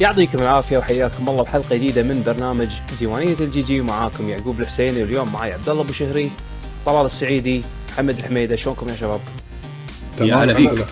[0.00, 5.32] يعطيكم العافية وحياكم الله بحلقة جديدة من برنامج ديوانية ال GG ومعاكم يعقوب الحسيني واليوم
[5.32, 6.30] معي عبد الله أبو شهري
[6.86, 7.62] طلال السعيدي
[7.92, 9.20] محمد الحميده شلونكم يا شباب؟
[10.18, 10.86] تمام هلا فيك.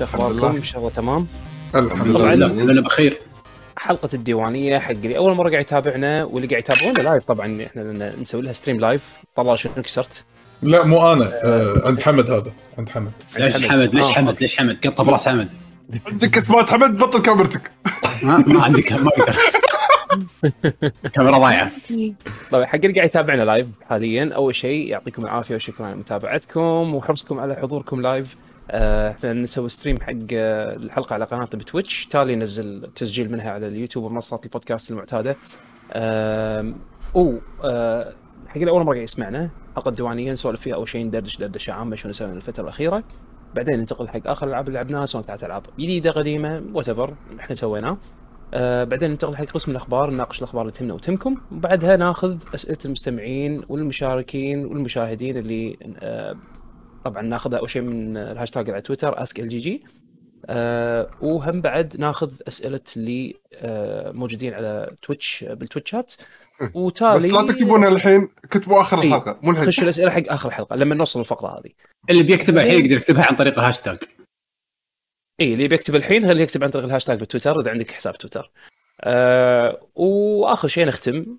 [0.00, 1.26] أخباركم إن شاء الله تمام؟
[1.74, 2.06] الحمد.
[2.16, 3.18] لله أنا بخير
[3.78, 8.12] حلقة الديوانية حق اللي أول مرة قاعد يتابعنا واللي قاعد يتابعونا live طبعا إحنا لأن
[8.20, 9.02] نسوي لها stream live
[9.36, 10.24] طلال شنو كسرت؟
[10.62, 13.94] لا مو أنا آه عند حمد هذا عند حمد ليش حمد.
[13.94, 14.12] ليش آه.
[14.12, 15.52] حمد ليش حمد قطه براس حمد
[16.06, 17.70] عندك اثبات حمد بطل كاميرتك.
[18.22, 19.36] ما, ما عندك ما أقدر.
[21.12, 21.70] كاميرا ضايعة.
[22.50, 24.30] طيب حق اللي قاعد يتابعنا live حاليا.
[24.34, 28.36] أول شيء يعطيكم العافية وشكرا على متابعتكم وحرصكم على حضوركم live
[28.70, 32.06] آه، إحنا نسوي stream حق آه، الحلقة على قناتنا ب Twitch.
[32.06, 35.36] تالي ننزل تسجيل منها على اليوتيوب ومنصات البودكاست المعتادة.
[35.92, 36.76] آم،
[37.16, 38.12] أو آه،
[38.48, 39.50] حق اللي اول مره قاعد يسمعنا.
[39.76, 43.02] حلقه ديوانيه نسولف فيها أول شيء ندردش دردشة عامة شنو سوينا الفترة الأخيرة.
[43.54, 46.88] بعدين ننتقل حق آخر اللي لعبناها سواء كانت ألعاب جديدة قديمة what
[47.40, 47.98] إحنا سويناه
[48.54, 51.36] آه بعدين ننتقل حق قسم الأخبار نناقش الأخبار اللي تهمنا وتهمكم.
[51.52, 56.36] وبعدها ناخذ أسئلة المستمعين والمشاركين والمشاهدين اللي آه
[57.04, 59.84] طبعا ناخذها أول شيء من الهاشتاج على تويتر ask ال GG
[60.46, 66.14] آه وهم بعد ناخذ أسئلة اللي آه موجودين على Twitch بال Twitch chat
[66.74, 69.08] وتالي بس لا تكتبونها الحين كتبوا آخر إي.
[69.08, 71.70] الحلقة مو الحين خشوا الأسئلة حق آخر الحلقة لما نوصل الفقرة هذه.
[72.10, 73.98] اللي بيكتبها الحين يقدر يكتبها عن طريق الهاشتاج.
[75.40, 78.50] اي اللي بيكتب الحين هل يكتب عن طريق الهاشتاج بالتويتر؟ إذا عندك حساب تويتر.
[79.00, 81.38] آه وآخر شيء نختم.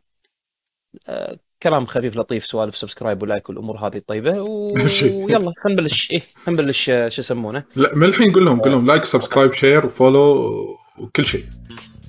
[1.08, 4.42] آه كلام خفيف لطيف سوالف subscribe و like والأمور هذه الطيبة.
[4.42, 4.73] و...
[5.04, 6.11] ويلا خلينا نبلش.
[6.11, 9.53] إيه خلينا نبلش آه، شو يسمونه؟ لا من الحين قول لهم قول لهم like subscribe
[9.53, 10.53] share و follow
[11.00, 11.45] وكل شيء.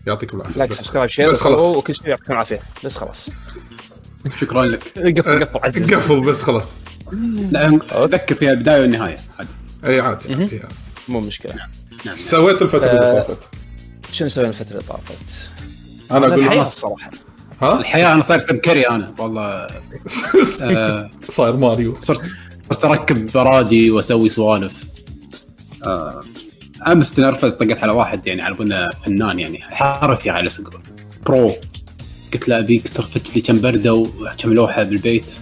[0.06, 0.58] يعطيكم العافية.
[0.58, 0.76] لايك بس.
[0.76, 1.60] سبسكرايب شير بس خلاص.
[1.60, 2.60] وكل شيء يعطيكم العافية.
[2.84, 3.34] بس خلاص.
[4.40, 4.98] شكرا لك.
[4.98, 6.74] قفل قفل عزل قفل بس خلاص.
[7.50, 9.50] لا ذكر فيها البداية والنهاية عادي.
[9.84, 10.60] أي عادي.
[11.08, 11.54] مو مشكلة.
[11.54, 13.38] نعم سويت الفترة اللي آه، طافت.
[14.10, 15.50] شنو سوينا الفترة اللي طافت؟
[16.10, 17.10] أنا أقول الحياة الصراحة.
[17.62, 19.42] ها؟ الحياة أنا صاير سبكري أنا والله.
[20.62, 22.00] آه صاير ماريو.
[22.00, 22.30] صرت
[22.70, 24.72] صرت أركب برادي وأسوي سوالف.
[25.86, 26.24] آه
[26.86, 30.80] أمس تنرفز طقت على واحد يعني على بالنا فنان يعني حرفي على سق-
[31.26, 31.52] pro.
[32.34, 35.36] قلت له أبيك ترفج لي كم بردة وكم لوحة بالبيت.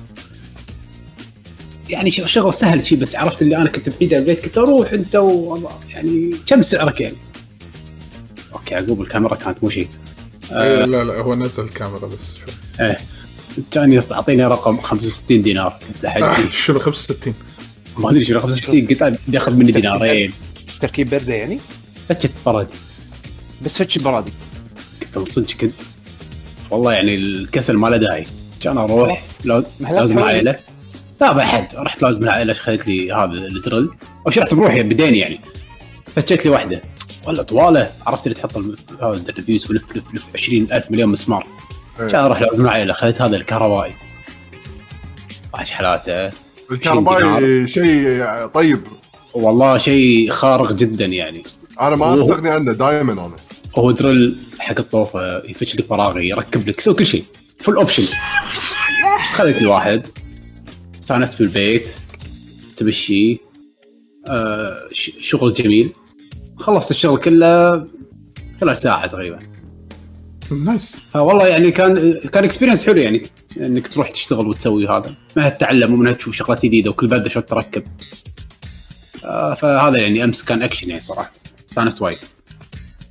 [1.88, 4.64] يعني شغ- شغل سهل شيء بس عرفت اللي أنا كنت بعيد عن البيت قلت له
[4.64, 7.16] روح أنت والله يعني كم سعرك يعني؟
[8.54, 9.88] okay يعقوب الكاميرا كانت مو شيء
[10.52, 12.98] إيه، لا لا هو نزل الكاميرا بس شوي إيه.
[13.70, 17.34] كان يعطيني رقم 65 دينار قلت له آه، حجي شنو 65
[17.98, 20.32] ما أدري شنو 65 قلت له بياخذ مني دينارين.
[20.80, 21.58] تركيب برده يعني؟
[22.08, 22.74] فتشت برادي.
[23.62, 24.32] بس فتش برادي.
[25.02, 25.80] قلت له صدق كنت.
[26.70, 28.26] والله يعني الكسل ما له داعي.
[28.60, 29.24] كان أروح
[29.80, 30.18] لازم.
[30.18, 30.56] العائلة.
[31.20, 33.90] لا بحد رحت لوازم العائلة خذت لي هذا ال drill
[34.26, 35.40] أو شرحت بروحي بدين يعني.
[36.06, 36.82] فتشت لي واحدة.
[37.26, 37.90] والله طوالة.
[38.06, 41.46] عرفت اللي تحط الم- هذا ال reverse ولف لف لف 20000 مليون مسمار.
[42.00, 42.08] إيه.
[42.08, 42.92] كان أروح لوازم العائلة.
[42.94, 43.92] خذت هذا الكهربائي.
[45.54, 46.30] وش حلاته
[46.72, 48.80] الكهربائي شيء طيب.
[49.34, 51.42] والله شيء خارق جدا يعني.
[51.80, 53.36] أنا ما أستغني عنه دائما أنا.
[53.76, 57.24] هو drill حق الطوفة يفتش لك براغي يركب لك يسوي كل شيء.
[57.58, 58.04] full option
[59.32, 60.06] خذت لي واحد
[61.00, 61.94] استانست في البيت.
[62.76, 63.40] تمشي
[64.28, 64.88] آه
[65.20, 65.92] شغل جميل.
[66.56, 67.86] خلصت الشغل كله
[68.60, 69.38] خلال ساعة تقريبا.
[70.64, 73.22] nice فوالله يعني كان كان experience حلو يعني
[73.60, 75.14] إنك تروح تشتغل وتسوي هذا.
[75.36, 77.82] منها تتعلم ومنها تشوف شغلات جديدة وكل برده شلون تركب.
[79.60, 81.30] فهذا يعني أمس كان اكشن يعني صراحة.
[81.68, 82.18] استانست وايد.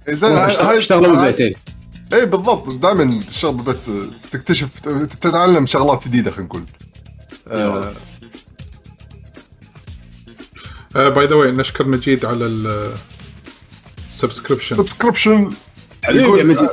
[0.09, 1.55] زين هاي- اشتغلوا إيه.
[2.13, 2.69] اي بالضبط.
[2.69, 3.77] دائما تشتغل بالبيت
[4.31, 4.67] تكتشف
[5.21, 6.63] تتعلم شغلات جديدة خلينا نقول.
[10.95, 12.45] آه، by the way نشكر مجيد على
[14.07, 15.51] ال subscription subscription
[16.03, 16.69] حبيبي يا مجيد.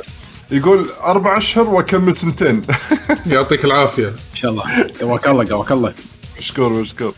[0.51, 2.61] يقول أربع أشهر وأكمل سنتين.
[3.27, 4.07] يعطيك العافية.
[4.07, 4.63] إن شاء الله.
[5.01, 5.93] قواك الله قواك الله.
[6.39, 7.13] مشكور مشكور.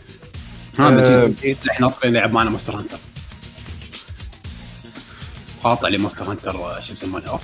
[0.78, 1.32] ها
[1.70, 2.98] إحنا ناطرين يلعب معنا ماستر هانتر.
[5.64, 7.40] قاطع لي ماستر هانتر آه، شو يسمونه؟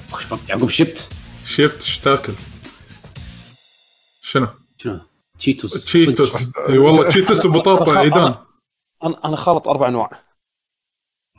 [0.49, 1.09] يعقوب شبت
[1.45, 2.33] شفت إيش تاكل؟
[4.21, 4.49] شنو؟
[4.79, 5.01] شنو؟
[5.39, 5.85] تشيتوس.
[5.85, 6.51] تشيتوس.
[6.69, 8.35] إي والله تشيتوس وبطاطا عيدان
[9.05, 10.11] أنا أنا خالط أربع أنواع.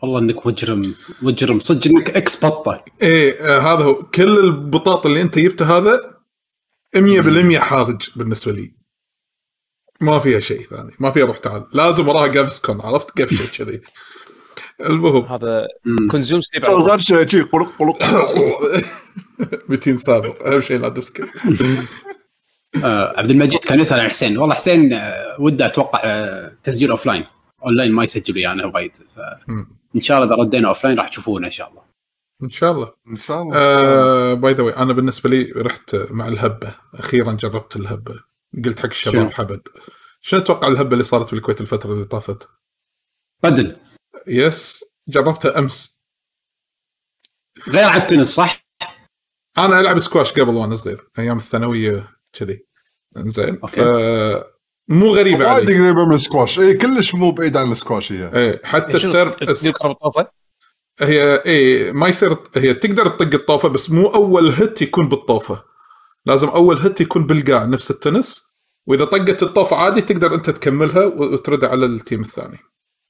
[0.01, 2.83] والله إنك مجرم مجرم صدق إنك إكس بطة.
[3.01, 4.03] إيه آه، هذا هو.
[4.03, 6.15] كل البطاطا اللي أنت جبته هذا
[6.95, 8.74] 100% حارج بالنسبة لي.
[10.01, 10.91] ما فيها شيء ثاني.
[10.99, 11.65] ما فيها روح تعال.
[11.73, 13.81] لازم وراها جافسكون عرفت؟ قفشه كذي.
[14.81, 15.23] المهم.
[15.25, 15.67] هذا.
[16.11, 18.03] كونزيوم سليب غير شيء شي قلق قلق.
[19.69, 20.47] 200 سابق.
[20.47, 21.29] أهم شيء لا تسكت
[22.83, 24.37] آه عبد المجيد كان يسأل عن حسين.
[24.37, 27.25] والله حسين آه وده أتوقع آه تسجيل offline
[27.65, 30.01] online ما يسجلوا يعني وايد فان مم.
[30.01, 31.81] شاء الله إذا ردينا offline راح تشوفونا إن شاء الله.
[32.43, 32.91] إن شاء الله.
[33.07, 34.33] إن شاء الله.
[34.33, 36.75] by the أنا بالنسبة لي رحت مع الهبة.
[36.93, 38.34] أخيرا جربت الهبة.
[38.65, 39.67] قلت حق الشباب شنو؟ حبد
[40.21, 42.49] شنو تتوقع الهبة اللي صارت في الكويت الفترة اللي طافت؟
[43.43, 43.77] padel
[44.27, 46.05] yes جربتها أمس
[47.67, 48.65] غير عن التنس صح؟
[49.57, 52.65] أنا ألعب سكواش قبل وأنا صغير أيام الثانوية كذي
[53.17, 53.59] زين.
[53.67, 53.79] ف
[54.89, 58.61] مو غريبة وايد علي قريبة من السكواش اي كلش مو بعيد عن السكواش هي إيه
[58.65, 59.29] حتى؟ السر
[59.87, 60.31] بالطوفة
[60.99, 65.63] هي إيه ما يصير هي تقدر تطق الطوفة بس مو أول hit يكون بالطوفة
[66.25, 68.44] لازم أول hit يكون بالقاع نفس التنس
[68.87, 72.57] وإذا طقت الطوفه عادي تقدر أنت تكملها وتردها على ال team الثاني.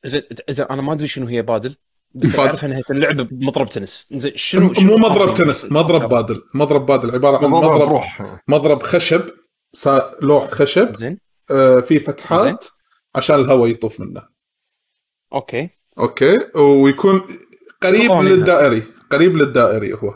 [0.06, 1.76] زين زين أنا ما أدري شنو هي بادل
[2.16, 2.40] بس.
[2.40, 4.08] أعرف انها تلعب بمضرب تنس.
[4.12, 6.42] زين شنو مو شنو مضرب الفرق تنس مضرب بادل.
[6.54, 9.22] مضرب بادل عبارة عن مضرب بروح مضرب خشب
[9.72, 11.20] سا- لوح خشب زين.
[11.52, 12.66] آه، في فتحات
[13.16, 14.22] عشان الهواء يطوف منه.
[15.34, 15.70] okay.
[16.00, 16.40] okay.
[16.56, 17.22] ويكون
[17.82, 18.12] قريب.
[18.12, 20.14] للدائري قريب للدائري هو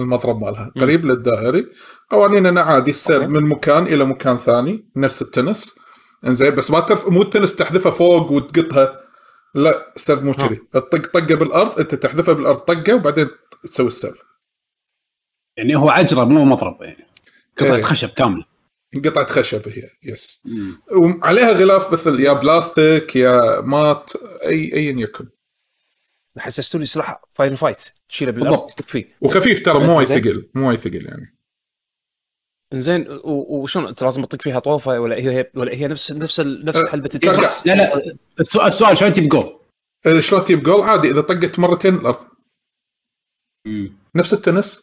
[0.00, 0.72] المضرب مالها.
[0.80, 1.66] قريب للدائري.
[2.10, 3.28] قوانيننا عادي ال serve.
[3.28, 5.78] من مكان إلى مكان ثاني نفس التنس.
[6.26, 9.00] إنزين بس ما ترف مو التنس تحذفها فوق وتقطها.
[9.54, 10.60] لا ال serve مو كذي.
[10.72, 13.28] تطق طقه بالأرض أنت تحذفها بالأرض طقه وبعدين
[13.62, 14.22] تسوي ال serve.
[15.56, 17.06] يعني هو عجرة مو مضرب يعني.
[17.58, 17.82] قطعة إيه.
[17.82, 18.44] خشب كاملة.
[19.04, 20.48] قطعة خشب هي بس
[20.92, 24.12] وعليها غلاف مثل يا بلاستيك يا مات
[24.44, 25.28] اي ايا يكن.
[26.38, 28.78] حسستوني سلاح Final Fight تشيله بالأرض بالضبط.
[28.78, 29.06] تكفي.
[29.20, 30.08] وخفيف ترى مو وايد.
[30.08, 31.37] ثقيل مو وايد ثقيل يعني.
[32.72, 36.86] زين وشلون أنت لازم تطق فيها طوفة ولا هي ولا هي نفس نفس ال- نفس
[36.86, 39.58] حلبه لا، التنس لا لا السؤال السؤال شلون تجيب جول؟
[40.06, 42.24] إذا شلون تجيب جول عادي إذا طقت مرتين الأرض.
[44.14, 44.82] نفس التنس.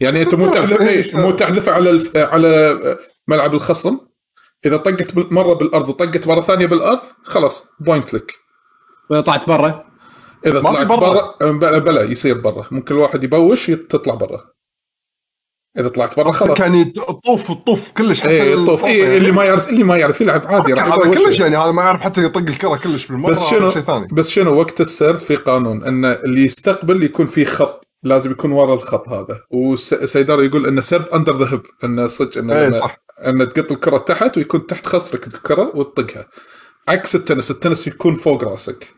[0.00, 2.16] يعني أنت مو تحذف إيه، إيه؟ مو تحذف على الف...
[2.16, 2.78] على
[3.28, 3.98] ملعب الخصم.
[4.66, 8.32] إذا طقت مرة بالأرض وطقت مرة ثانية بالأرض خلاص point لك.
[9.10, 9.84] وإذا طلعت برا؟
[10.46, 11.36] إذا طلعت برا.
[11.40, 12.64] بلا, بلا يصير برا.
[12.70, 14.53] ممكن الواحد يبوش تطلع برا.
[15.78, 16.60] إذا طلعت برا خلاص.
[16.60, 19.16] يعني تطوف الطوف كلش حتى إيه الطوف إيه يعني.
[19.16, 22.00] اللي ما يعرف اللي ما يعرف يلعب عادي راح هذا كلش يعني هذا ما يعرف
[22.00, 24.08] حتى يطق الكرة كلش بالمرة بس شنو شيء ثاني.
[24.12, 28.52] بس شنو وقت ال serve في قانون إن اللي يستقبل يكون في خط لازم يكون
[28.52, 29.40] ورا الخط هذا.
[29.50, 32.96] وسيدار يقول إن serve under the hip انه صدق انه إيه صح.
[33.26, 36.26] إن تقط الكرة تحت ويكون تحت خصرك الكرة وتطقها.
[36.88, 38.94] عكس التنس التنس يكون فوق رأسك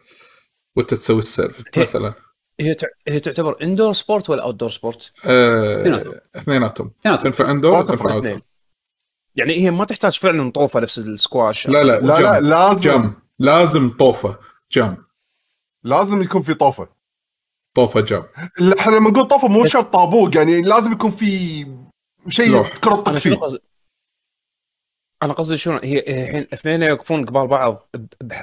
[0.76, 1.82] وأنت تسوي ال serve إيه.
[1.82, 2.25] مثلا.
[2.60, 6.14] هي تع- هي تعتبر indoor sport ولا outdoor sport؟ اثنيناتهم.
[6.36, 6.90] اثنيناتهم.
[7.00, 7.30] اثنيناتهم.
[7.30, 8.42] تنفع indoor تنفع out اثنين.
[9.36, 11.68] يعني هي ما تحتاج فعلا طوفة نفس السكواش.
[11.68, 12.40] لا لا لا لا.
[12.40, 12.90] لازم.
[12.90, 14.38] جم لازم طوفة.
[14.72, 14.96] جم
[15.84, 16.88] لازم يكون في طوفة.
[17.74, 18.22] طوفة جم
[18.58, 21.66] لا، إحنا لما نقول طوفة مو شرط طابوق يعني لازم يكون في
[22.28, 22.62] شيء.
[22.62, 23.62] كرة تطق فيه قصدي
[25.22, 27.88] أنا قصدي شنو؟ هي الحين اثنين يوقفون قبال بعض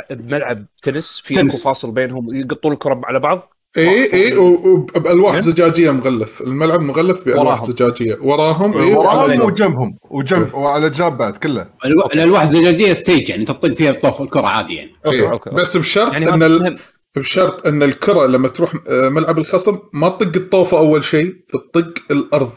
[0.10, 1.63] بملعب تنس في تنس.
[1.63, 3.52] فاصل بينهم يقطون الكرة على بعض.
[3.77, 6.41] اي اي وبالواح إيه؟ زجاجية مغلف.
[6.41, 7.71] الملعب مغلف بألواح وراهم.
[7.71, 8.15] زجاجية.
[8.21, 9.45] وراهم اي وراهم وعلى الجنب.
[9.47, 11.67] وجنبهم وجنب وعلى الجنب بعد كله.
[11.85, 14.91] الو- الألواح الزجاجيه ستيج يعني تطق فيها طوف الكره عادي يعني.
[15.05, 15.31] إيه.
[15.31, 15.50] OK.
[15.49, 16.79] بس بشرط يعني إن ال...
[17.15, 21.35] بشرط إن الكرة لما تروح آه، ملعب الخصم ما تطق الطوفه أول شيء
[21.73, 22.51] تطق الأرض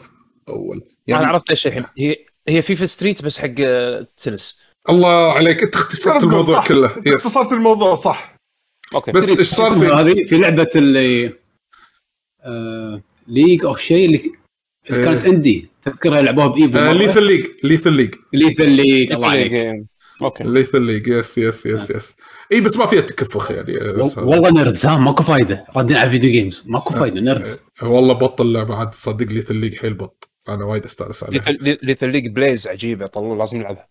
[0.49, 0.81] أول.
[1.09, 2.15] أنا عرفت إيش الحين هي
[2.47, 4.61] هي FIFA Street بس حق آه، تنس.
[4.89, 6.67] الله عليك أنت اختصرت الموضوع صح.
[6.67, 6.91] كله.
[7.07, 8.36] اختصرت الموضوع صح.
[8.95, 9.11] OK.
[9.11, 11.33] بس إيش صار في هذه؟ في لعبة اللي
[12.41, 15.03] آه league أو شيء اللي اللي إيه.
[15.05, 15.69] كانت عندي.
[15.81, 19.85] تذكرها لعبوها ب EVO Lethal League Lethal League Lethal League الله عليك.
[20.21, 20.43] OK.
[20.43, 22.15] Lethal League yes yes yes yes
[22.51, 24.01] اي بس ما فيها تكفخ يعني هذا.
[24.17, 25.65] والله nerds ها ماكو فايدة.
[25.75, 29.75] ردين على ال video games ماكو فايدة نيردز والله بطل اللعبه عاد صدق Lethal League
[29.75, 30.29] حيل بط.
[30.49, 31.51] أنا وايد أستانس عليها.
[31.83, 33.87] Lethal League Blaze عجيبة طلع لازم نلعبها.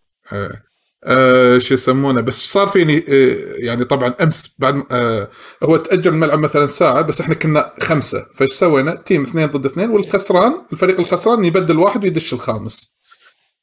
[1.06, 1.58] آه.
[1.58, 5.30] شو يسمونه بس صار فيني آه يعني طبعا أمس بعد آه
[5.62, 9.90] هو تأجل الملعب مثلا ساعة بس إحنا كنا خمسة فايش سوينا؟ team اثنين ضد اثنين
[9.90, 12.96] والخسران الفريق الخسران يبدل واحد ويدش الخامس.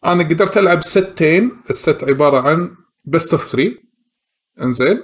[0.06, 3.72] أنا قدرت ألعب set ين ال set عبارة عن best of 3
[4.62, 5.04] إنزين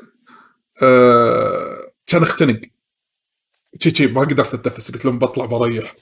[0.84, 2.62] آه كان أختنق
[3.80, 5.96] شي شي ما قدرت أتنفس قلت لهم بطلع بريح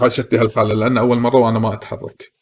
[0.00, 2.32] حاشتني هالحالة لأن أول مرة وأنا ما أتحرك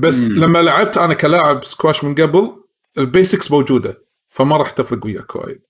[0.00, 0.38] بس مم.
[0.44, 2.50] لما لعبت أنا كلاعب سكواش من قبل
[2.98, 5.60] ال basics موجودة فما راح تفرق وياك وايد.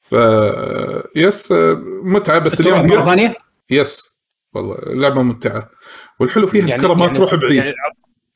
[0.00, 0.14] ف
[1.16, 1.52] yes
[2.04, 3.34] متعة بس تروح اليوم مرة ثانية؟
[3.70, 4.20] yes
[4.54, 5.70] والله اللعبه ممتعة.
[6.20, 7.52] والحلو فيها يعني الكرة ما يعني- تروح بعيد.
[7.54, 7.72] يعني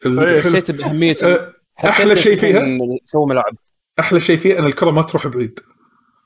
[0.06, 1.52] الحلو- حسيت باهميه أه،
[1.84, 3.54] أحلى شيء فيها؟ سووا ملاعب
[3.98, 5.60] أحلى شيء فيه إن الكرة ما تروح بعيد.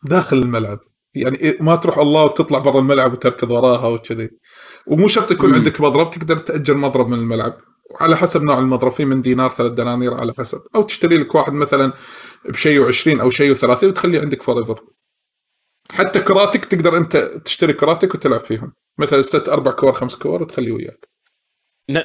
[0.05, 0.79] داخل الملعب.
[1.15, 4.31] يعني إيه، ما تروح الله وتطلع برا الملعب وتركض وراها وكذي.
[4.87, 5.55] ومو شرط يكون مم.
[5.57, 7.57] عندك مضرب تقدر تأجر مضرب من الملعب.
[8.01, 10.63] على حسب نوع المضرب في من دينار ثلاث دنانير على حسب.
[10.75, 11.93] أو تشتري لك واحد مثلا
[12.45, 14.85] بشيء و20 أو شيء و30 وتخليه عندك forever
[15.91, 18.73] حتى كراتك تقدر أنت تشتري كراتك وتلعب فيهم.
[18.99, 21.09] مثلا ست أربع كور خمس كور تخليه وياك.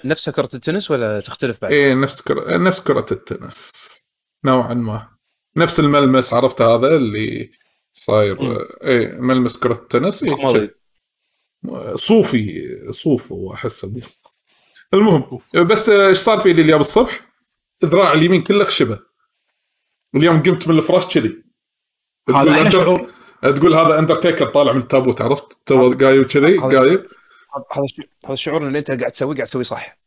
[0.06, 3.90] نفس كرة التنس ولا تختلف بعد؟ إيه نفس كرة نفس كرة التنس.
[4.46, 5.10] نوعا ما.
[5.58, 7.52] نفس الملمس عرفت هذا اللي
[7.94, 8.38] صاير.
[8.84, 10.24] إيه ملمس كرة التنس.
[10.24, 10.76] إيه.
[11.96, 13.94] صوفي صوف هو أحسه.
[14.94, 17.22] المهم بس إيش صار في لي اليوم الصبح؟
[17.86, 19.00] ذراع اليمين كله خشبة.
[20.16, 21.44] اليوم قمت من الفراش كذي.
[22.30, 26.58] هذا تقول أحلى أنت- شعور تقول هذا اندرتيكر طالع من التابوت عرفت؟ تو قايب كذي
[26.58, 27.84] قايب هذا
[28.26, 29.98] هذا الشعور اللي أنت قاعد تسويه قاعد تسويه صح.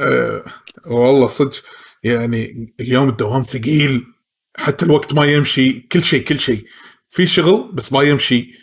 [0.00, 0.44] أه
[0.86, 1.52] والله صدق
[2.02, 4.06] يعني اليوم الدوام ثقيل.
[4.56, 6.64] حتى الوقت ما يمشي كل شيء كل شيء.
[7.10, 8.54] في شغل بس ما يمشي.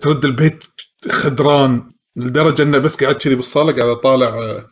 [0.00, 0.64] ترد البيت
[1.10, 4.64] خدران لدرجة إنه بس قاعد كذي بالصالة قاعد أطالع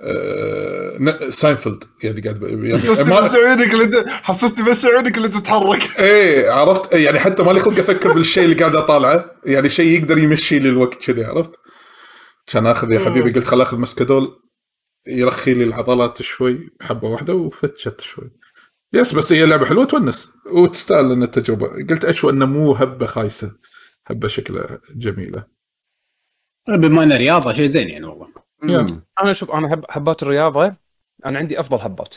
[0.00, 1.84] آه، ساينفيلد.
[2.04, 6.00] يعني قاعد يعني حسستني ما- بس عيونك اللي حسستني بس عيونك اللي تتحرك.
[6.00, 9.30] إيه عرفت؟ يعني حتى مالي خلق أفكر بالشيء اللي قاعد أطالعه.
[9.44, 11.50] يعني شيء يقدر يمشي لي الوقت كذي عرفت؟
[12.46, 14.42] كان آخذ يا حبيبي قلت خل آخذ مسكدول
[15.08, 18.30] يرخي لي العضلات شوي حبة واحدة وفتشت شوي.
[18.92, 20.30] yes بس هي لعبة حلوة تونس.
[20.52, 21.66] وتستاهل إن التجربة.
[21.90, 23.52] قلت أشوى إنه مو هبة خايسة
[24.06, 25.44] هبة شكلها جميلة.
[26.68, 28.35] بما انه رياضة شيء زين يعني والله.
[29.22, 30.76] أنا شوف أنا احب حبات الرياضة
[31.26, 32.14] أنا عندي أفضل هبات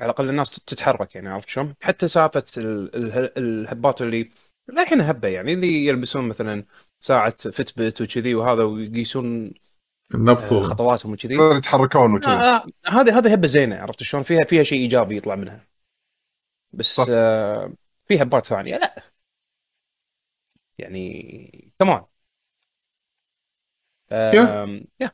[0.00, 4.28] على الأقل الناس تتحرك يعني عرفت شلون؟ حتى سالفه ال- ال- الهبات اللي
[4.70, 6.64] الحين هبه يعني اللي يلبسون مثلا
[6.98, 9.52] ساعة فتبت وكذي وهذا ويقيسون
[10.14, 11.34] النبض آه، خطواتهم وكذي.
[11.56, 15.34] يتحركون وكذا آه، آه، هذه هذه هبه زينة عرفت شلون؟ فيها فيها شيء إيجابي يطلع
[15.34, 15.66] منها.
[16.72, 17.00] بس.
[17.00, 17.72] آه
[18.08, 19.02] في هبات ثانية لا.
[20.78, 22.04] يعني كمان
[24.12, 25.10] آم، يا.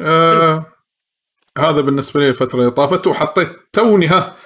[0.00, 0.66] آه
[1.58, 4.36] هذا بالنسبة لي الفترة اللي طافت وحطيت توني ها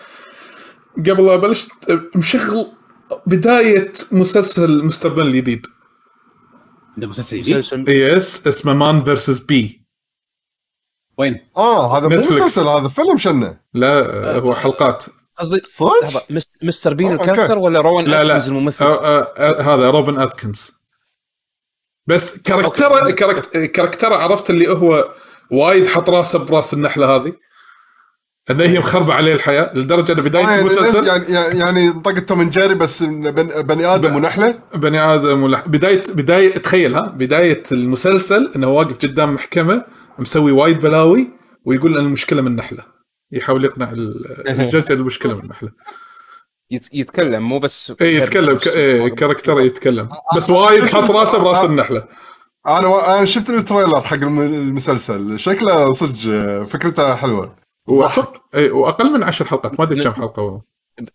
[0.97, 1.69] قبل لا أبلش
[2.17, 2.67] مشغل
[3.27, 5.67] بداية مسلسل مستر بن الجديد
[6.97, 9.87] ده مسلسل جديد مسلسل yes اسمه Man versus Bee
[11.19, 12.17] وين؟ آه هذا مو.
[12.17, 13.99] مسلسل هذا فيلم شنه لا
[14.37, 15.05] آه، هو حلقات
[15.39, 16.27] قصدي صدق؟
[16.63, 17.31] مستر بين OK.
[17.31, 20.83] ال character ولا Rowan لا لا الممثل؟ آه آه آه هذا Rowan Atkinson
[22.07, 23.11] بس character
[23.67, 25.15] ه character ه عرفت اللي هو
[25.53, 27.33] وايد حط راسه براس النحلة هذه.
[28.51, 32.49] انه هي مخربه عليه الحياة؟ لدرجة انه بداية يعني المسلسل يعني يعني يعني طقة توم
[32.49, 38.53] جيري بس بن- بني آدم ونحلة؟ بني آدم ولا بدايه بدايه تخيل ها؟ بداية المسلسل
[38.57, 39.85] إنه واقف قدام محكمة
[40.19, 41.31] مسوي وايد بلاوي
[41.65, 42.85] ويقول ان المشكلة من النحلة.
[43.33, 45.71] يحاول يقنع ال- الجج ان المشكلة من النحلة.
[46.71, 48.69] يت- يتكلم مو بس اي يتكلم ك...
[48.69, 50.09] إيه character يتكلم.
[50.37, 52.05] بس وايد حط راسه براس النحلة.
[52.67, 52.99] أنا و...
[52.99, 55.39] أنا شفت ال trailer حق الم- المسلسل.
[55.39, 56.19] شكله صدق
[56.67, 57.57] فكرته حلوة.
[57.91, 59.81] وأتوقع- إيه واقل من عشر حلقات.
[59.81, 60.63] ما أدري كم حلقة والله.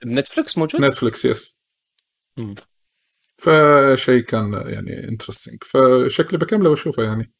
[0.05, 1.61] ب Netflix موجود؟ Netflix yes.
[2.37, 2.55] مم.
[3.37, 7.33] فشيء كان يعني interesting فشكلي بكمله وأشوفه يعني.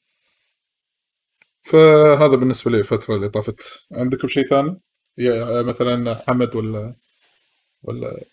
[1.63, 3.87] فهذا بالنسبة لي الفترة اللي طافت.
[3.91, 4.81] عندكم شيء ثاني؟
[5.17, 6.95] يا مثلا حمد ولا
[7.81, 8.23] ولا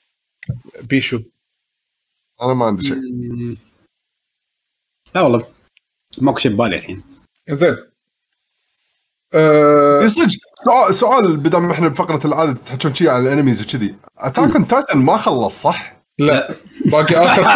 [0.83, 1.21] بيشو؟
[2.43, 2.99] أنا ما عندي شيء.
[5.15, 5.54] لا والله.
[6.23, 7.03] ماكو شيء ببالي الحين.
[7.51, 7.77] زين.
[9.35, 10.29] أه صدق
[10.65, 13.95] سؤال سؤال بدل ما إحنا بفقرة العادة تحكون شيء على ال animes وكذي.
[14.19, 16.55] Attack on Titan ما خلص صح؟ لا.
[16.87, 17.43] باقي آخر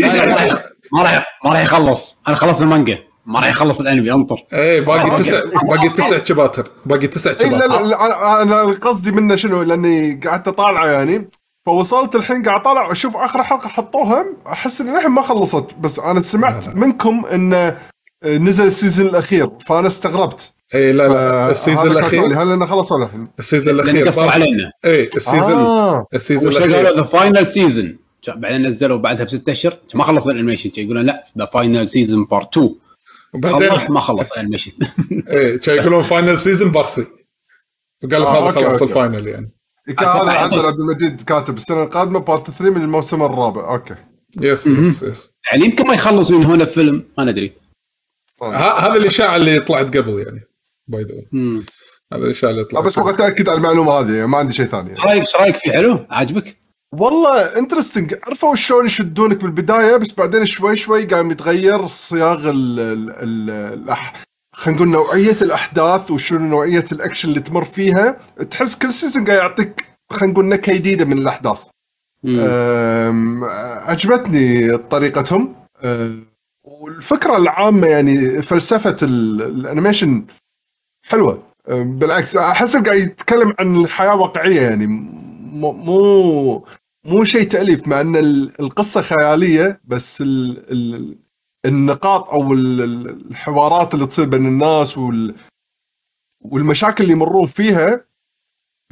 [0.00, 0.62] لا، لا،
[0.92, 2.22] ما راح- ما راح يخلص.
[2.28, 2.98] أنا خلصت المانجا.
[3.26, 4.36] ما راح يخلص الأنمي أنطر.
[4.52, 5.18] إيه باقي.
[5.22, 6.70] تسع باقي تسع chapters.
[6.86, 7.82] باقي تسع اي لا لا, شباتر.
[7.84, 11.28] لا أنا- أنا قصدي منه شنو؟ لأني قعدت أطالعه يعني.
[11.66, 16.20] فوصلت الحين قاعد أطالع أشوف آخر حلقة حطوها أحس ان الحين ما خلصت بس أنا
[16.20, 16.78] سمعت لا، لا.
[16.78, 17.78] منكم انه
[18.24, 20.52] نزل ال season الأخير فأنا استغربت.
[20.74, 22.42] إيه لا لا ال season الأخير.
[22.42, 24.70] هل إنه خلص ولا الحين؟ ال season الأخير قصوا باقي- علينا.
[24.84, 26.06] إيه ال season آه.
[26.14, 26.96] ال season شيء قالوا الأخير.
[26.96, 27.98] the final season
[28.28, 32.56] بعدين نزلوا بعدها بست أشهر ما خلص ال animation يقولون لا the final season part
[32.58, 32.74] 2
[33.34, 34.72] وبعدين خلص ما خلص ال animation
[35.28, 37.06] إيه كانوا يقولون final season part 3
[38.04, 38.84] وقالوا آه، هذا okay.
[38.84, 39.50] ال final يعني.
[39.86, 40.32] كان هذا
[40.66, 43.74] عبد المجيد كاتب السنة القادمة part 3 من الموسم الرابع.
[43.74, 43.94] أوكي.
[44.40, 47.52] يس يس يس يعني يمكن ما يخلصوا ينهون الفيلم ما ندري
[48.42, 50.40] ه- هذا الإشاعة اللي طلعت قبل يعني
[50.88, 51.14] by the.
[52.12, 52.84] هذا الإشاعة اللي آه، طلعت.
[52.84, 54.90] بس أبغى اتاكد على المعلومة هذه ما عندي شيء ثاني.
[54.90, 56.56] إيش رايك إيش رأيك فيه حلو؟ عاجبك؟
[56.92, 63.50] والله interesting عرفوا شلون يشدونك بالبداية بس بعدين شوي شوي قام يتغير صياغ ال ال
[63.50, 63.96] ال.
[64.56, 68.10] خلينا نقول نوعية الأحداث وشنو نوعية الأكشن اللي تمر فيها
[68.50, 71.58] تحس كل season قاعد يعطيك خلينا نقول نكهة جديدة من الأحداث.
[73.88, 75.54] عجبتني طريقتهم.
[75.84, 76.26] أم،
[76.64, 80.24] والفكرة العامة يعني فلسفة ال- ال animation
[81.08, 81.42] حلوة.
[81.70, 84.86] أم، بالعكس أحس قاعد يتكلم عن الحياة واقعية يعني.
[85.52, 86.64] مو
[87.04, 91.18] مو شيء تأليف مع إن ال- القصة خيالية بس ال ال
[91.66, 95.34] النقاط أو ال- ال- الحوارات اللي تصير بين الناس وال
[96.40, 98.06] والمشاكل اللي يمرون فيها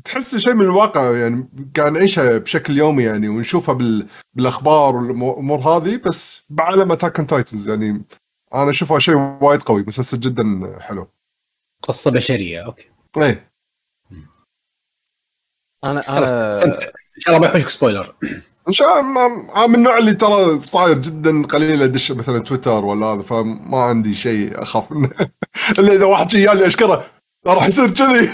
[0.05, 4.07] تحس شيء من الواقع يعني قاعد نعيشها بشكل يومي يعني ونشوفها بال...
[4.35, 8.05] بالأخبار والأمور هذه بس بعالم Attack on Titans يعني
[8.55, 11.09] أنا أشوفها شيء وايد قوي مسلسل جدا حلو.
[11.83, 12.91] قصة بشرية okay.
[13.17, 13.51] إيه.
[15.85, 16.87] أنا أنا استمتع.
[16.87, 18.15] إن شاء الله ما يحوشك spoiler
[18.69, 23.23] ان شاء الله من النوع اللي ترى صاير جدا قليل أدش مثلا تويتر ولا هذا
[23.23, 25.11] فما عندي شيء أخاف منه.
[25.79, 27.11] إلا إذا واحد قال لي أشكره
[27.47, 28.31] راح يصير كذي.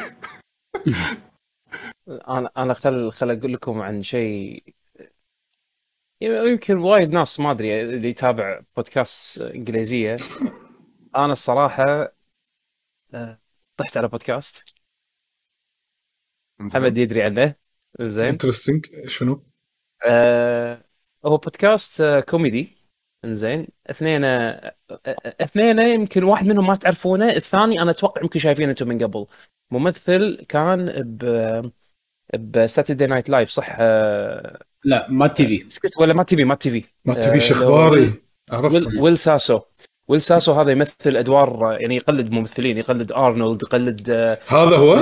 [2.29, 4.65] أنا أنا خل خل أقول لكم عن شيء.
[6.21, 10.19] يمكن وايد ناس ما أدري اللي يتابع بودكاست إنجليزية.
[11.17, 12.15] أنا الصراحة
[13.15, 13.41] آه،
[13.77, 14.75] طحت على بودكاست.
[16.73, 17.55] حمد يدري عنه.
[18.01, 19.50] زين interesting شنو؟
[20.05, 20.85] آه
[21.27, 22.77] هو بودكاست آه كوميدي.
[23.25, 23.67] إنزين.
[23.91, 24.75] اثنين آه
[25.07, 27.29] آه، اثنين يمكن واحد منهم ما تعرفونه.
[27.31, 29.27] الثاني أنا أتوقع يمكن شايفينه أنتم من قبل.
[29.73, 31.71] ممثل كان ب
[32.39, 36.45] ب Saturday Night Live صح؟ آه لا ما تي في سكت ولا ما تي في
[36.45, 39.61] ما تي في ما تبي اللي هو اخباري Will, عرفت Will Sasso.
[40.09, 44.95] Will Sasso هذا يمثل أدوار يعني يقلد ممثلين يقلد ارنولد يقلد آه هذا هو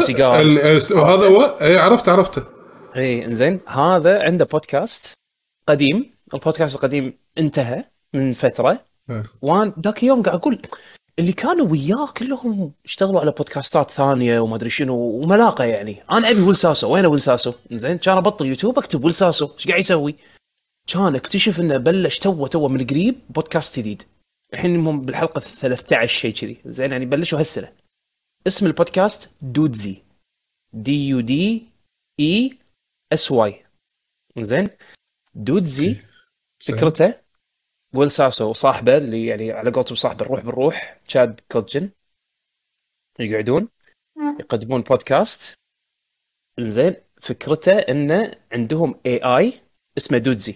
[1.04, 1.58] هذا هو.
[1.60, 2.57] اي عرفت عرفته.
[2.96, 3.60] إي إنزين.
[3.68, 5.14] هذا عنده بودكاست
[5.68, 6.10] قديم.
[6.34, 8.84] البودكاست القديم انتهى من فترة.
[9.10, 9.24] إيه.
[9.42, 10.62] وأنا ذاك اليوم قاعد أقول
[11.18, 16.02] اللي كانوا وياه كلهم اشتغلوا على podcastات ثانية وما أدري شنو وملاقة يعني.
[16.10, 16.94] أنا أبي Will Sasso.
[16.94, 19.50] وين Will Sasso؟ زين كان ابطل يوتيوب أكتب Will Sasso.
[19.54, 20.14] إيش قاعد يسوي؟
[20.86, 24.02] كان أكتشف إنه بلش تو تو من قريب بودكاست جديد.
[24.54, 26.56] الحين هم بالحلقة 13 شيء كذي.
[26.66, 27.72] زين يعني بلشوا هالسنة.
[28.46, 29.96] اسم ال podcast Dudesy
[30.72, 31.62] D U D
[32.20, 32.58] E
[33.12, 33.66] S Y.
[34.38, 34.68] زين؟
[35.34, 35.96] Dudesy
[36.62, 37.14] فكرته
[37.94, 41.90] Will Sasso وصاحبه اللي يعني على قولتهم صاحبه الروح بالروح Chad Kultgen
[43.20, 43.68] يقعدون
[44.40, 45.54] يقدمون بودكاست.
[46.60, 49.60] زين فكرته إنه عندهم AI
[49.98, 50.54] اسمه Dudesy.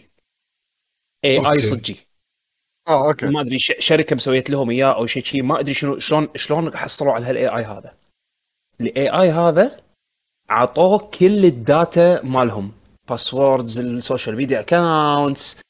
[1.24, 1.62] AI.
[1.62, 1.96] صجي
[2.88, 3.26] آه أوكي.
[3.26, 7.12] ما أدري شركة مسويت لهم إياه أو شيء شيء ما أدري شنو شلون شلون حصلوا
[7.12, 7.98] على هال AI هذا.
[8.80, 9.81] ال AI هذا
[10.52, 12.72] عطوه كل ال data مالهم.
[13.08, 15.60] passwords ال social media accounts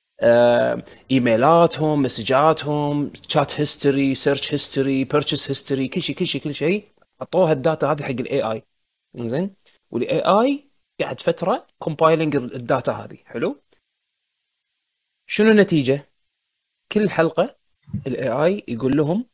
[1.11, 6.89] إيميلاتهم مسجاتهم chat history search history purchase history كل شيء كل شيء كل شيء.
[7.21, 8.63] عطوها ال data هذه حق ال AI
[9.17, 9.51] زين
[9.91, 10.69] وال AI
[11.03, 13.19] قعد فترة compiling ال data هذه.
[13.25, 13.63] حلو؟
[15.27, 16.09] شنو النتيجة؟
[16.93, 17.57] كل حلقة
[18.07, 19.27] ال AI يقول لهم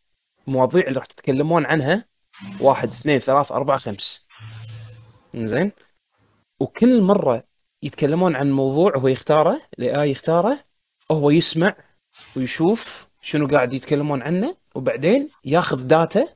[0.47, 2.05] مواضيع اللي راح تتكلمون عنها.
[2.61, 4.28] واحد اثنين ثلاث أربعة خمس.
[5.37, 5.73] زين.
[6.61, 7.43] وكل مرة
[7.83, 10.59] يتكلمون عن موضوع هو يختاره ال AI يختاره
[11.11, 11.77] هو يسمع
[12.37, 16.27] ويشوف شنو قاعد يتكلمون عنه وبعدين ياخذ data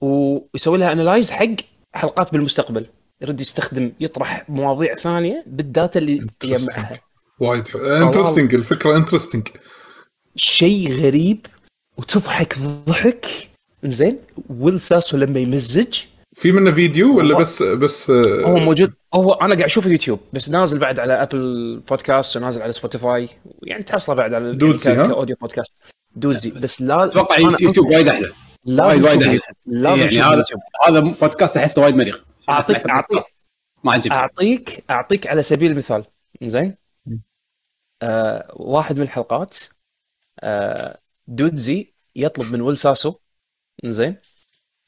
[0.00, 1.56] ويسوي لها analyze حق
[1.94, 2.86] حلقات بالمستقبل.
[3.20, 6.26] يرد يستخدم يطرح مواضيع ثانية بال data اللي.
[6.44, 7.00] يجمعها.
[7.40, 9.48] وايد interesting الفكرة interesting
[10.36, 11.46] شيء غريب
[11.96, 13.26] وتضحك ضحك.
[13.84, 14.18] زين.
[14.50, 15.98] Will Sasso لما يمزج
[16.34, 17.38] في منه فيديو ولا.
[17.38, 18.92] بس بس هو موجود.
[19.14, 23.28] هو أنا قاعد اشوفه يوتيوب بس نازل بعد على Apple Podcast ونازل على Spotify
[23.62, 25.76] يعني تحصله بعد على Dudesy، ها؟ ك audio podcast
[26.16, 26.50] Dudesy.
[26.50, 28.30] بس لا أتوقع يوتيوب وايد أحلى.
[28.64, 29.56] لازم وايد اليوتيوب.
[29.66, 30.60] لازم يعني هذا اليوتيوب.
[30.88, 31.94] هذا بودكاست أحسه وايد
[32.50, 33.08] سمعت أعطيك.
[33.08, 33.36] بودكاست
[33.84, 34.18] ما عجبني.
[34.18, 36.04] اعطيك أعطيك على سبيل المثال.
[36.42, 36.76] زين
[38.02, 39.58] آه واحد من الحلقات
[40.40, 43.14] آه Dudesy يطلب من Will Sasso.
[43.84, 44.16] زين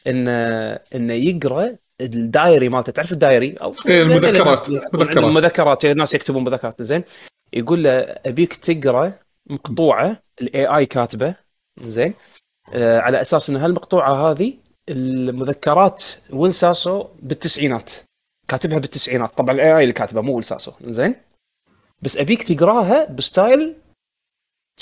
[0.06, 0.30] انه
[0.94, 2.92] إنه يقرأ ال diary مالته.
[2.92, 4.68] تعرف ال diary؟ أو إيه، المذكرات.
[4.68, 5.16] الناس- مذكرات.
[5.16, 6.82] المذكرات الناس يكتبون مذكرات.
[6.82, 7.04] زين؟
[7.52, 7.90] يقول له
[8.26, 9.12] أبيك تقرأ
[9.46, 11.34] مقطوعة ال AI كاتبة.
[11.80, 12.14] زين؟
[12.74, 14.54] آه على أساس إن هالمقطوعة هذه
[14.88, 17.92] المذكرات ويل ساسو بالتسعينات.
[18.48, 19.34] كاتبها بالتسعينات.
[19.34, 21.14] طبعا ال AI اللي كاتبها مو ويل ساسو زين؟
[22.02, 23.74] بس أبيك تقراها بستايل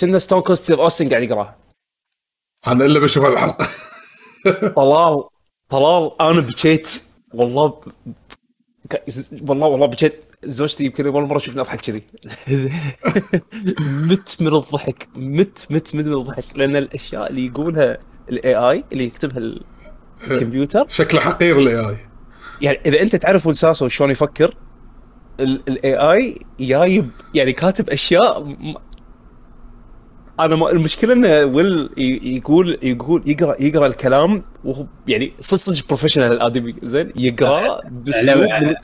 [0.00, 1.56] كنه ستون كولد ستيف اوستن قاعد يقراها.
[2.66, 3.68] أنا إلا بشوف الحلقة
[4.76, 5.24] طلال
[5.68, 7.02] طلال أنا بكيت.
[7.34, 7.80] والله
[9.48, 10.24] والله والله بكيت.
[10.44, 12.02] زوجتي يمكن أول مرة شفنا أضحك كذي.
[14.10, 16.58] مت من الضحك مت مت من الضحك.
[16.58, 17.96] لأن الأشياء اللي يقولها
[18.28, 19.58] ال AI اللي يكتبها
[20.26, 20.88] الكمبيوتر.
[20.88, 21.96] شكله حقير ال AI
[22.60, 24.54] يعني إذا أنت تعرف ويل ساسو شلون يفكر
[25.40, 28.56] ال AI جايب يعني كاتب أشياء
[30.40, 31.90] أنا ما المشكلة إنه ويل
[32.22, 37.80] يقول يقول يقرا يقرأ الكلام وهو يعني صدق صدق professional الادمي زين؟ يقرأ
[38.64, 38.74] من-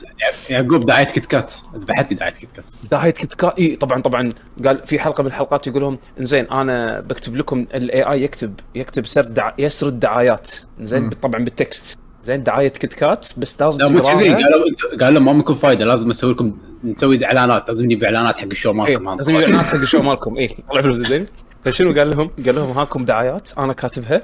[0.49, 1.53] يعقوب دعايه كت كات.
[1.75, 2.63] ذبحتني دعايه كت كات.
[2.91, 3.59] دعايه كت كات.
[3.59, 4.31] إي طبعا طبعا.
[4.65, 9.05] قال في حلقة من الحلقات يقول لهم زين أنا بكتب لكم ال AI يكتب يكتب
[9.05, 9.51] سرد دع...
[9.57, 10.51] يسرد دعايات.
[10.81, 11.97] زين طبعا بال text.
[12.23, 14.33] زين دعاية كت كات بس لازم لا مو كذي.
[14.33, 14.65] قالوا
[15.01, 17.67] قال لهم ما منكم فايدة لازم أسوي لكم نسوي إعلانات.
[17.67, 19.17] لازم نجيب إعلانات حق ال show إيه، مالكم هذا.
[19.17, 20.37] لازم الاعلانات حق ال show مالكم.
[20.37, 21.25] اي طلع فلوس زين.
[21.65, 24.21] فشنو قال لهم؟ قال لهم هاكم دعايات أنا كاتبها.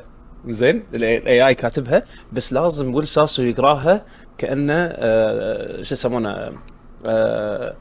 [0.47, 4.05] زين ال AI كاتبها بس لازم ويل ساسو يقراها
[4.37, 6.51] كأنه آه شو يسمونه
[7.05, 7.73] آه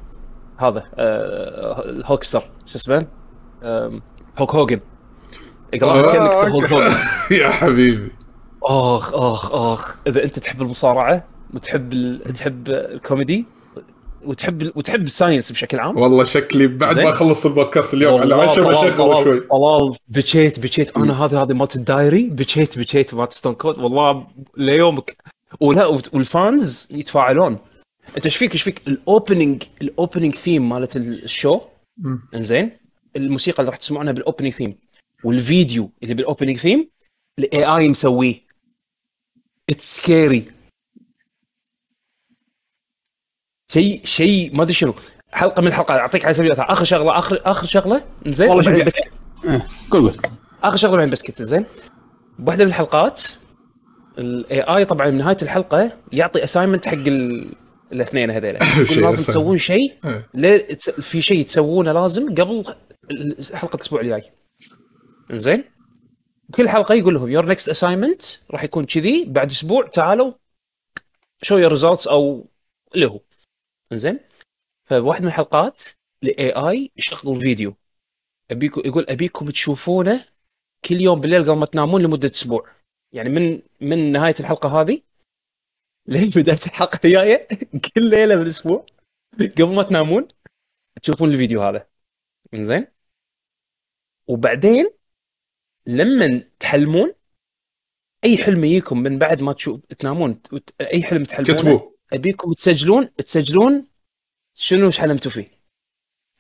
[0.59, 2.43] هذا آه الهلكستر.
[2.67, 3.07] شو اسمه؟
[4.39, 4.81] هلك هوجن
[5.75, 6.95] اقراها كأنك هلك هوجن
[7.41, 8.13] يا حبيبي.
[8.67, 9.97] آخ آخ آخ.
[10.07, 12.23] إذا أنت تحب المصارعة وتحب ال...
[12.33, 13.45] تحب الكوميدي
[14.25, 15.97] وتحب وتحب ال science بشكل عام.
[15.97, 16.99] والله شكلي بعد.
[16.99, 19.41] ما أخلص البودكاست اليوم على والله عشاء طلال- بشغل طلال- شوي.
[19.41, 20.97] طلال بكيت بكيت.
[20.97, 22.23] أنا هذه هذه مالت ال diary.
[22.23, 24.27] بكيت بكيت مالت ستون كولد والله
[24.57, 25.17] ليومك.
[25.61, 27.57] ولا وال fans يتفاعلون.
[28.17, 31.61] أنت إيش فيك إيش فيك؟ ال opening ال opening theme مالت ال show.
[32.35, 32.71] إنزين.
[33.17, 34.79] الموسيقى اللي راح تسمعونها بال opening theme
[35.25, 36.91] والفيديو اللي بال opening theme
[37.39, 38.46] ال AI مسويه.
[39.71, 40.49] it's scary
[43.73, 44.95] شيء شيء ما أدري شنو.
[45.33, 46.65] حلقة من الحلقات أعطيك على سبيل المثال.
[46.65, 48.95] آخر شغله اخر آخر شغلة؟ زين والله شوف- بس
[49.47, 50.17] آه، قول قول.
[50.63, 51.65] آخر شغلة بعدين بسكت زين
[52.39, 53.23] بواحده من الحلقات
[54.19, 57.55] ال AI طبعا من نهاية الحلقة يعطي assignment حق ال...
[57.93, 58.59] الاثنين هذيلا.
[58.91, 59.23] يقول لازم.
[59.23, 59.93] تسوون شيء
[60.45, 60.67] إيه.
[60.81, 62.65] في شيء تسوونه لازم قبل
[63.55, 64.23] حلقة الأسبوع الجاي.
[65.33, 65.65] زين
[66.55, 69.25] كل حلقة يقول لهم your next assignment راح يكون كذي.
[69.25, 70.33] بعد أسبوع تعالوا
[71.43, 72.47] show your results أو
[72.95, 73.21] اللي هو
[73.93, 74.21] زين
[74.85, 75.83] فواحد من الحلقات
[76.23, 77.75] الاي اي يشغل فيديو
[78.51, 80.27] ابيكم يقول أبيكم تشوفونه
[80.89, 82.71] كل يوم بالليل قبل ما تنامون لمدة أسبوع.
[83.13, 85.03] يعني من من نهاية الحلقة هذه
[86.07, 87.49] لين بداية الحلقة الجاية
[87.95, 88.87] كل ليلة من الأسبوع
[89.41, 90.29] قبل ما تنامون
[91.03, 91.87] تشوفون الفيديو هذا.
[92.55, 92.87] زين
[94.29, 94.91] وبعدين
[95.87, 97.15] لما تحلمون
[98.25, 100.41] أي حلم يجيكم من بعد ما تشوف تنامون
[100.81, 101.97] أي حلم تحلمونه كتبوه.
[102.13, 103.87] أبيكم تسجلون تسجلون
[104.55, 105.57] شنو حلمتوا فيه.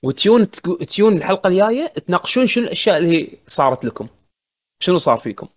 [0.03, 0.51] وتيون
[0.89, 4.09] تيون الحلقة الجاية تناقشون شنو الأشياء اللي صارت لكم.
[4.83, 5.49] شنو صار فيكم.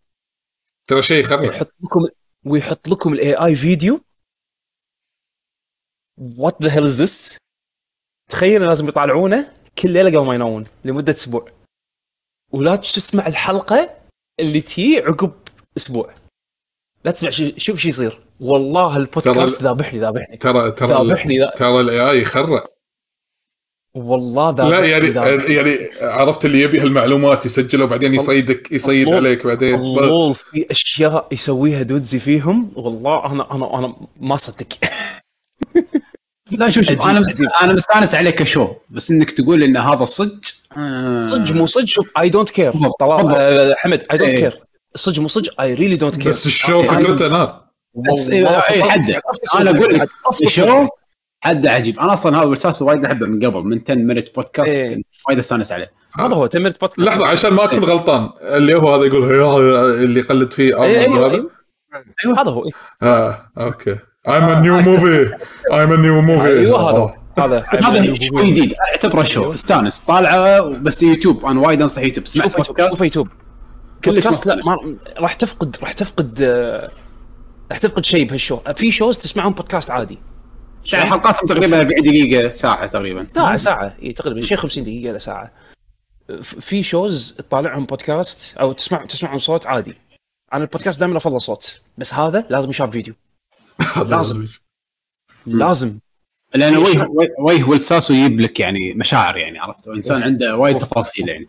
[0.89, 2.07] ترى شيء يخرع ويحط لكم
[2.45, 4.01] ويحط لكم ال AI فيديو
[6.17, 7.37] what the hell is this
[8.29, 11.58] تخيل لازم يطالعونه كل ليلة قبل ما ينامون لمدة أسبوع.
[12.51, 13.89] ولا تسمع الحلقة
[14.39, 15.31] اللي تي عقب
[15.77, 16.13] أسبوع.
[17.05, 18.19] لا تسمع شي شوف شو يصير.
[18.39, 20.37] والله البودكاست ذابحني ذابحني.
[20.37, 22.65] ترى ترى ذابحني ذا- ترى ال AI يخرع.
[23.93, 25.53] والله ذابحني لا يعني ذابحني.
[25.53, 29.75] يعني عرفت اللي يبي هالمعلومات يسجلها وبعدين يصيدك يصيد الله- عليك بعدين.
[29.75, 32.71] الله في أشياء يسويها دودزي فيهم.
[32.75, 34.67] والله أنا أنا أنا ما اصدق
[36.51, 37.25] لا شوف شوف أنا.
[37.63, 40.39] أنا مستأنس عليك ك show بس إنك تقول إن هذا صدق
[41.27, 43.35] صدق مو صدق شوف I don't care طلال.
[43.35, 44.31] آه، حمد I don't.
[44.31, 44.59] care
[44.95, 47.61] صدق مو صدق I really don't كير بس الشو فكرته نار
[47.95, 49.21] بس إيه، إيه، حده
[49.59, 50.09] أنا أقول لك
[50.43, 50.87] الشو
[51.43, 51.99] حده عجيب.
[51.99, 54.75] أنا أصلا هذا الاساس وايد أحبه من قبل من 10 مينت بودكاست.
[54.75, 55.91] كنت وايد أستانس عليه.
[56.19, 58.29] هذا هو تمرت بودكاست لحظة عشان ما أكون غلطان.
[58.41, 59.33] اللي هو هذا يقول
[60.03, 61.49] اللي يقلد فيه إيه، هذا.
[62.25, 62.41] أيوة.
[62.41, 62.69] هذا هو.
[63.03, 63.95] آه أوكي.
[64.27, 65.25] I'm a new movie.
[65.71, 66.45] I'm a new movie.
[66.45, 67.18] أيوه هذا هو.
[67.39, 68.73] هذا هذا شيء جديد.
[68.91, 69.99] اعتبره شو؟ استانس.
[69.99, 71.45] طالعه بس يوتيوب.
[71.45, 72.27] أنا وايد انصح يوتيوب.
[72.27, 72.75] سمعت شوف يوتيوب.
[72.77, 73.27] بودكاست شوف يوتيوب.
[74.03, 74.55] كلش بودكاست لا.
[74.55, 76.89] ما راح تفقد راح تفقد آه،
[77.71, 78.57] راح تفقد شيء بهال show.
[78.75, 80.17] في shows تسمعهم بودكاست عادي.
[80.93, 83.27] يعني حلقاتهم تقريبا 40 دقيقة ساعة تقريبا.
[83.35, 83.95] ساعة ساعة.
[84.03, 85.51] إي تقريبا شيء 50 دقيقة إلى ساعة.
[86.41, 89.95] ف- في شوز تطالعهم بودكاست أو تسمع تسمعهم صوت عادي.
[90.53, 91.81] أنا البودكاست دائما أفضل صوت.
[91.97, 93.13] بس هذا لازم يشاف فيديو.
[94.09, 94.47] لازم.
[95.45, 95.99] لازم.
[96.55, 97.07] لأن وجه
[97.39, 101.47] وجه ويل ساسو يجيب لك يعني مشاعر يعني عرفت؟ إنسان عنده وايد تفاصيل يعني.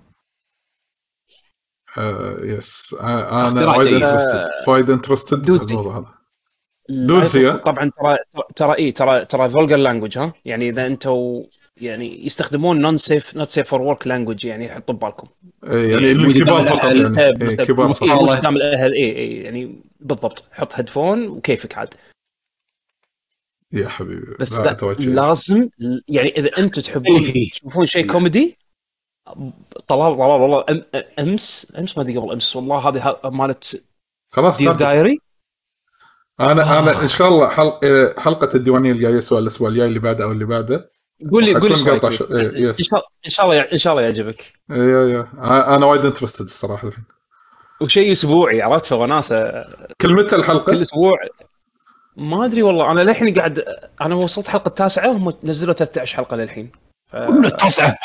[1.98, 2.94] آه، yes.
[3.00, 3.94] آه، أنا وايد.
[3.94, 5.42] interested وايد interested.
[5.46, 6.20] بالموضوع هذا.
[6.88, 8.16] دودسي، ها؟ طبعا ترى
[8.56, 11.42] ترى اي ترى ترى vulgar language ها؟ يعني إذا أنتم
[11.76, 15.28] يعني يستخدمون non safe not safe for work language يعني حطوا ببالكم.
[15.64, 16.84] إيه، يعني يعني الكبار فقط.
[16.84, 17.32] يعني.
[17.32, 20.44] بس كبار إيه، فقط قدام الاهل اي اي يعني بالضبط.
[20.52, 21.94] حط headphone وكيفك عاد.
[23.72, 24.92] يا حبيبي بس لا لا.
[24.98, 25.68] لازم
[26.08, 27.50] يعني إذا أنتم تحبون إيه.
[27.50, 28.58] تشوفون شيء كوميدي
[29.86, 33.84] طلال طلال والله أم- أمس أمس ما أدري قبل أمس والله هذه مالت
[34.32, 34.72] خلاص دير.
[34.72, 35.18] diary
[36.40, 40.24] أنا أنا إن شاء الله حلق آه، حلقة الديوانية الجاية سواء الأسبوع الجاي اللي بعده
[40.24, 40.90] أو اللي بعده
[41.32, 41.76] قول لي قول لي.
[41.76, 42.68] ش- إيه،.
[42.68, 44.76] إن شاء إن شاء الله إن شاء الله يعجبك يا
[45.08, 47.04] يا ع- أنا وايد interested الصراحة الحين
[47.80, 49.64] وشيء أسبوعي عرفت فوناسه
[50.00, 51.18] كل متى الحلقة؟ كل أسبوع
[52.16, 53.64] ما أدري والله أنا للحين قاعد
[54.00, 56.70] أنا وصلت حلقة التاسعة وهم نزلوا 13 حلقة للحين.
[57.12, 57.16] ف...
[57.16, 57.96] كله التاسعة.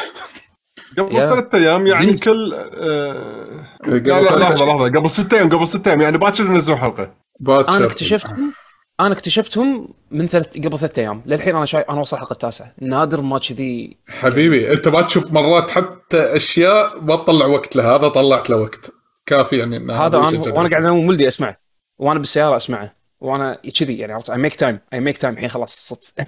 [0.98, 1.30] قبل يا.
[1.30, 2.14] ثلاثة أيام يعني.
[2.14, 3.68] كل آه...
[3.84, 6.78] قبل لا لا ثلاث- لحظة لحظة قبل ستة أيام قبل ستة أيام يعني باكر نزلوا
[6.78, 7.14] حلقة.
[7.40, 7.70] باكر.
[7.70, 8.54] أنا اكتشفتهم
[9.00, 11.22] أنا اكتشفتهم من ثلاث قبل ثلاث أيام.
[11.26, 12.72] للحين أنا شايف أنا وصل الحلقة التاسعة.
[12.82, 13.98] نادر ما كذي.
[14.10, 17.96] حبيبي أنت ما تشوف مرات حتى أشياء ما تطلع وقت لها.
[17.98, 18.92] هذا طلعت له وقت.
[19.26, 21.58] كافي يعني هذا أنا وأنا قاعد انام ولدي أسمعه
[21.98, 22.96] وأنا بالسيارة أسمعه.
[23.20, 26.28] وأنا كذي يعني عرفت؟ I make time I make time الحين خلاص صرت.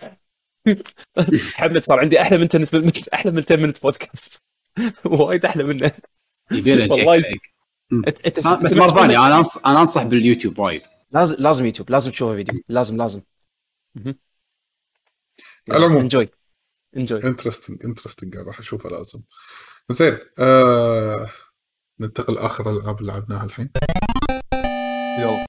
[1.54, 4.41] محمد صار عندي أحلى من 10 من أحلى من 10 minute podcast
[5.06, 5.91] وايد أحلى منه.
[6.52, 7.23] والله
[7.93, 10.82] انت أنت بس مرة؟ ثانية أنا أنا أنصح باليوتيوب وايد.
[11.12, 13.21] لازم لازم يوتيوب لازم تشوفه فيديو لازم لازم.
[15.71, 16.02] على العموم.
[16.01, 16.30] enjoy
[16.97, 19.21] enjoy interesting interesting راح أشوفه لازم.
[19.91, 21.30] زين آه...
[22.00, 23.69] ننتقل اخر الالعاب اللي لعبناها الحين.
[25.19, 25.46] يلا.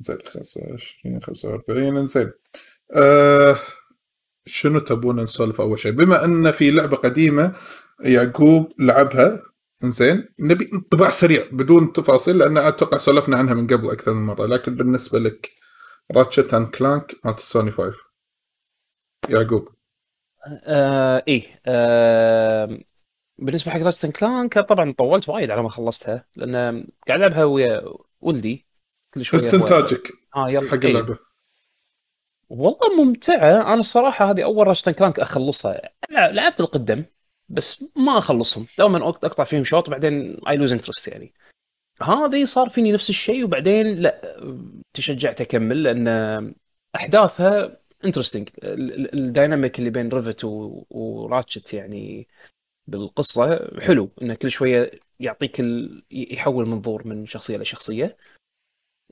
[0.00, 2.32] زين 25 45 زين
[2.96, 3.56] آه...
[4.46, 7.52] شنو تبون نسولف أول شيء بما أن في لعبة قديمة
[8.00, 9.42] يعقوب لعبها
[9.84, 14.46] زين نبي انطباع سريع بدون تفاصيل لأن أتوقع سولفنا عنها من قبل أكثر من مرة.
[14.46, 15.50] لكن بالنسبة لك
[16.12, 17.94] Ratchet and Clank مالت سوني 5
[19.28, 19.68] يعقوب.
[20.64, 22.78] آه إيه آه
[23.38, 27.82] بالنسبة حق Ratchet Clank طبعا طولت وايد على ما خلصتها لأن قاعد ألعبها ويا
[28.20, 28.65] ولدي.
[29.16, 30.68] كل شوية استنتاجك آه يلا.
[30.70, 30.90] حق إيه.
[30.90, 31.18] اللعبة.
[32.48, 33.60] والله ممتعة.
[33.72, 35.90] أنا الصراحه هذه أول راشتن كلانك أخلصها.
[36.10, 37.04] لع- لعبت القدم
[37.48, 38.66] بس ما أخلصهم.
[38.78, 41.34] دائما أقطع فيهم شوط بعدين I lose interest يعني.
[42.02, 44.36] هذه صار فيني نفس الشيء وبعدين لا
[44.94, 46.54] تشجعت أكمل لأن
[46.96, 52.28] أحداثها interesting ال dynamic اللي بين Rivet و Ratchet يعني
[52.86, 56.02] بالقصة حلو إنه كل شوية يعطيك ال...
[56.10, 58.16] يحول منظور من شخصية لشخصية.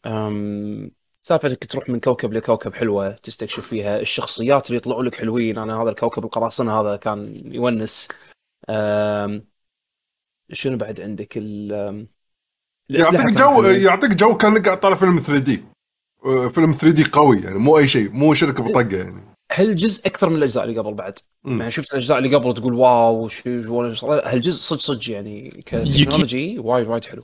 [0.07, 0.91] أم...
[1.23, 5.59] سالفة إنك تروح من كوكب لكوكب حلوة تستكشف فيها الشخصيات اللي يطلعوا لك حلوين.
[5.59, 8.09] أنا هذا الكوكب القراصنة هذا كان يونس.
[8.69, 9.45] أم...
[10.53, 12.07] شنو بعد عندك؟ ال
[12.91, 13.63] يعطيك جو.
[13.63, 15.65] يعطيك جو كأنك قاعد طالع فيلم 3 D.
[16.55, 19.35] فيلم 3 D قوي يعني مو أي شيء مو شركة بطقه يعني.
[19.53, 21.59] هالجزء أكثر من الأجزاء اللي قبل بعد؟ مم.
[21.59, 23.63] يعني شفت الأجزاء اللي قبل تقول واو شو
[23.95, 27.23] شو- هالجزء صدق صدق يعني ك technology وايد وايد حلو.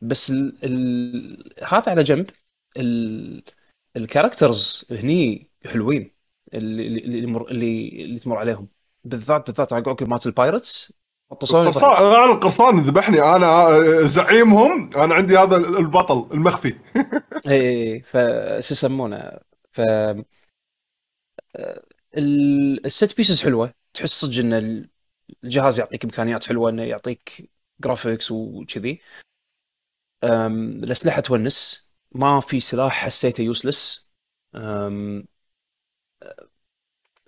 [0.00, 0.58] بس ال...
[0.64, 1.64] ال...
[1.64, 2.26] هذا على جنب
[2.76, 3.42] ال...
[3.96, 6.10] ال characters هني حلوين
[6.54, 7.48] اللي اللي اللي, مر...
[7.50, 8.68] اللي, اللي تمر عليهم.
[9.04, 10.92] بالذات بالذات على قولك مالت ال pirates
[11.32, 16.74] القرصان أنا القرصان ذبحني أنا آه، زعيمهم أنا عندي هذا البطل المخفي.
[17.48, 18.16] اي ف
[18.60, 19.38] شو يسمونه؟
[19.72, 19.80] ف
[22.16, 23.74] ال- ال set pieces حلوة.
[23.94, 24.88] تحس صدق إن
[25.44, 29.00] الجهاز يعطيك إمكانيات حلوة إنه يعطيك graphics وكذي.
[30.24, 31.88] الأسلحة تونس.
[32.12, 34.10] ما في سلاح حسيته useless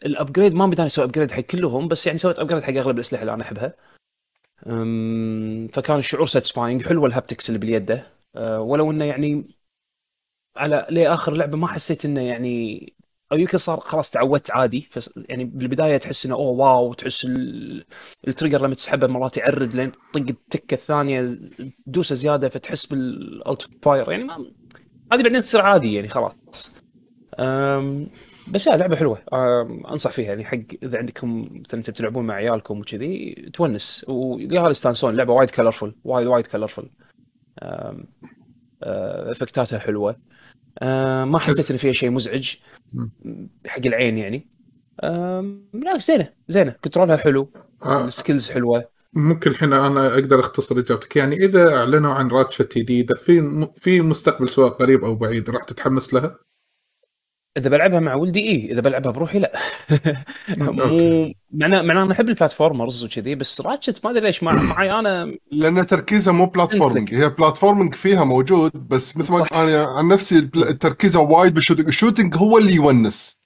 [0.04, 3.20] ال upgrade ما مداني أسوي upgrade حق كلهم بس يعني سويت upgrade حق أغلب الأسلحة
[3.22, 3.74] اللي أنا أحبها.
[5.72, 8.06] فكان الشعور satisfying حلوة ال haptics اللي باليده.
[8.36, 9.46] أه، ولو إنه يعني
[10.56, 12.94] على لأخر لعبة ما حسيت إنه يعني
[13.32, 14.88] أو يمكن صار خلاص تعودت عادي.
[15.28, 17.84] يعني بالبداية تحس إنه أوه wow تحس ال-
[18.28, 21.38] ال trigger لما تسحبه مرات يعرد لين تطق التكة الثانية
[21.86, 24.10] دوسة زيادة فتحس بال alt fire.
[24.10, 24.34] يعني ما
[25.12, 26.76] هذه بعدين تصير عادي يعني خلاص.
[28.48, 29.22] بس لا لعبة حلوة.
[29.92, 30.26] أنصح فيها.
[30.26, 34.04] يعني حق إذا عندكم مثلا تلعبون مع عيالكم وكذي تونس.
[34.08, 36.90] واليهال يستانسون لعبة وايد colorful وايد وايد colorful
[39.30, 40.16] effect اتها حلوة.
[40.78, 42.54] آه، ما حسيت ان فيها شيء مزعج.
[43.66, 44.46] حق العين يعني.
[45.72, 46.74] لا زينة زينة.
[46.84, 47.48] control ها حلو
[47.84, 48.04] آه.
[48.04, 48.88] ال skills حلوة.
[49.16, 51.16] ممكن الحين أنا أقدر أختصر إجابتك.
[51.16, 56.14] يعني إذا أعلنوا عن Ratchet جديدة في في مستقبل سواء قريب أو بعيد راح تتحمس
[56.14, 56.38] لها؟
[57.56, 59.52] إذا بلعبها مع ولدي إيه إذا بلعبها بروحي لا.
[60.58, 61.32] مو.
[61.50, 65.36] معناه معناه أنا أحب ال platformers وكذي بس Ratchet ما أدري ليش مع معي أنا
[65.52, 69.46] لأن تركيزها مو platforming هي platforming فيها موجود بس مثل ما.
[69.64, 70.40] أنا عن نفسي
[70.80, 73.40] تركيزها وايد بال shooting ال shooting هو اللي يونس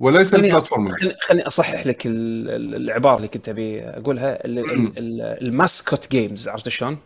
[0.00, 4.98] وليس ال platforming خليني- أصحح لك ال- ال- العبارة اللي كنت أبي أقولها ال- ال-
[4.98, 6.98] ال- ال mascot games عرفت شلون؟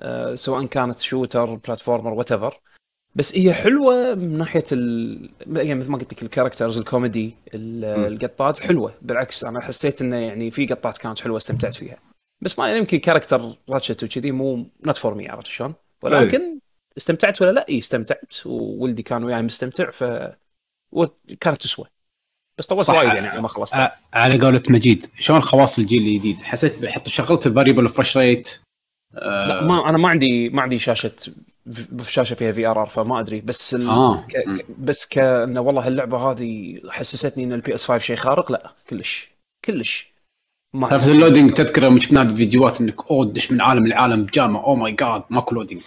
[0.00, 2.60] آه، سواء كانت shooter platformer whatever
[3.14, 5.30] بس هي حلوة من ناحية ال...
[5.46, 8.94] يعني مثل ما قلت لك ال characters الكوميدي ال- القطات حلوة.
[9.02, 11.96] بالعكس أنا حسيت انه يعني في قطات كانت حلوة استمتعت فيها.
[12.40, 16.58] بس ما يمكن character Ratchet وكذي مو not for me عرفت شلون؟ ولكن
[16.98, 18.34] استمتعت ولا لا؟ اي استمتعت.
[18.46, 20.04] وولدي كان وياي مستمتع ف
[20.92, 21.86] وكانت تسوى.
[22.58, 22.88] بس طولت.
[22.88, 23.90] وايد يعني ما خلصت.
[24.14, 28.60] على قولة مجيد شلون خواص الجيل الجديد؟ حسيت بحط شغلت ال variable refresh rate
[29.14, 31.12] لا ما أنا ما عندي ما عندي شاشة
[32.06, 33.40] شاشه فيها VRR فما أدري.
[33.40, 33.88] بس ال...
[33.88, 34.26] آه.
[34.26, 34.36] ك...
[34.36, 34.66] ك...
[34.78, 38.72] بس كانه والله اللعبة هذه حسستني إن ال PS 5 شيء خارق؟ لا.
[38.90, 39.30] كلش.
[39.64, 40.12] كلش.
[40.74, 44.64] ما حسيت- ال loading تذكر يوم شفناه بالفيديوهات إنك اوه تدش من عالم لعالم بجامعه
[44.64, 45.82] oh my God ماكو loading.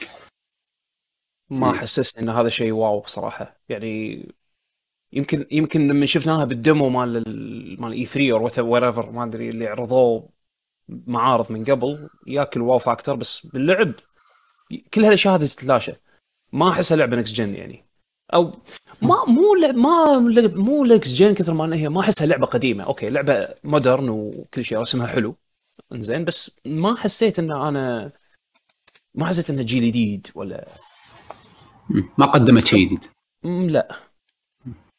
[1.50, 4.26] ما حسسني إن هذا شيء wow بصراحه يعني
[5.14, 7.82] يمكن يمكن لما شفناها بال demo مال ال...
[7.82, 10.30] مال E 3 أو whatever ما أدري اللي عرضوه
[10.90, 13.92] معارض من قبل ياكل واو فاكتور بس باللعب
[14.78, 15.94] كل هالأشياء هذه تتلاشى.
[16.52, 17.86] ما احسها لعبه نكست جن يعني.
[18.34, 18.52] أو
[19.02, 22.84] ما مو لعب ما لعب مو نكست جن كثر ما هي ما احسها لعبه قديمة.
[22.84, 25.36] أوكي لعبة مودرن وكل شيء رسمها حلو.
[25.94, 28.12] إنزين بس ما حسيت إن أنا
[29.16, 30.68] ما حسيت إنها جيل جديد ولا
[32.18, 33.06] ما قدمت شيء جديد.
[33.44, 33.96] لا.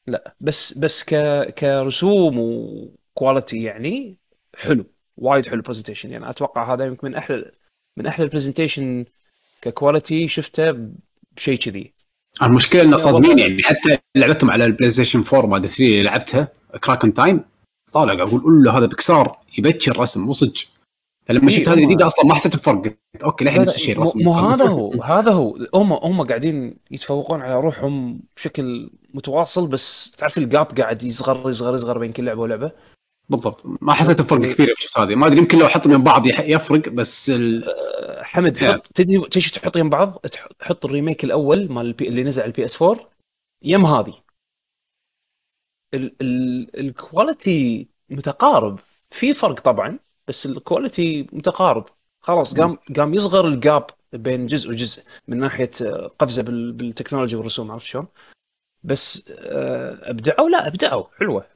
[0.07, 0.35] لا.
[0.41, 1.15] بس بس ك
[1.55, 4.19] كرسوم و quality يعني
[4.57, 4.85] حلو.
[5.17, 7.53] وايد حلو presentation يعني أتوقع هذا يمكن من أحلى
[7.97, 9.05] من أحلى ال presentation
[9.65, 10.75] ك quality شفته
[11.37, 11.93] بشيء كذي.
[12.43, 16.49] المشكلة إنه صادمين يعني حتى لعبتهم على ال PlayStation 4 ما أدري 3 اللي لعبتها
[16.85, 17.45] Crack in Time
[17.93, 20.55] طالع قاعد أقول له هذا بكسار يبكر رسم مو صدق.
[21.27, 24.03] فلما إيه، شفت هذه الجديده أصلا ما حسيت بفرق قلت okay للحين نفس الشيء مو
[24.03, 25.59] رسم مو هذا هو هذا هو.
[25.75, 31.75] هم هم قاعدين يتفوقون على روحهم بشكل متواصل بس تعرف ال gap قاعد يصغر يصغر
[31.75, 32.73] يصغر بين كل لعبة ولعبة؟
[33.29, 33.63] بالضبط.
[33.65, 35.15] ما حسيت بفرق يعني- كبير يوم شفت هذه.
[35.15, 37.65] ما أدري يمكن لو حط من بعض يفرق بس ال...
[38.25, 38.73] حمد نعم.
[38.75, 42.43] حط تدري تيجي تحط يم بعض؟ تح- حط ال remake الأول مال البي اللي نزل
[42.43, 43.11] على ال PS 4
[43.63, 44.15] يم هذه.
[45.95, 48.79] ال ال ال quality متقارب.
[49.11, 51.85] في فرق طبعا بس ال quality متقارب.
[52.21, 55.71] خلاص قام قام يصغر ال gap بين جزء وجزء من ناحية
[56.19, 58.07] قفزة بال- بالتكنولوجيا والرسوم عرفت شلون؟
[58.85, 61.05] بس آه، أبدعوا؟ لا أبدعوا.
[61.19, 61.47] حلوة.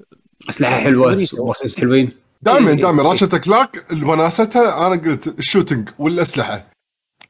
[0.49, 1.27] أسلحة حلوة.
[1.33, 2.13] bosses حلوين.
[2.43, 2.75] دائما إيه.
[2.77, 6.71] دائما Ratchet & Clank وناستها أنا قلت ال shooting والأسلحة.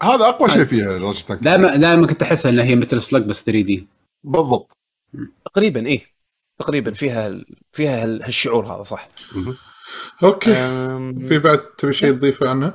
[0.02, 3.44] هذا أقوى شيء فيها Ratchet & Clank دائما دائما كنت أحسها إنها هي مثل سلق بس
[3.44, 3.86] 3D.
[4.24, 4.72] بالضبط.
[5.44, 6.06] تقريبا إيه.
[6.58, 9.08] تقريبا فيها ال- فيها هال- هالشعور هذا صح.
[10.22, 10.52] okay.
[10.52, 12.74] أم، في بعد تبي شيء تضيفه عنه؟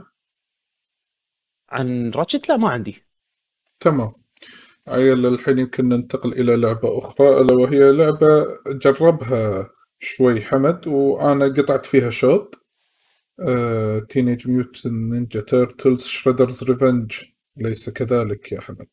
[1.69, 3.04] عن Ratchet لا ما عندي.
[3.80, 4.13] تمام.
[4.88, 9.69] عيل الحين يمكن ننتقل إلى لعبة أخرى ألا وهي لعبة جربها.
[10.04, 12.60] شوي حمد وأنا قطعت فيها شوط.
[14.10, 17.13] Teenage Mutant Ninja Turtles Shredder's Revenge
[17.58, 18.88] ليس كذلك يا حمد.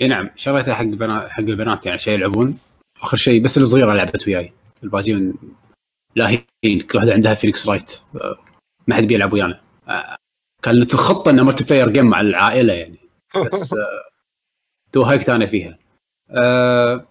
[0.00, 2.58] إي نعم شريتها حق البنات حق البنات يعني عشان يلعبون.
[3.02, 4.52] آخر شيء بس الصغيرة لعبت وياي
[4.84, 5.34] الباقيين
[6.16, 8.36] لاهين كل واحدة عندها Phoenix Wright آه،
[8.86, 9.60] ما حد بيلعب ويانا.
[9.88, 10.16] آه،
[10.62, 12.98] كانت الخطة انه multiplayer game مع العائلة يعني.
[13.44, 14.02] بس آه،
[14.92, 15.78] توهقت أنا فيها.
[16.30, 17.06] آه،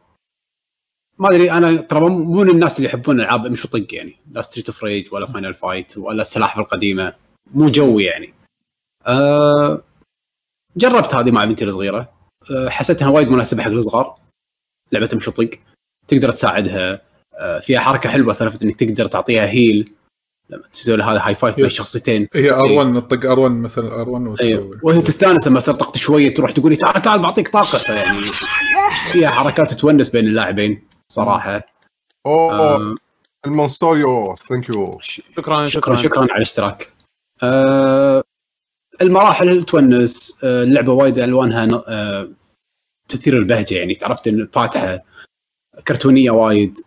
[1.22, 4.16] ما أدري أنا ترى مو من الناس اللي يحبون ألعاب أمشي طق يعني.
[4.32, 7.14] لا Streets of Rage ولا Final Fight ولا السلاحف القديمة.
[7.54, 8.34] مو جوي يعني.
[9.08, 9.82] آه،
[10.78, 12.10] جربت هذه مع بنتي الصغيرة.
[12.52, 14.16] أه، حسيت انها وايد مناسبة حق الصغار.
[14.92, 15.50] لعبة أمشي طق
[16.08, 17.02] تقدر تساعدها.
[17.36, 19.92] أه، فيها حركة حلوة سالفة إنك تقدر تعطيها heal
[20.50, 21.74] لما تسوي هذا high five بين yes.
[21.74, 22.28] شخصيتين.
[22.34, 24.80] هي R1 تطق R1 مثل R1 أيوه وتسوي.
[24.84, 27.78] وهي تستانس لما صرت طقت شوية تروح تقول لي تعال تعال بعطيك طاقة.
[27.78, 28.28] فيعني
[29.12, 30.91] فيها حركات تونس بين اللاعبين.
[31.12, 31.62] صراحة.
[32.26, 32.60] أوه.
[32.60, 32.96] آه،
[33.46, 35.96] المونستوريو thank you شكرا شكرا.
[35.96, 36.94] شكرا على الاشتراك.
[37.44, 38.24] آه
[39.02, 42.30] المراحل تونس آه اللعبة وايد ألوانها آه
[43.10, 43.96] تثير البهجة يعني.
[43.96, 45.00] تعرفت إن الفاتحه
[45.88, 46.78] كرتونية وايد.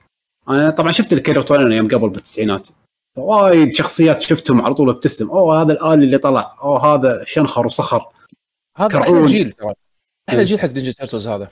[0.48, 2.68] أنا طبعا شفت الكرتون أنا يوم قبل بالتسعينات.
[3.16, 6.56] وايد شخصيات شفتهم على طول ابتسم أوه هذا الآلي اللي طلع.
[6.62, 8.06] أوه هذا شنخر وصخر.
[8.76, 9.00] هذا.
[9.00, 9.52] أحلى جيل.
[9.52, 9.74] ترى
[10.28, 10.46] أحلى إيه.
[10.46, 11.48] جيل حق Ninja Turtles هذا.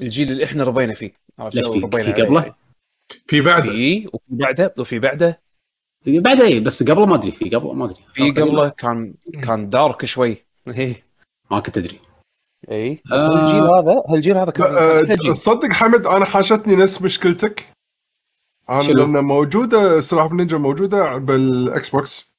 [0.00, 2.22] الجيل اللي إحنا ربينا فيه عرفت؟ في- ربينا في.
[2.22, 2.54] قبله؟
[3.26, 5.40] في بعد في وفي بعده وفي بعده
[6.06, 10.04] بعد اي بس قبل ما أدري في قبل ما أدري في قبله كان كان dark
[10.04, 10.36] شوي
[10.68, 11.04] إيه
[11.50, 12.00] ما كنت أدري
[12.70, 13.46] اي بس آه.
[13.46, 14.66] الجيل هذا هالجيل هذا كان
[15.06, 15.32] كان جيل.
[15.34, 17.66] تصدق حمد أنا حاشتني نفس مشكلتك
[18.70, 22.32] أنا؟ لأن موجودة سلاحف نينجا موجودة بال Xbox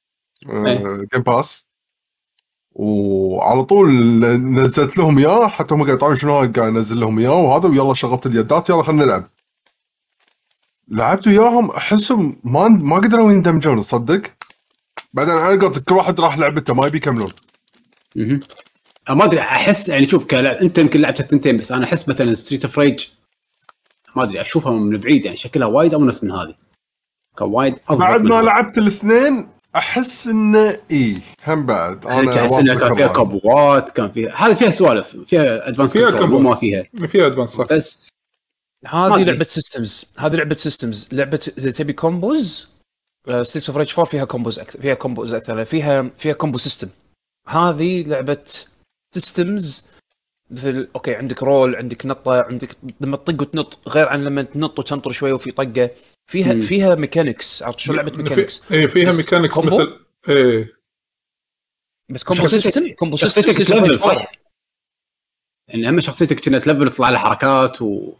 [0.48, 0.78] إيه.
[1.14, 1.67] Game Pass
[2.72, 3.90] وعلى طول
[4.54, 8.26] نزلت لهم إياه حتى هم قاعد يطالعون شنو قاعد أنزل لهم إياه وهذا ويلا شغلت
[8.26, 9.24] اليدات يلا خلينا نلعب.
[10.88, 14.22] لعبت وياهم أحسهم ما ما قدروا يندمجون تصدق؟
[15.12, 17.30] بعدين على قولتك كل واحد راح لعبته ما يبي يكملون.
[19.10, 22.78] ما أدري أحس يعني شوف أنت يمكن لعبت الثنتين بس أنا أحس مثلا ستريت اوف
[22.78, 23.06] ريج
[24.16, 26.54] ما أدري أشوفها من بعيد يعني شكلها وايد أونس من هذه.
[27.38, 28.42] كان وايد بعد ما.
[28.42, 29.48] لعبت الاثنين
[29.78, 31.18] أحس انه إي.
[31.46, 32.06] هم بعد.
[32.06, 33.16] هيك أحس إنها كان فيها معك.
[33.16, 35.16] كابوات كان فيها هذه فيها سوالف.
[35.16, 36.38] فيها ادفانس فيها كنترول كابو.
[36.38, 36.84] ما فيها.
[37.06, 37.66] في ادفانس صح.
[37.70, 38.08] بس
[38.86, 39.24] هذه.
[39.24, 42.68] لعبة سيستمز هذه لعبة سيستمز لعبه إذا تبي كومبوز
[43.42, 46.88] Streets of Rage 4 فيها combos أكثر فيها combos أكثر فيها فيها combo system
[47.48, 48.44] هذه لعبة
[49.14, 49.87] systems
[50.50, 52.68] مثل okay عندك roll عندك نطة عندك
[53.00, 55.90] لما تطق وتنط غير عن لما تنط وتنطر شوي وفي طقة
[56.30, 56.60] فيها مم.
[56.60, 60.78] فيها mechanics عرفت شو لعبة mechanics اي فيها mechanics combo؟ مثل إيه
[62.10, 63.96] بس combo system combo system تلفل 4.
[63.96, 64.32] صح؟
[65.68, 68.12] يعني اهم شخصيتك كنا تلفل تطلع لها حركات و.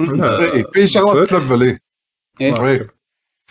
[0.00, 1.80] إيه، في شغلات؟ تلفل إيه
[2.40, 2.94] إيه.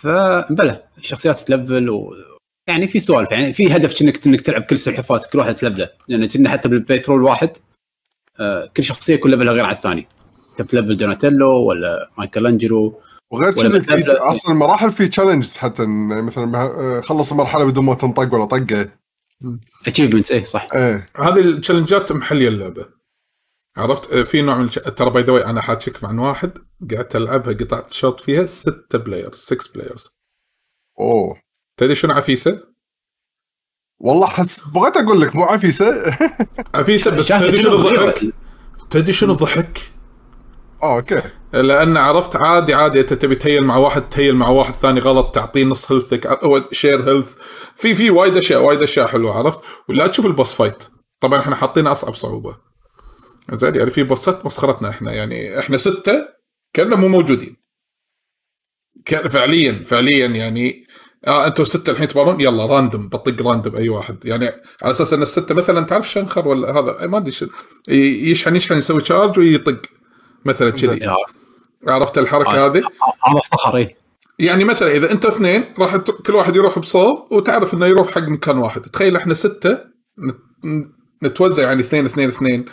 [0.01, 2.13] فبلا الشخصيات تلفل و
[2.70, 6.28] يعني في سوالف يعني في هدف انك إنك تلعب كل سلحفات كل واحد تلفله لأن
[6.28, 7.57] كنا حتى بال playthrough الواحد
[8.78, 10.08] كل شخصية يكون level ها غير عن الثاني.
[10.50, 14.12] انت تلفل دوناتيلو ولا مايكل انجلو وغير كذا في.
[14.12, 18.90] أصلا المراحل في challenges حتى إن مثلا مه- خلص المرحلة بدون ما تنطق ولا طقة.
[19.88, 20.68] achievement اي صح.
[20.76, 21.06] إيه.
[21.18, 22.86] هذه التشالنجات محلية اللعبة.
[23.78, 24.76] عرفت؟ آه، في نوع من الش...
[24.80, 26.52] ترى by the way أحاكيك عن واحد
[26.92, 30.10] قعدت ألعبها قطعت شوط فيها ستة players 6 players
[31.00, 31.42] أوه.
[31.80, 32.64] تدري شنو عفيسة؟
[34.00, 36.18] والله حس بغيت أقول لك مو عفيسة.
[36.76, 38.06] عفيسة بس تدري شنو صغيرة.
[38.06, 38.34] ضحك؟
[38.89, 39.80] تدري شنو ضحك؟
[40.84, 41.22] آه okay.
[41.54, 45.00] لأن عرفت عادي عادي أنت تبي ت heal مع واحد ت heal مع واحد ثاني
[45.00, 47.34] غلط تعطيه نص health ك أو share health
[47.76, 50.84] في في وايد أشياء وايد أشياء حلوة عرفت؟ ولا تشوف ال boss fight
[51.22, 52.56] طبعا إحنا حاطين أصعب صعوبة.
[53.52, 56.28] زين يعني في بوسات مسخرتنا إحنا يعني إحنا ستة
[56.76, 57.56] كنا مو موجودين.
[59.06, 60.87] كان فعليا فعليا يعني
[61.28, 64.18] آه أنتم ستة الحين تبارون؟ يلا random بطق random أي واحد.
[64.26, 64.45] يعني
[64.82, 67.34] على أساس إن الستة مثلا تعرف شنخر ولا هذا ما أدري
[68.30, 69.82] يشحن يشحن يسوي charge ويطق.
[70.45, 70.97] مثلا كذي.
[70.98, 71.16] yeah،
[71.88, 72.65] عرفت الحركة آه.
[72.65, 72.78] هذه؟
[73.32, 73.95] هذا صخر اي
[74.39, 78.57] يعني مثلا إذا انت اثنين راح كل واحد يروح بصوب وتعرف إنه يروح حق مكان
[78.57, 78.82] واحد.
[78.82, 79.78] تخيل إحنا ستة
[80.20, 80.88] نت-
[81.24, 82.65] نتوزع يعني اثنين اثنين اثنين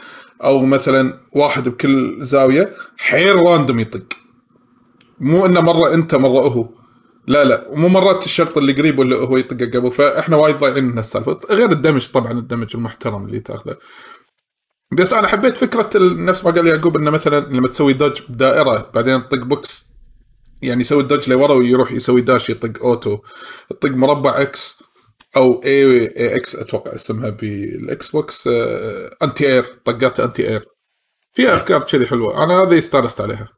[0.44, 4.02] أو مثلا واحد بكل زاوية حيل random يطق.
[5.20, 6.68] مو إنه مرة أنت مرة هو.
[7.26, 10.96] لا لا ومو مرات الشرط اللي قريب ولا هو يطقه قبل فإحنا وايد ضايعين من
[10.96, 11.40] هالسالفة.
[11.50, 13.76] غير ال damage طبعا ال damage المحترم اللي تأخذه.
[14.92, 19.28] بس أنا حبيت فكرة نفس ما قال يعقوب إنه مثلا لما تسوي dodge بدائرة بعدين
[19.28, 19.84] تطق box
[20.62, 23.18] يعني يسوي ال dodge لورا ويروح يسوي dash يطق auto
[23.70, 24.82] يطق مربع X
[25.36, 26.06] أو اي
[26.36, 30.64] X أتوقع اسمها بال Xbox آه، anti air طقات anti air
[31.32, 32.44] فيها أفكار كذي حلوة.
[32.44, 33.48] أنا هذه استانست عليها.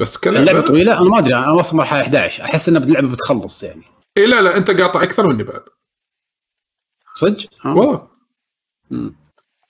[0.00, 3.62] بس اللعبة كلعبه طويلة؟ أنا ما أدري أنا واصل مرحلة 11 أحس إن اللعبة بتخلص
[3.62, 3.82] يعني.
[4.16, 5.64] اي لا لا أنت قاطع أكثر مني بعد.
[7.14, 7.74] صدق؟ آه.
[7.74, 8.08] والله.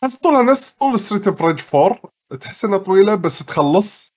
[0.03, 1.99] بس طولها نفس طول Streets of Rage 4
[2.41, 4.14] تحس إنها طويلة بس تخلص.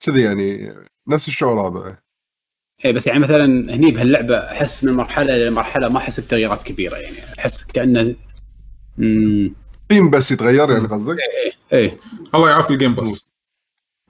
[0.00, 0.74] كذي يعني
[1.08, 1.98] نفس الشعور هذا.
[2.84, 7.16] اي بس يعني مثلا هني بهاللعبة أحس من مرحلة لمرحله ما أحس بتغييرات كبيرة يعني.
[7.38, 8.16] أحس كانه
[8.98, 11.16] امم بس يتغير يعني قصدك؟
[11.72, 11.98] إيه
[12.34, 13.31] الله يعافي ال Game Pass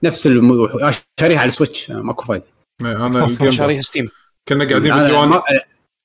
[0.02, 0.52] نفس الم...
[0.52, 2.44] آه، شاريها على ال Switch ماكو فايدة.
[2.84, 4.08] إيه، أنا شاريها Steam
[4.48, 5.42] كنا قاعدين بالديوان ما...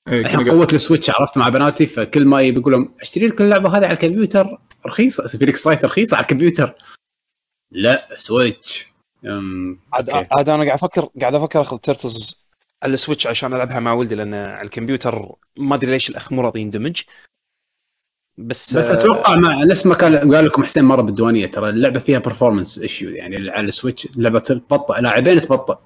[0.08, 3.40] إيه، الحين قوة ال Switch عرفت مع بناتي فكل ما يبي يقول لهم اشتري لك
[3.40, 6.74] اللعبة هذه على الكمبيوتر رخيصة Phoenix Wright رخيصة على الكمبيوتر.
[7.72, 8.86] لا Switch.
[9.24, 9.80] أم...
[9.92, 10.10] عاد.
[10.10, 12.44] عاد أنا قاعد أفكر قاعد أفكر أخذ Turtles
[12.82, 16.42] على ال Switch عشان ألعبها مع ولدي لأن على الكمبيوتر ما أدري ليش الأخ مو
[16.42, 17.02] راضي يندمج.
[18.38, 22.00] بس بس آه، أتوقع مع نفس ما كان قال لكم حسين مرة بالديوانية ترى اللعبة
[22.00, 25.76] فيها performance issue يعني على ال Switch اللعبة تبطئ لاعبين تبطئ.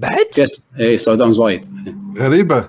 [0.00, 1.66] بعد؟ yes اي slow downs وايد.
[2.18, 2.68] غريبة.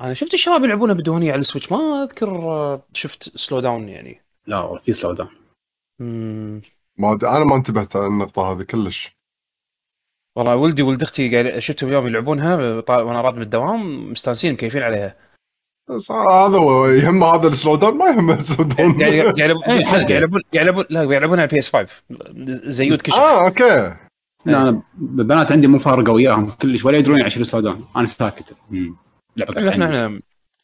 [0.00, 4.20] أنا شفت الشباب يلعبونها بالديوانية على ال Switch ما أذكر آه، شفت slow down يعني.
[4.46, 5.30] لا والله في slow down.
[6.98, 9.16] ما أنا ما انتبهت على النقطة هذه كلش.
[10.36, 12.56] والله ولدي ولد أختي قاعد شفتهم اليوم يلعبونها
[12.88, 15.16] وأنا راد من الدوام مستانسين مكيفين عليها.
[15.90, 18.92] هذا هو يهم هذا ال slow down ما يهم ال slow down.
[19.02, 22.02] قاعد قاعد يلعبون إيه، لا، يلعبون على PS 5
[22.64, 23.14] زيود كشف.
[23.14, 23.96] آه okay.
[24.46, 27.84] لا أنا البنات عندي مو فارقة وياهم كلش ولا يدرون شنو slow down.
[27.96, 28.56] أنا ساكت.
[29.36, 29.70] لعبة إحنا.
[29.70, 30.20] إحنا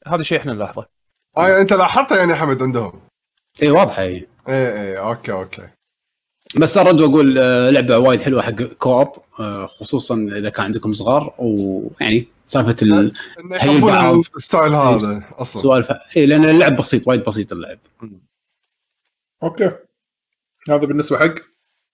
[0.07, 0.87] هذا شيء إحنا نلاحظه.
[1.37, 2.93] آه يعني أنت لاحظتها يعني حمد عندهم؟
[3.63, 5.63] اي واضحة اي إيه إيه okay okay.
[6.57, 9.09] بس أرد وأقول آه، لعبة وايد حلوة حق co-op
[9.41, 13.13] آه، خصوصا إذا كان عندكم صغار ويعني سالفة ال-
[13.53, 14.23] هي البعض.
[14.37, 15.63] ال style هذا أصلا.
[15.63, 17.79] سوالف اي لأن اللعب بسيط وايد بسيط اللعب.
[19.43, 19.71] okay.
[20.69, 21.35] هذا بالنسبة حق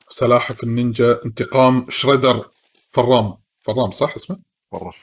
[0.08, 2.50] سلاحف النينجا انتقام Shredder
[2.88, 3.36] فرام.
[3.60, 4.38] فرام صح اسمه؟
[4.72, 4.94] مره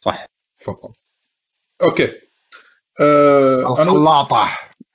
[0.00, 0.26] صح.
[0.58, 0.92] فرام.
[1.82, 2.12] okay.
[3.00, 4.48] آه الخلاطة.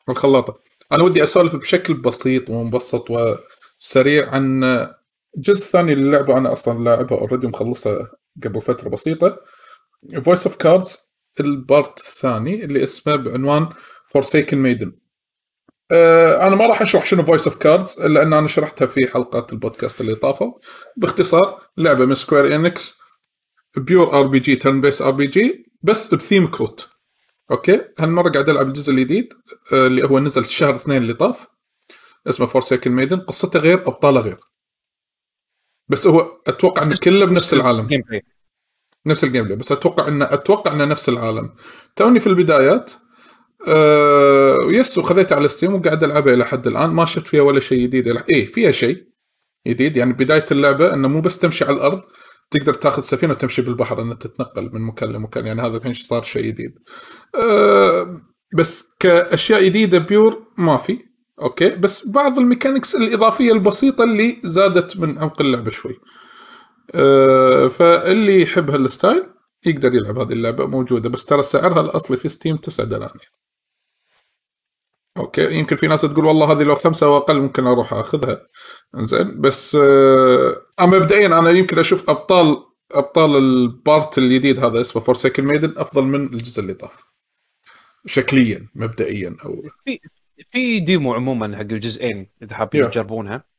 [0.10, 0.60] الخلاطة.
[0.92, 4.64] أنا ودي أسولف بشكل بسيط ومبسط وسريع عن
[5.38, 8.12] الجزء الثاني للعبة أنا أصلا لاعبها already مخلصها
[8.44, 9.38] قبل فترة بسيطة.
[10.26, 10.98] Voice of Cards
[11.40, 13.70] ال part الثاني اللي اسمه بعنوان
[14.08, 15.00] Forsaken Maiden
[15.92, 20.02] آه أنا ما راح أشرح شنو Voice of Cards لأن أنا شرحتها في حلقات البودكاست
[20.02, 20.54] اللي طافوا.
[20.98, 23.00] باختصار لعبة من سكوير انكس
[23.78, 26.90] بيور ار بي جي ترن بيس ار بي جي بس بثيم كروت
[27.52, 29.34] okay؟ هالمرة قاعد ألعب الجزء الجديد
[29.74, 31.48] آه اللي هو نزل شهر اثنين اللي طاف.
[32.30, 34.38] اسمه Forsaken Maiden قصته غير أبطاله غير.
[35.88, 37.88] بس هو أتوقع إن كله بنفس العالم.
[39.06, 41.50] نفس ال gameplay بس أتوقع انه أتوقع إنه نفس العالم.
[41.96, 42.92] توني في البدايات
[43.68, 46.90] أه yes وخذيتها على Steam وقاعد ألعبها إلى حد الآن.
[46.90, 48.08] ما شفت فيها ولا شيء جديد.
[48.30, 49.04] إيه فيها شيء
[49.68, 49.98] جديد.
[49.98, 52.02] يعني بداية اللعبة إنه مو بس تمشي على الأرض
[52.52, 55.46] تقدر تاخذ سفينة وتمشي بالبحر إنك تتنقل من مكان لمكان.
[55.46, 56.74] يعني هذا الحين صار شيء جديد.
[57.36, 58.22] أه
[58.58, 61.00] بس كأشياء جديدة pure ما في.
[61.42, 65.96] okay؟ بس بعض ال mechanics الإضافية البسيطة اللي زادت من عمق اللعبة شوي.
[67.70, 69.24] فاللي يحب هال style
[69.66, 71.10] يقدر يلعب هذه اللعبة موجودة.
[71.10, 73.32] بس ترى سعرها الأصلي في Steam 9 دنانير.
[75.18, 78.48] okay يمكن في ناس تقول والله هذه لو خمسة أو أقل ممكن أروح أخذها.
[78.96, 82.58] زين بس آه أنا مبدئيا أنا يمكن أشوف أبطال
[82.92, 87.04] أبطال ال part الجديد هذا اسمه Forsaken Maiden أفضل من الجزء اللي طاف
[88.06, 89.56] شكليا مبدئيا أو
[89.86, 90.00] في
[90.52, 92.90] في demo عموما حق الجزئين إذا حابين.
[92.90, 93.53] تجربونها.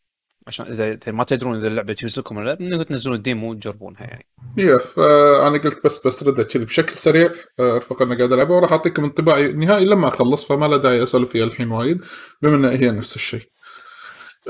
[0.47, 4.27] عشان إذا ما تدرون إذا اللعبة تفوز ولا لا انكم تنزلون ال demo وتجربونها يعني
[4.57, 8.73] يا فانا قلت بس بس ردة كذي بشكل سريع آه، أرفق أني قاعد العبها وراح
[8.73, 12.01] أعطيكم انطباعي النهائي لما أخلص فما له داعي أسولف فيها الحين وايد
[12.43, 13.49] بما انها هي نفس الشيء.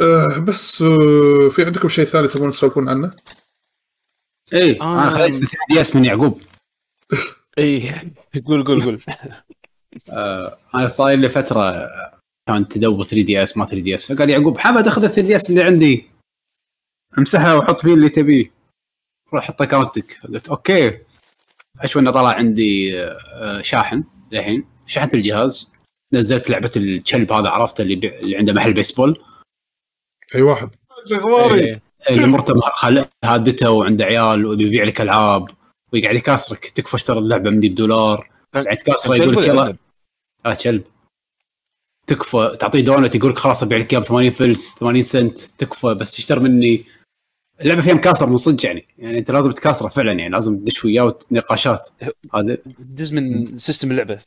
[0.00, 3.10] آه بس آه في عندكم شيء ثاني تبون تسولفون عنه؟
[4.52, 5.02] إيه آه.
[5.02, 6.40] أنا خذيت 3 DS من يعقوب
[7.58, 7.92] اي
[8.46, 9.00] قول قول قول
[10.10, 11.88] آه أنا صاير لي فترة
[12.48, 14.12] كان تدور 3 DS ما 3 DS.
[14.12, 16.06] فقال يعقوب حابب اخذ ال 3 DS اللي عندي؟
[17.18, 18.50] امسحها وحط فيه اللي تبيه.
[19.34, 20.98] روح حط اكونتك قلت okay.
[21.80, 25.72] اشوى إنه طلع عندي آه، شاحن الحين شحنت الجهاز.
[26.12, 28.18] نزلت لعبة الكلب هذا عرفته اللي, بي...
[28.20, 29.22] اللي عنده محل بيسبول.
[30.34, 30.74] أي واحد.
[31.12, 31.60] أخباري.
[31.64, 31.80] إيه.
[32.10, 32.54] اللي مرته.
[33.24, 35.48] هادته وعنده عيال وبيبيع لك ألعاب.
[35.92, 36.64] ويقعد يكاسرك.
[36.70, 39.76] تكفى اشترى اللعبة عندي بدولار قاعد تكاسره يقول لك يلا.
[40.46, 40.84] آه كلب.
[42.06, 45.94] تكفى تعطيه دونت يقول لك خلاص أبيع لك اياه ب 80 فلس 80 سنت تكفى
[45.94, 46.84] بس تشتري مني.
[47.60, 51.18] اللعبة فيها مكاسر من صدق يعني يعني أنت لازم تكاسره فعلا يعني لازم تدش وياه
[51.30, 51.88] نقاشات.
[52.34, 54.18] هذا جزء من system اللعبة.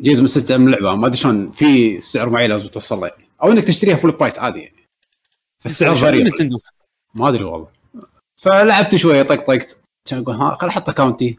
[0.00, 0.94] جزء من system اللعبة.
[0.94, 3.24] ما أدري شلون في سعر معين لازم توصل له يعني.
[3.42, 4.86] أو إنك تشتريها full price عادي يعني.
[5.62, 6.28] فالسعر غريب.
[7.14, 7.68] ما أدري والله.
[8.36, 9.80] فلعبت شوية طقطقت.
[10.08, 11.38] كان أقول ها خل أحط account ي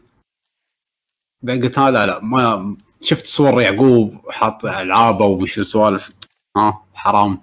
[1.42, 2.76] بعدين قلت ها لا لا ما
[3.06, 6.12] شفت صور يعقوب حاط ألعابه وشو سوالف
[6.56, 6.84] ها.
[6.94, 7.40] حرام.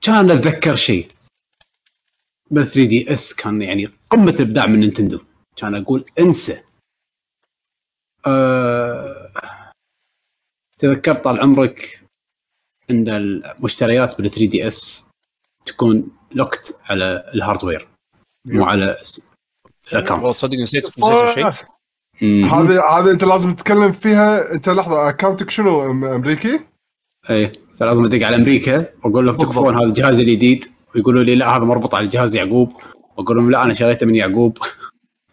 [0.00, 1.08] كان أتذكر شيء.
[2.50, 5.20] بال 3DS كان يعني قمة الإبداع من نينتندو.
[5.56, 6.62] كان أقول انسى.
[8.26, 9.72] أه...
[10.78, 12.04] تذكرت طال عمرك
[12.90, 15.10] ان المشتريات بال 3DS
[15.66, 17.88] تكون locked على ال hardware
[18.46, 19.18] مو على س-
[19.92, 20.32] والله ال account.
[20.32, 21.66] تصدق نسيت نسيت الشيء
[22.22, 24.52] هذا هذا انت لازم تتكلم فيها.
[24.52, 26.60] انت لحظة اكونتك شنو؟ أمريكي؟
[27.30, 28.86] إيه فلازم ادق على أمريكا.
[29.04, 29.36] واقول لهم.
[29.36, 30.64] تكفون هذا الجهاز الجديد.
[30.94, 32.72] ويقولوا لي لا هذا مربوط على جهاز يعقوب.
[33.16, 34.58] واقول لهم لا أنا شريته من يعقوب.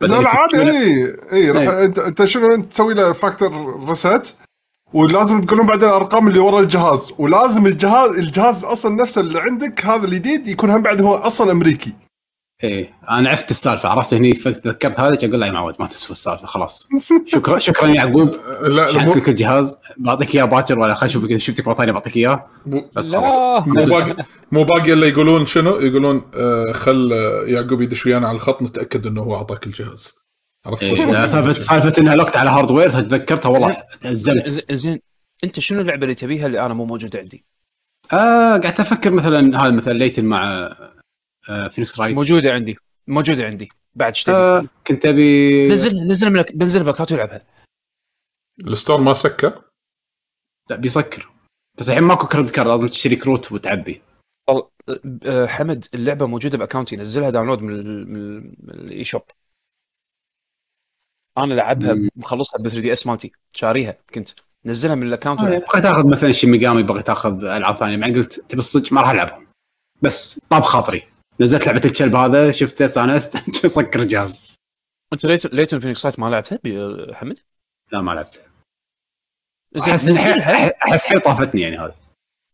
[0.02, 0.62] لا لا عادي.
[0.62, 1.86] اي اي راح إيه.
[1.86, 4.38] انت أنت شنو؟ أنت تسوي له factory reset
[4.94, 7.14] ولازم تقول لهم بعدين الأرقام اللي ورا الجهاز.
[7.18, 11.94] ولازم الجهاز الجهاز أصلا نفسه اللي عندك هذا الجديد يكون هم بعد هو أصلا أمريكي.
[12.64, 16.48] إيه أنا عرفت السالفة عرفت هني تذكرت هذا أقول لا يا معود ما تسوى السالفة
[16.48, 16.90] خلاص
[17.26, 21.76] شكرا شكرا يعقوب لا شحنت لك الجهاز بعطيك إياه باكر ولا خل اشوفك شفتك مرة
[21.76, 23.20] ثانية بعطيك إياه مو- بس لا.
[23.20, 24.16] خلاص مو باقي
[24.52, 29.08] مو باقي إلا يقولون شنو؟ يقولون آه خل آه، يعقوب يدش ويانا على الخط نتاكد
[29.08, 30.16] إنه هو أعطاك الجهاز
[30.66, 35.00] عرفت إيه،؟ سالفه سالفة إنها locked على hardware تذكرتها والله تأزمت زين زين
[35.44, 37.46] أنت شنو اللعبة اللي تبيها اللي أنا مو موجودة عندي؟
[38.14, 40.70] آه قاعد أفكر مثلا هذا مثلا Layton مع
[41.72, 42.78] Phoenix Wright موجودة عندي.
[43.08, 43.68] موجودة عندي.
[43.96, 47.40] بعد إيش تبي؟ آه كنت أبي نزل نزل من بنزل باكات والعبها
[48.62, 49.62] ال store ما سكر؟
[50.70, 51.30] لا بيسكر.
[51.80, 54.02] بس الحين ماكو credit card لازم تشتري كروت وتعبي.
[54.50, 54.70] والله
[55.26, 59.04] آه، حمد اللعبة موجودة ب account ي نزلها download من ال- من ال- من ال
[59.04, 59.22] eShop
[61.38, 62.10] أنا لعبها.
[62.16, 63.32] مخلصها ب 3DS مالتي.
[63.56, 64.30] شاريها كنت.
[64.66, 65.46] نزلها من ال account آه،.
[65.46, 67.98] بغيت آخذ مثلا شي Megami بغيت آخذ ألعاب ثانية.
[67.98, 69.48] بعدين قلت تبي الصدق ما راح العبهم
[70.02, 71.08] بس طاب خاطري
[71.42, 73.38] نزلت لعبة الكلب هذا شفته استانست
[73.78, 74.58] سكر الجهاز
[75.14, 76.60] أنت Layton Layton Phoenix Wright ما لعبتها
[77.14, 77.40] حمد؟
[77.92, 78.42] لا ما لعبته.
[79.76, 80.68] زين احس نزلها.
[80.68, 81.96] أحس حيل طافتني يعني هذا.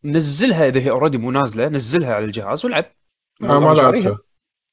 [0.04, 2.84] نزلها إذا هي already مو نازلة نزلها على الجهاز والعب
[3.42, 3.90] آه ما شاريها.
[3.90, 4.24] لعبتها.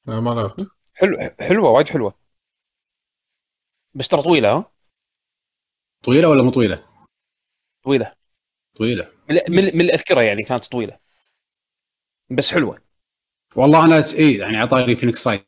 [0.08, 2.14] آه ما لعبت حلو حلوة وايد حلوة.
[3.94, 4.72] بس ترى طويلة ها؟
[6.04, 6.86] طويلة ولا مو طويلة؟
[7.84, 8.14] طويلة.
[8.76, 9.12] طويلة.
[9.30, 10.98] من من من اللي اذكره يعني كانت طويلة.
[12.30, 12.91] بس حلوة.
[13.56, 15.44] والله أنا اي يعني عطاري Phoenix Wright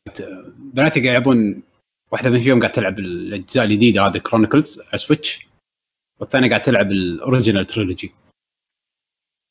[0.57, 1.63] بناتي قاعد يلعبون
[2.11, 5.47] واحدة من فيهم قاعد تلعب الأجزاء الجديدة هذه Chronicles على Switch
[6.19, 8.11] والثانية قاعد تلعب ال original trilogy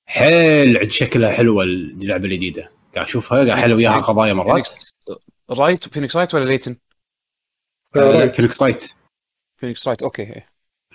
[0.07, 2.71] حيل عند شكلها حلوة اللعبة الجديدة.
[2.95, 4.67] قاعد أشوفها قاعد احل وياها قضايا مرات.
[4.67, 4.95] فينيكس
[5.51, 6.77] Wright Phoenix Wright ولا Layton؟
[7.93, 8.95] Phoenix Wright
[9.61, 10.43] Phoenix Wright okay.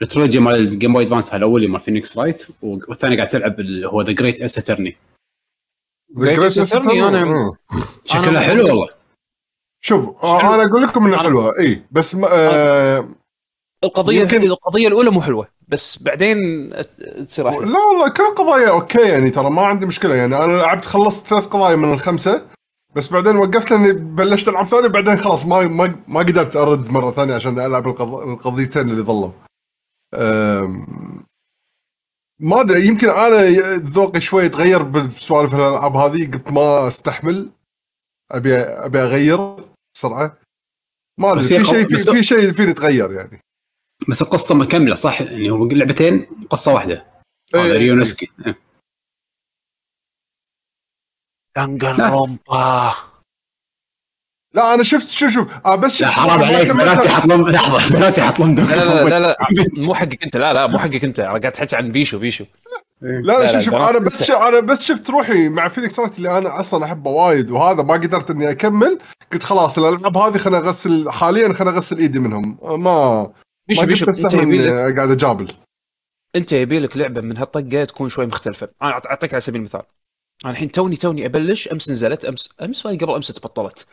[0.01, 3.87] ال trilogy مال ال Game Boy Advance الأول مال Phoenix Wright والثاني قاعد تلعب اللي
[3.87, 4.97] هو The Great Ace Attorney
[7.09, 7.53] أنا-.
[8.05, 8.89] شكلها حلو والله.
[9.81, 11.59] شوف آه، أنا أقول لكم إنها حلوة.
[11.59, 13.07] إي بس ما آه
[13.83, 16.37] القضية يمكن- القضية الأولى مو حلوة بس بعدين
[17.27, 17.59] تصير أحلى.
[17.59, 20.37] لا والله كل القضايا okay يعني ترى ما عندي مشكلة يعني.
[20.43, 22.45] أنا لعبت خلصت ثلاث قضايا من الخمسة
[22.95, 27.11] بس بعدين وقفت لأني بلشت ألعب ثاني بعدين خلاص ما ما ما قدرت أرد مرة
[27.11, 29.29] ثانية عشان ألعب القض- القضيتين اللي ظلوا.
[30.15, 30.87] أم،
[32.39, 33.41] ما أدري يمكن أنا
[33.75, 37.49] ذوقي شوي تغير بسوالف الألعاب هذه قلت ما أستحمل.
[38.31, 39.55] أبي أبي أغير
[39.93, 40.37] بسرعة.
[41.17, 43.39] ما أدري في شيء في, في شيء فيني يتغير يعني.
[44.09, 47.05] بس القصة مكملة صح؟ يعني هو لعبتين قصة واحدة.
[47.55, 48.59] إيه، هذا إيه، ريونسكي إيه.
[51.55, 52.09] دانجر لا.
[52.09, 53.08] رومبا.
[54.53, 55.47] لا أنا شفت شوف شوف.
[55.65, 56.71] آه بس شفت لا حرام عليك.
[56.71, 59.37] بناتي حط لهم لحظة بناتي حط لهم لا لا لا لا, لا
[59.77, 60.37] مو حقك أنت.
[60.37, 61.19] لا لا مو حقك أنت.
[61.19, 62.45] أنا قاعد تحكي عن بيشو بيشو.
[63.01, 64.25] لا لا، لا لا، شوف شوف أنا بس لسه.
[64.25, 64.31] ش...
[64.31, 68.29] أنا بس شفت روحي مع فينيكس رايت اللي أنا أصلا أحبه وايد وهذا ما قدرت
[68.29, 68.99] إني أكمل.
[69.33, 72.57] قلت خلاص الألعاب هذه خليني اغسل حاليا خليني اغسل إيدي منهم.
[72.61, 73.31] ما
[73.67, 75.51] بيشو ما بيشو أنت قاعد أجابل.
[76.35, 78.69] أنت يبي لك لعبة من هالطقة تكون شوي مختلفة.
[78.81, 79.81] أنا أعطيك على سبيل المثال.
[80.45, 82.25] أنا الحين توني توني أبلش أمس نزلت.
[82.25, 83.87] امس أمس قبل أمس تبطلت.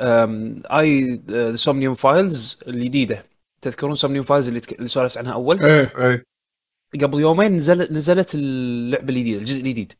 [0.00, 1.22] AI
[1.54, 3.24] Somnium Files الجديدة.
[3.60, 4.72] تذكرون Somnium Files اللي, تك...
[4.72, 6.24] اللي سولفت عنها أول؟ إيه اي
[7.00, 9.92] قبل يومين نزلت نزلت اللعبة الجديدة الجزء الجديد.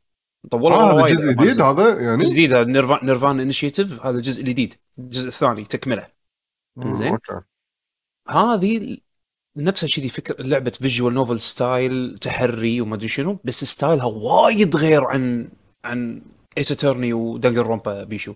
[0.50, 1.60] طولوا آه هذا وايد جزء جديد.
[1.60, 4.74] هذا يعني؟ جديد هذا Nirvana Nirvana Initiative هذا الجزء الجديد.
[4.98, 6.06] الجزء الثاني تكملة.
[6.86, 7.18] زين.
[8.28, 8.98] هذه
[9.56, 14.76] نفسها كذي فكر لعبة visual novel style تحري وما أدري شنو بس style ها وايد
[14.76, 15.48] غير عن
[15.84, 16.22] عن
[16.58, 18.34] Ace Attorney و Danganronpa بيشو.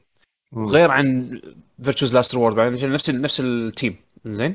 [0.57, 1.41] غير عن
[1.83, 4.55] Virtue's Last Reward عشان نفس نفس ال team زين؟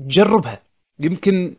[0.00, 0.62] جربها.
[0.98, 1.56] يمكن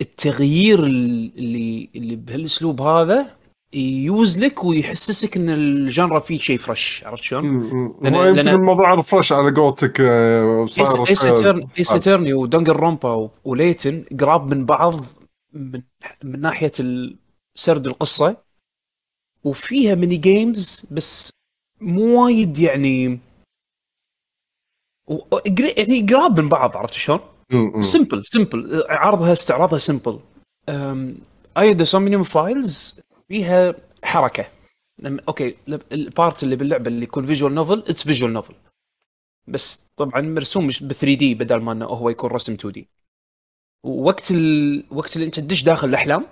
[0.00, 3.36] التغيير اللي اللي بهالأسلوب هذا
[3.74, 7.94] يجوز لك ويحسسك إن ال genre فيه شيء fresh عرفت شلون؟ مم.
[8.02, 8.06] لأن-
[8.48, 14.54] الموضوع refresh على قولتك آه، صار Ace Attorney Ace Attorney و Danganronpa و Layton قراب
[14.54, 14.94] من بعض
[15.52, 15.82] من
[16.24, 16.72] من ناحية
[17.54, 18.45] سرد القصة.
[19.46, 21.30] وفيها mini games بس
[21.80, 23.18] مو وايد يعني
[25.08, 25.38] و-
[25.76, 27.20] يعني قراب من بعض عرفت شلون؟
[27.82, 30.20] simple simple عرضها استعراضها simple
[31.58, 33.74] AI The Somnium Files فيها
[34.04, 34.46] حركة.
[34.98, 38.54] لما okay لب- ال part اللي باللعبة اللي يكون visual novel it's visual novel
[39.48, 42.88] بس طبعا مرسوم ب 3D بدل ما إنه هو يكون رسم 2D
[43.84, 44.84] ووقت ال...
[44.90, 46.26] وقت اللي أنت تدش داخل الأحلام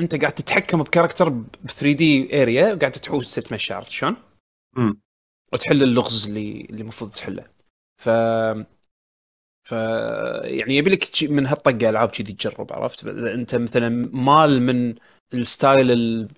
[0.00, 4.16] انت قاعد تتحكم ب character ب 3D area وقاعد تحوس تتمشى عرفت شلون؟
[4.76, 5.00] مم.
[5.52, 7.44] وتحل اللغز اللي اللي المفروض تحله
[8.02, 8.08] ف
[9.68, 9.72] ف
[10.42, 14.94] يعني يبي لك من هالطقة ألعاب كذي تجرب عرفت إذا أنت مثلا مال من
[15.34, 15.86] ال style ال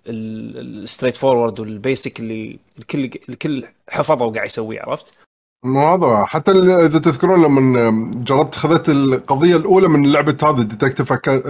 [0.07, 5.19] straightforward وال basic اللي الكل الكل حفظه وقاعد يسويه عرفت؟
[5.65, 6.51] مو هذا حتى
[6.87, 11.43] إذا تذكرون لما جربت خذيت القضية الأولى من لعبة هذا detective أكا...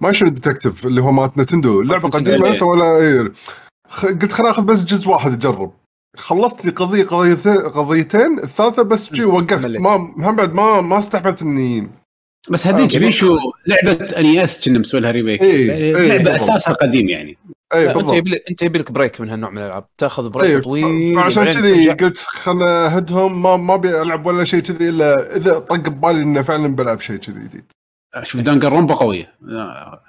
[0.00, 2.52] ما شنو detective اللي هو مالت نتندو لعبه قديمه إيه.
[2.52, 3.32] سوى لها إيه.
[3.88, 5.72] خ- قلت خليني اخذ بس جزء واحد اجرب
[6.16, 9.66] خلصت لي قضية قضيتين قضيتين الثالثة بس شي وقفت.
[9.66, 9.90] ما
[10.30, 11.90] هم بعد ما ما استحملت إني
[12.50, 16.50] بس هذيك آه، بيشو لعبة أنياس كنا مسوي لها remake إيه، يعني إيه، لعبة بالضبط.
[16.50, 17.38] أساسها قديم يعني
[17.74, 20.50] اي أنت بالضبط يبي لك أنت يبي لك break من هالنوع من الألعاب تاخذ break
[20.50, 21.90] اي طويل فعشان كذي.
[21.90, 26.42] قلت خلنا أهدهم ما ما أبي ألعب ولا شيء كذي إلا إذا طق ببالي إنه
[26.42, 27.64] فعلا بلعب شيء كذي جديد
[28.22, 29.34] شوف Danganronpa قوية.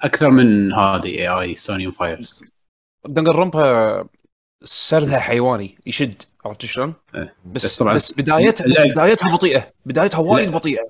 [0.02, 2.44] أكثر من هذه اي AI Somnium Files
[3.06, 4.06] Danganronpa
[4.64, 7.34] سردها حيواني يشد عرفت شلون؟ إيه.
[7.44, 9.72] بس بس طبعاً بس بدايتها بس بدايتها بطيئة.
[9.86, 10.88] بدايتها وايد بطيئة.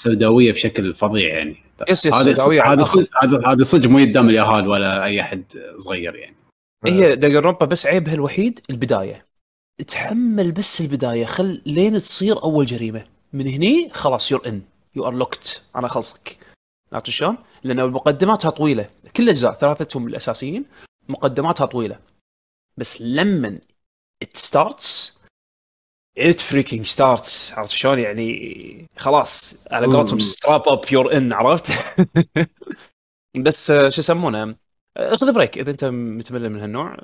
[0.00, 1.56] سوداوية بشكل فظيع يعني.
[1.88, 2.84] yes yes هذا هذا.
[2.84, 5.44] صدق هذا هذا صدق مو قدام اليهال ولا أي أحد
[5.78, 6.36] صغير يعني.
[6.84, 9.24] هي Danganronpa بس عيبها الوحيد البداية.
[9.88, 11.24] تحمل بس البداية.
[11.24, 13.04] خل لين تصير أول جريمة.
[13.32, 14.62] من هني خلاص you're in
[14.96, 16.37] you are locked أنا خلصك.
[16.92, 18.90] عرفت شلون؟ لأن مقدماتها طويلة.
[19.16, 20.64] كل الاجزاء ثلاثتهم الأساسيين
[21.08, 21.98] مقدماتها طويلة.
[22.76, 23.54] بس لما
[24.24, 25.12] it starts
[26.18, 27.58] it freaking starts.
[27.58, 30.18] عرفت شلون؟ يعني خلاص على قولتهم.
[30.18, 31.72] strap up you're in عرفت؟
[33.46, 34.56] بس آه، شو يسمونه؟
[34.96, 36.96] آه، خذ break إذا أنت متملل من هالنوع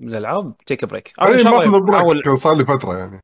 [0.00, 3.20] من الألعاب take break أنا إن شاء الله صار لي فترة يعني.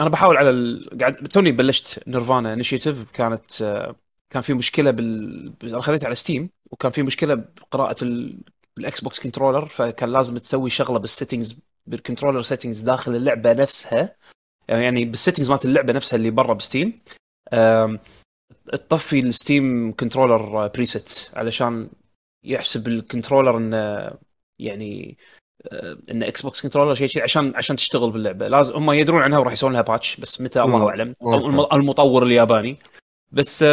[0.00, 0.98] أنا بحاول على ال...
[1.00, 3.94] قاعد توني بلشت Nirvana Initiative كانت آه،
[4.30, 8.40] كان في مشكلة بال أنا خذيتها على Steam وكان في مشكلة بقراءة ال...
[8.78, 14.16] ال Xbox controller فكان لازم تسوي شغلة بال settings بال controller settings داخل اللعبة نفسها.
[14.68, 17.00] يعني بال settings مالت اللعبة نفسها اللي برا ب Steam.
[18.66, 21.90] تطفي ال Steam controller preset علشان
[22.44, 24.10] يحسب ال controller انه
[24.58, 25.18] يعني
[25.72, 28.48] آه، إن Xbox controller شيء شيء عشان عشان تشتغل باللعبة.
[28.48, 30.88] لازم هم يدرون عنها وراح يسوون لها patch بس متى؟ الله.
[30.88, 31.14] أعلم.
[31.72, 32.76] المطور الياباني.
[33.32, 33.64] بس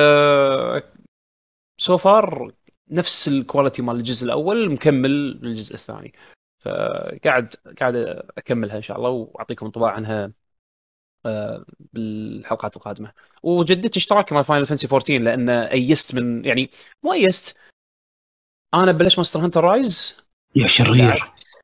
[1.78, 2.52] so far
[2.92, 5.12] نفس ال quality مال الجزء الأول مكمل
[5.44, 6.14] الجزء الثاني.
[6.60, 7.96] فقاعد قاعد
[8.38, 10.32] أكملها إن شاء الله وأعطيكم انطباع عنها
[11.26, 13.12] آه، بالحلقات القادمة.
[13.44, 16.70] وجددت اشتراكي مال Final Fantasy 14 لأن أيست من يعني
[17.04, 17.58] مو أيست.
[18.74, 20.18] أنا بلشت Monster Hunter Rise
[20.56, 21.16] يا شرير.
[21.16, 21.58] لعبت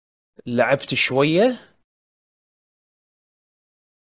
[0.46, 1.78] لعبت شوية.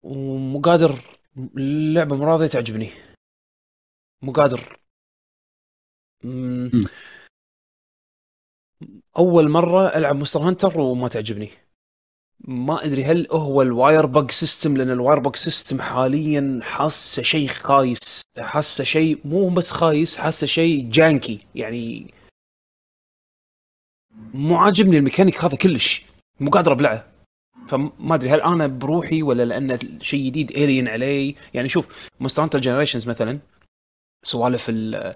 [0.02, 0.98] ومو قادر
[1.36, 3.11] اللعبه مو راضيه تعجبني.
[4.22, 4.78] مو قادر.
[9.18, 11.48] أول مرة ألعب Monster Hunter وما تعجبني.
[12.40, 18.22] ما أدري هل هو ال wirebug system لأن ال wirebug system حاليا حاسه شيء خايس.
[18.38, 21.38] حاسه شيء مو بس خايس حاسه شيء janky.
[21.54, 22.14] يعني
[24.34, 26.04] مو عاجبني الميكانيك هذا كلش.
[26.40, 27.12] مو قادر ابلعه
[27.68, 31.36] فما أدري هل أنا بروحي ولا لأن شيء جديد alien علي.
[31.54, 33.38] يعني شوف Monster Hunter Generations مثلا.
[34.22, 35.14] سوالف ال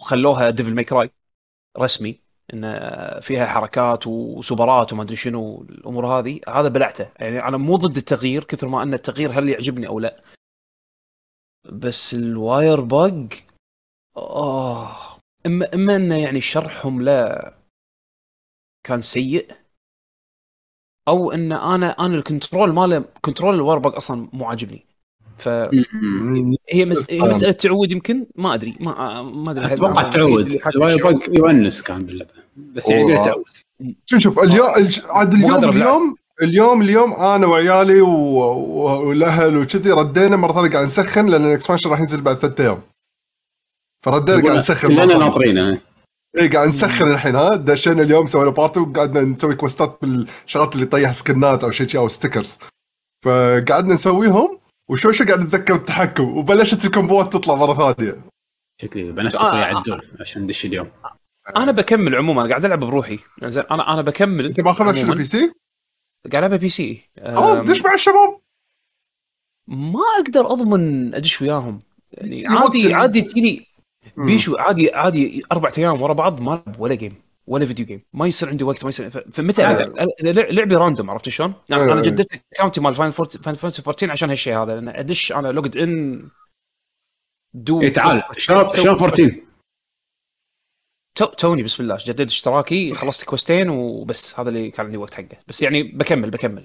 [0.00, 1.10] خلوها Devil May Cry
[1.78, 2.20] رسمي
[2.54, 2.80] إن
[3.20, 6.40] فيها حركات وسوبرات وما أدري شنو الأمور هذه.
[6.48, 7.10] هذا بلعته.
[7.16, 10.22] يعني أنا مو ضد التغيير كثر ما أن التغيير هل يعجبني أو لا.
[11.72, 13.32] بس ال wirebug
[14.16, 14.96] آه.
[15.46, 17.54] اما إما إنه يعني شرحهم لا
[18.86, 19.56] كان سيء
[21.08, 24.86] أو إن أنا أنا ال control ماله control ال wirebug أصلا مو عاجبني.
[25.38, 26.56] فهي م-م.
[26.74, 27.06] مس...
[27.10, 29.74] هي مسألة تعود يمكن؟ ما أدري ما ما أدري.
[29.74, 30.58] أتوقع تعود.
[31.28, 32.30] يونس كان باللعبة.
[32.56, 33.44] بس يعني تعود.
[34.06, 35.64] شوف شوف اليوم الج- عاد اليوم.
[35.64, 38.08] اليوم اليوم اليوم أنا وعيالي و...
[39.08, 42.78] والأهل وكذي ردينا مرة ثانية قاعد نسخن لأن ال expansion راح ينزل بعد ثلاث أيام.
[44.04, 45.04] فردينا قاعد نسخن كلنا.
[45.04, 45.80] ناطرينه
[46.38, 50.86] اي قاعد نسخن الحين ها؟ دشينا اليوم سوينا party وقعدنا نسوي quest ات بالشغلات اللي
[50.86, 52.58] تطيح skin ات أو شيء شي أو stickers
[53.24, 54.58] فقعدنا نسويهم.
[54.90, 58.20] وشوي شوي قاعد نتذكر التحكم وبلشت ال combo ات تطلع مرة ثانية.
[58.82, 59.54] شكلي بنفسك آه.
[59.54, 60.90] ويا عدول عشان ندش اليوم.
[61.56, 63.18] أنا بكمل عموما أنا قاعد ألعب بروحي.
[63.42, 65.14] زين أنا أنا بكمل أنت ماخذها شنو.
[65.14, 65.52] PC؟
[66.32, 68.40] قاعد العبها PC خلاص دش مع الشباب.
[69.68, 71.80] ما أقدر أضمن أدش وياهم.
[72.12, 73.66] يعني عادي عادي تجيني.
[74.16, 77.14] بيشو عادي عادي أربع أيام ورا بعض ما ألعب ولا game
[77.46, 79.10] ولا video game ما يصير عندي وقت ما يصير.
[79.10, 79.62] فمتى
[80.22, 82.02] لعبي random عرفت شلون؟ يعني أنا أيوة.
[82.02, 86.28] جددت account ي مال Final Fantasy 14 عشان هالشيء هذا لأن أدش أنا logged in
[87.54, 88.22] دو اي إيه، تعال.
[88.38, 89.42] شلون سوي- شلون 14
[91.14, 91.98] تو توني بسم الله.
[92.06, 94.40] جددت اشتراكي خلصت quest ين وبس.
[94.40, 95.38] هذا اللي كان عندي وقت حقه.
[95.48, 96.62] بس يعني بكمل بكمل.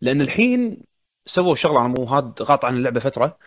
[0.00, 0.82] لأن الحين
[1.26, 3.38] سووا شغلة أنا مو هاد غاط عن اللعبة فترة.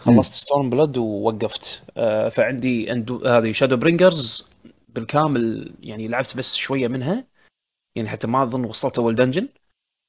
[0.00, 1.84] خلصت Stormblood ووقفت.
[1.96, 2.92] آه، فعندي.
[3.26, 4.51] هذه Shadowbringers
[4.94, 7.24] بالكامل يعني لعبت بس شوية منها.
[7.94, 9.48] يعني حتى ما أظن وصلت أول dungeon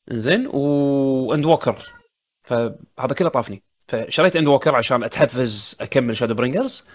[0.10, 1.92] زين و Endwalker
[2.44, 3.64] فهذا كله طافني.
[3.88, 6.90] فشريت Endwalker عشان أتحفز أكمل Shadowbringers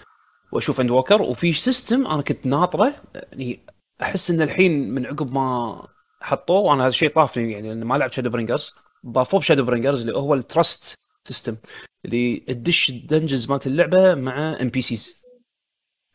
[0.51, 2.93] وأشوف Endwalker وفي system أنا كنت ناطره.
[3.15, 3.59] يعني
[4.01, 5.87] أحس إن الحين من عقب ما
[6.21, 7.51] حطوه وأنا هذا الشيء طافني.
[7.51, 8.75] يعني لأن ما لعبت Shadowbringers
[9.05, 10.95] ضافوه ب Shadowbringers اللي هو ال Trust
[11.27, 11.57] system
[12.05, 15.25] اللي تدش ال dungeons مالت اللعبة مع NPCs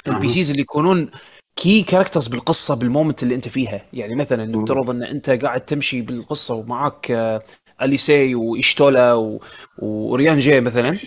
[0.08, 1.10] NPCs اللي يكونون
[1.56, 6.00] key characters بالقصة بال moment اللي انت فيها يعني مثلا نفترض ان انت قاعد تمشي
[6.02, 7.42] بالقصة ومعاك آه،
[7.82, 9.40] Alisaie و Y'shtola و...
[9.78, 10.98] Urianger مثلا.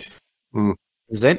[1.10, 1.38] زين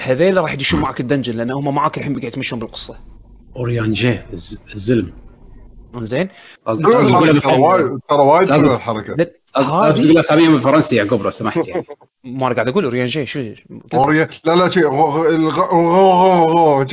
[0.00, 2.96] هذيل راح يدشون معك ال dungeon لأن هم معك الحين قاعد يتمشون بالقصة
[3.56, 5.12] Urianger الز- الزلم
[6.00, 6.28] زين
[7.40, 9.14] ترى وايد ترى وايد الحركه
[9.56, 11.86] لا، قصدي هذه تقول اساميهم بالفرنسي يعقوب لو سمحت يعني.
[12.24, 13.44] ما أنا قاعد أقول أوريان جي شو؟
[13.94, 14.90] اوريا لا لا شيء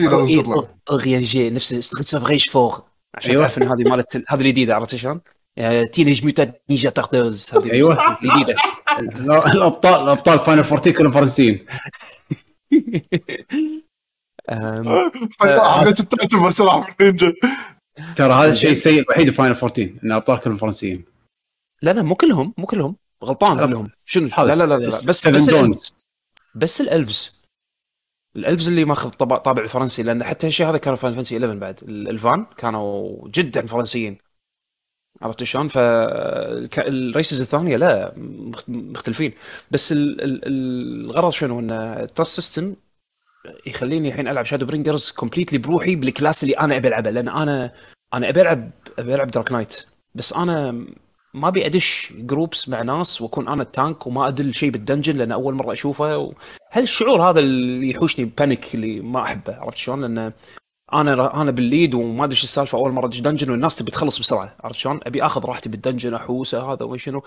[0.09, 0.63] لازم تطلع.
[0.91, 2.81] أوريان جي نفس ستريت اوف ريش فور
[3.15, 3.41] عشان أيوة.
[3.41, 5.21] تعرف إن هذه مالت هذه الجديدة عرفت شلون؟
[5.93, 7.97] تينيج ميوتانت نينجا تارتلز هذه أيوة.
[8.23, 8.55] الجديدة.
[9.25, 11.65] لا، الابطال الأبطال فاينل 14 كلهم فرنسيين
[15.41, 17.33] حبيت التاتم بس راح من نينجا
[18.15, 21.12] ترى هذا الشيء السيء الوحيد في فاينل 14 إن الأبطال كلهم فرنسيين.
[21.83, 22.95] لا لا مو كلهم مو كلهم.
[23.23, 23.67] غلطان.
[23.67, 24.87] كلهم شنو هذا لا لا لا, لا.
[24.87, 25.53] بس بس Dawn.
[25.53, 25.93] ال Elves.
[26.55, 27.43] بس ال Elves.
[28.35, 31.79] ال Elves اللي ماخذ طابع الفرنسي لأن حتى الشيء هذا كانوا Final Fantasy 11 بعد.
[31.83, 34.17] ال- Elvaan كانوا جدا فرنسيين.
[35.21, 39.33] عرفت شلون؟ فال races الثانية لا مخ- مختلفين.
[39.71, 40.41] بس ال- ال-
[41.09, 42.75] الغرض شنو؟ إن ال Trust system
[43.65, 47.09] يخليني الحين ألعب Shadowbringers completely بروحي بال class اللي أنا أبي ألعبه.
[47.11, 47.73] لأن أنا
[48.13, 49.85] أنا أبي العب أبي ألعب Dark Knight
[50.15, 50.85] بس أنا
[51.33, 55.17] ما ابي ادش groups مع ناس وأكون أنا ال tank وما أدل شيء بال dungeon
[55.17, 56.33] لأن أول مرة أشوفه و...
[56.71, 60.33] هالشعور هذا اللي يحوشني panic اللي ما أحبه عرفت شلون؟ لأن
[60.93, 64.19] أنا أنا بال lead وما أدري إيش السالفة أول مرة أدش dungeon والناس تبي تخلص
[64.19, 67.23] بسرعة عرفت شلون؟ أبي أخذ راحتي بال dungeon أحوسه هذا وما شنو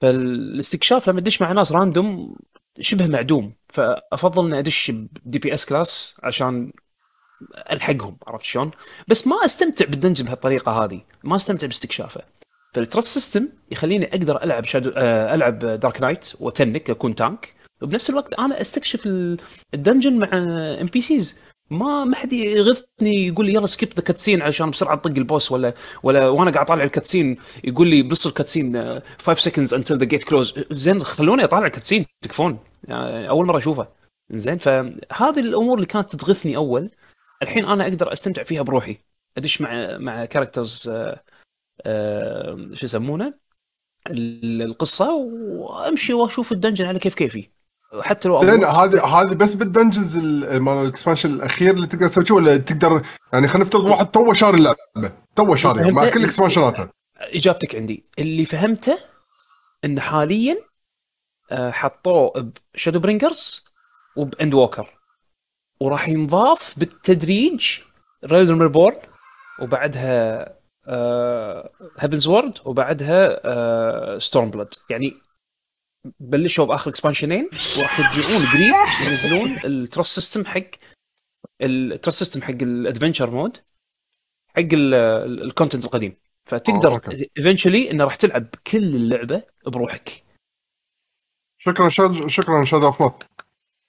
[0.00, 2.36] فالاستكشاف لما ادش مع ناس random
[2.80, 6.72] شبه معدوم فأفضل إني أدش ب DPS class عشان
[7.72, 8.70] ألحقهم عرفت شلون؟
[9.08, 12.20] بس ما أستمتع بال dungeon بهالطريقة هذه، ما أستمتع باستكشافه.
[12.74, 17.54] فال Trust system يخليني أقدر ألعب Shadow آه، ألعب Dark Knight و tank أكون tank.
[17.82, 19.38] وبنفس الوقت أنا أستكشف ال-
[19.74, 20.28] ال dungeon مع
[20.80, 21.36] NPCs
[21.70, 25.52] ما ما حد يغثني يقول لي يلا skip the cutscene علشان بسرعة طق ال boss
[25.52, 29.96] ولا ولا وأنا قاعد أطالع ال cutscene يقول لي بنص ال cutscene 5 seconds until
[29.98, 32.58] the gate closes زين خلوني أطالع ال cutscene تكفون.
[32.88, 33.88] يعني أول مرة أشوفه.
[34.30, 36.90] زين فهذه الأمور اللي كانت تغثني أول
[37.42, 38.96] الحين أنا أقدر أستمتع فيها بروحي.
[39.38, 40.90] أدش مع مع characters
[42.74, 43.34] شو يسمونه؟
[44.10, 47.48] ال- القصة وامشي واشوف ال dungeon على كيف كيفي.
[48.02, 52.08] حتى لو زين هذه هذه بس بال dungeons ال- مال ال expansion الأخير اللي تقدر
[52.08, 53.02] تسوي ولا تقدر
[53.32, 55.12] يعني خلينا نفترض واحد تو شاري اللعبة.
[55.36, 56.88] تو شاري مع؟ كل expansion اتها
[57.18, 58.04] إجابتك عندي.
[58.18, 58.98] اللي فهمته
[59.84, 60.56] إن حاليا
[61.50, 63.64] آه، حطوه ب Shadowbringers
[64.16, 64.98] وب Endwalker
[65.80, 67.78] وراح ينضاف بالتدريج
[68.24, 68.96] Realm Reborn
[69.60, 70.48] وبعدها
[71.98, 75.14] Heavensward وبعدها Stormblood يعني
[76.20, 78.74] بلشوا بآخر expansion ين وراح يرجعون قريب
[79.08, 80.70] ينزلون ال Trust system حق
[81.62, 83.56] ال Trust system حق ال adventure mode
[84.48, 86.10] حق ال content القديم.
[86.10, 87.30] آه، فتقدر okay.
[87.38, 90.24] eventually إنه راح تلعب كل اللعبة بروحك.
[91.58, 93.14] شكرا Shad شكرا Shad of Math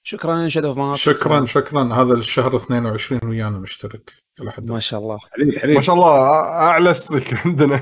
[0.04, 1.94] شكرا Shadow of شكرا شكرا.
[1.94, 4.25] هذا الشهر 22 ويانا مشترك.
[4.62, 5.18] ما شاء الله.
[5.18, 5.76] حبيبي حبيبي.
[5.76, 7.82] ما شاء الله أعلى streak عندنا.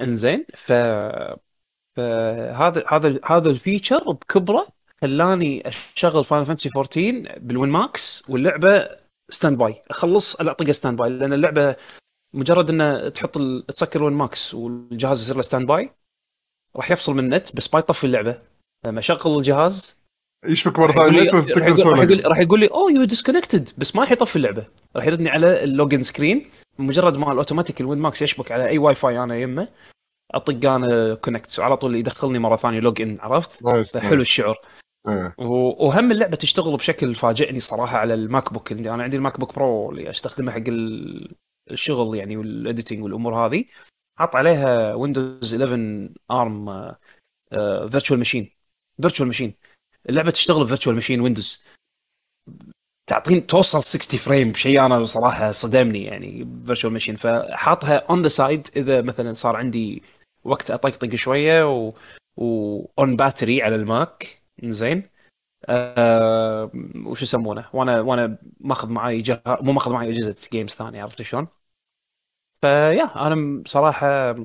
[0.00, 0.72] إنزين ف
[1.96, 4.66] فهذا هذا هذا ال feature بكبره
[5.02, 8.88] خلاني أشغل Final Fantasy 14 بال Win Max واللعبة
[9.30, 11.76] standby أخلص اطقها standby لأن اللعبة
[12.34, 13.66] مجرد ان تحط ال...
[13.66, 15.90] تسكر Win Max والجهاز يصير له standby
[16.76, 18.38] راح يفصل من النت بس ما يطفي اللعبة.
[18.86, 19.97] لما أشغل الجهاز
[20.46, 23.04] يشبك مرة ثانية؟ لي نت راح يقول- راح تسوي يقول راح يقول لي oh you
[23.04, 24.66] disconnected بس ما راح يطفي اللعبة.
[24.96, 26.46] راح يردني على ال login screen.
[26.78, 29.68] مجرد ما الأوتوماتيك ال Win Max يشبك على أي واي فاي أنا يمه
[30.34, 34.56] أطق أنا connect وعلى طول يدخلني مرة ثانية log in عرفت؟ nice فحلو الشعور.
[35.38, 39.54] و- وهم اللعبة تشتغل بشكل فاجئني صراحة على ال MacBook اللي أنا عندي ال MacBook
[39.54, 41.34] Pro اللي أستخدمه حق ال-
[41.70, 43.64] الشغل يعني وال editing والأمور هذه.
[44.18, 46.94] حط عليها Windows 11 ARM
[47.90, 48.50] virtual machine
[49.02, 49.54] virtual machine
[50.08, 51.64] اللعبة تشتغل ب virtual machine Windows
[53.06, 58.68] تعطين توصل 60 frame شيء أنا صراحة صدمني يعني virtual machine فحاطها on the side
[58.76, 60.02] إذا مثلا صار عندي
[60.44, 61.92] وقت أطقطق شوية و
[62.36, 65.10] و on battery على ال Mac زين
[65.66, 66.70] آه
[67.06, 69.22] وش يسمونه وأنا وأنا ماخذ معي.
[69.48, 71.46] مو ماخذ معي أجهزة games ثانية عرفت شلون؟
[72.60, 74.36] فيا أنا بصراحه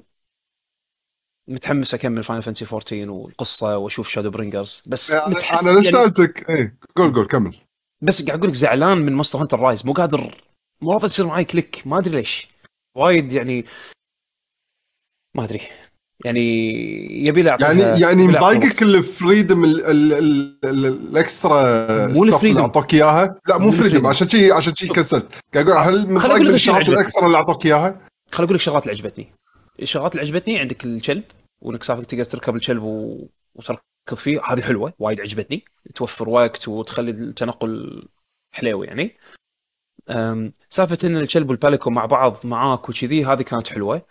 [1.47, 6.49] متحمس أكمل Final Fantasy 14 والقصة وأشوف Shadowbringers بس أنا متحسف أنا ليش يعني سألتك؟
[6.49, 7.55] إيه قول قول كمل.
[8.01, 10.35] بس قاعد أقول لك زعلان من Monster Hunter Rise مو قادر
[10.81, 11.81] مو راضي تصير معي click.
[11.85, 12.47] ما أدري ليش.
[12.97, 13.65] وايد يعني
[15.35, 15.61] ما أدري.
[16.25, 16.41] يعني
[17.27, 22.21] يبي له يعني يعني مضايقك ال freedom ال- ال- ال- ال- ال extra مو stuff
[22.21, 22.59] اللي ال freedom.
[22.59, 24.07] أعطوك إياها؟ لا مو freedom ال freedom.
[24.07, 25.27] عشان شي عشان شي كسلت.
[25.53, 26.89] قاعد أقول هل مضايق أقول لك من إيش الشغلات.
[26.89, 27.99] الاكسترا اللي أعطوك إياها؟
[28.31, 29.27] خل أقول لك شغلات اللي عجبتني.
[29.81, 31.23] الشغلات اللي عجبتني عندك الكلب
[31.61, 33.27] وإنك سالفه تقدر تركب الكلب و...
[33.55, 33.81] وتركض
[34.15, 35.65] فيه هذه حلوة وايد عجبتني
[35.95, 38.03] توفر وقت وتخلي التنقل
[38.51, 39.17] حليوي يعني.
[40.69, 44.05] سالفة إن الكلب والباليكو مع بعض معاك وكذي هذه كانت حلوة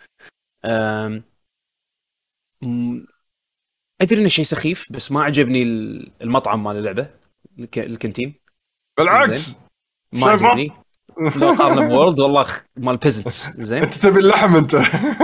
[4.01, 7.09] أدري انه شيء سخيف بس ما عجبني ال- المطعم مال اللعبة
[7.59, 7.79] الك...
[7.79, 8.33] الكنتين
[8.97, 9.49] بالعكس.
[10.11, 10.71] ما؟ عجبني
[11.35, 12.45] لو قارنه بورلد والله
[12.77, 14.75] مال بيزنتس زين أنت تبي اللحم أنت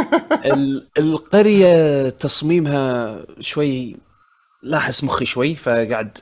[0.53, 3.97] ال- القرية تصميمها شوي
[4.63, 6.17] لاحس مخي شوي فقاعد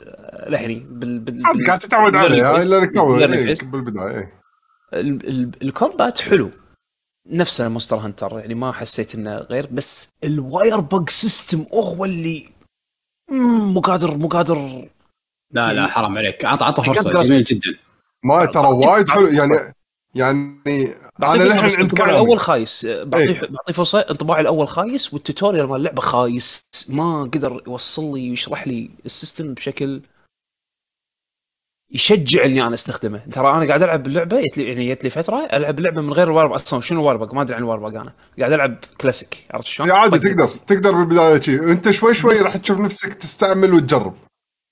[0.48, 1.44] لحني بال, بال...
[1.68, 2.58] قاعد تتعود عليه.
[2.58, 3.56] لانك إيه،.
[3.72, 4.34] بالبدايه إيه.
[4.94, 5.28] ال...
[5.30, 5.52] ال...
[5.62, 6.52] الكومبات حلو
[7.30, 12.50] نفسه مونستر هانتر يعني ما حسيت إنه غير بس الواير بج سيستم هو اللي
[13.32, 14.88] مو قادر مو قادر
[15.52, 17.24] لا لا حرام عليك عطى عطى فرصة.
[17.24, 17.87] جميل جدا آه،
[18.28, 19.74] ما ترى وايد حلو يعني
[20.16, 22.86] يعني بعطيه أنا للحين كلامي الأول خايس.
[22.86, 23.50] بعطيه إيه.
[23.50, 24.00] بعطيه فرصة.
[24.00, 26.68] انطباعي الأول خايس وال tutorial مال اللعبة خايس.
[26.90, 30.02] ما قدر يوصل لي ويشرح لي ال system بشكل
[31.92, 33.22] يشجع إني أنا أستخدمه.
[33.32, 36.28] ترى أنا قاعد ألعب اللعبه جت لي يعني جت لي فترة ألعب اللعبه من غير
[36.28, 38.14] الواربق أصلا شنو ال wirebug ما أدري عن ال wirebug أنا.
[38.40, 39.38] قاعد ألعب كلاسيك.
[39.54, 40.62] عرفت شلون؟ يا عادي طق تقدر كلاسيك.
[40.62, 41.56] تقدر بالبداية شي.
[41.56, 44.14] أنت شوي شوي راح تشوف نفسك تستعمل وتجرب.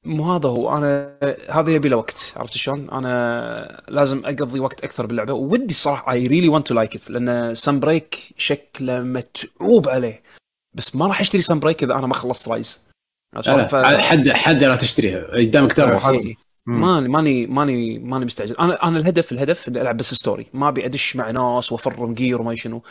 [0.05, 0.77] مو هذا هو.
[0.77, 1.17] أنا
[1.51, 5.33] هذا يبي له وقت عرفت شلون؟ أنا لازم أقضي وقت أكثر باللعبة.
[5.33, 10.21] ودي الصراحه I really want to like it لأن Sunbreak شكله متعوب عليه.
[10.73, 12.85] بس ما راح أشتري Sunbreak إذا أنا ما خلصت Rise
[13.67, 15.27] ف- حد حد لا تشتريها.
[15.27, 15.79] قدامك
[16.13, 16.35] إيه.
[16.67, 18.55] ماني ماني ماني ماني مستعجل.
[18.55, 22.41] أنا أنا الهدف الهدف إني ألعب بس story ما أبي أدش مع ناس وأفرم gear
[22.41, 22.81] وما شنو.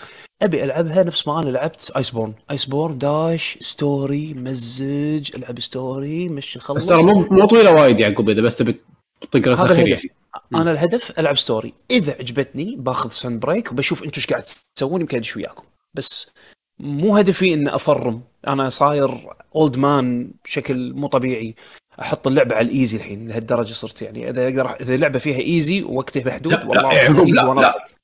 [0.42, 6.64] أبي ألعبها نفس ما أنا لعبت Iceborne Iceborne داش story mode ألعب story مش بس
[6.64, 8.80] خلص ترى مو مو طويلة وايد يعقوب إذا بس تبي
[9.20, 10.04] تطق راس هذا اخير الهدف.
[10.04, 10.16] يعني.
[10.54, 14.42] أنا الهدف ألعب story إذا عجبتني باخذ Sunbreak وبشوف أنتم إيش قاعد
[14.74, 15.64] تسوون يمكن أدش وياكم.
[15.94, 16.32] بس
[16.80, 18.22] مو هدفي ان أفرم.
[18.48, 19.10] أنا صاير
[19.56, 21.54] old man بشكل مو طبيعي.
[22.00, 25.82] أحط اللعبة على ال easy الحين لهالدرجة صرت يعني إذا أقدر إذا اللعبة فيها easy
[25.82, 27.68] ووقته محدود لا، لا، والله يعقوب، لا، وأنا لا.
[27.76, 27.94] أضحك.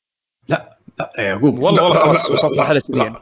[0.48, 3.02] لا لا يا يعقوب والله والله لا، خلاص لا، وصلت لا، مرحلة لا.
[3.04, 3.16] يعني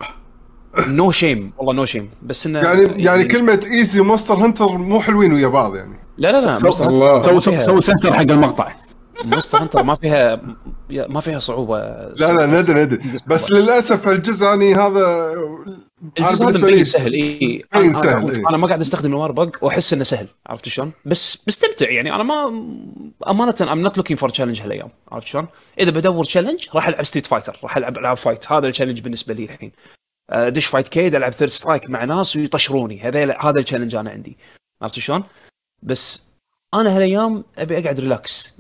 [0.89, 5.01] no shame والله no shame بس إنه يعني يعني كلمة easy و Monster Hunter مو
[5.01, 6.71] حلوين ويا بعض يعني لا لا لا سو-
[7.41, 8.73] فيها- سوي سنسر حق المقطع
[9.25, 10.41] Monster Hunter ما فيها
[10.91, 11.79] ما فيها صعوبة.
[12.09, 13.01] لا لا ندري ندري.
[13.27, 15.35] بس للأسف الجزء يعني هذا
[16.19, 17.65] الجزء هذا مبين سهل إي.
[17.75, 18.49] مبين أنا, سهل، أنا, إيه.
[18.49, 22.15] أنا ما قاعد أستخدم ال wirebug وأحس إنه سهل عرفت شلون؟ بس مستمتع يعني.
[22.15, 22.47] أنا ما
[23.29, 25.47] أمانة I'm not looking for challenge هالأيام عرفت شلون؟
[25.79, 29.35] إذا بدور challenge راح ألعب Street Fighter راح ألعب ألعاب fight هذا ال challenge بالنسبة
[29.35, 29.73] لي الحين.
[30.31, 33.01] آه، دش Fightcade ألعب Third Strike مع ناس ويطشروني.
[33.01, 34.37] هذا هذا ال challenge أنا عندي
[34.83, 35.23] عرفت شلون؟
[35.83, 36.28] بس
[36.75, 38.55] أنا هالأيام أبي أقعد relax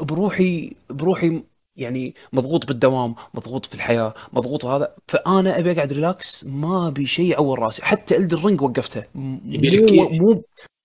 [0.00, 1.42] بروحي بروحي
[1.76, 4.94] يعني مضغوط بالدوام مضغوط في الحياة مضغوط هذا.
[5.08, 7.84] فأنا أبي أقعد relax ما أبي شيء يعور راسي.
[7.84, 10.42] حتى Elden Ring لك مو؟ مو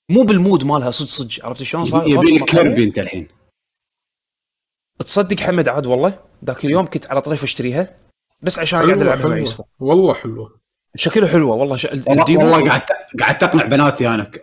[0.09, 1.45] مو بالمود مالها صدق صدق.
[1.45, 3.27] عرفت شلون؟ صار يبي لك كيربي أنت الحين.
[4.99, 7.95] تصدق حمد عاد والله ذاك اليوم كنت على طريف أشتريها
[8.41, 9.61] بس عشان قاعد العبها مع يوسف.
[9.79, 10.59] والله حلوة.
[10.95, 11.77] شكله حلوة والله.
[11.77, 11.85] ش...
[11.85, 12.81] والله, والله قاعد
[13.19, 14.23] قاعد تقنع بناتي أنا.
[14.23, 14.41] ك-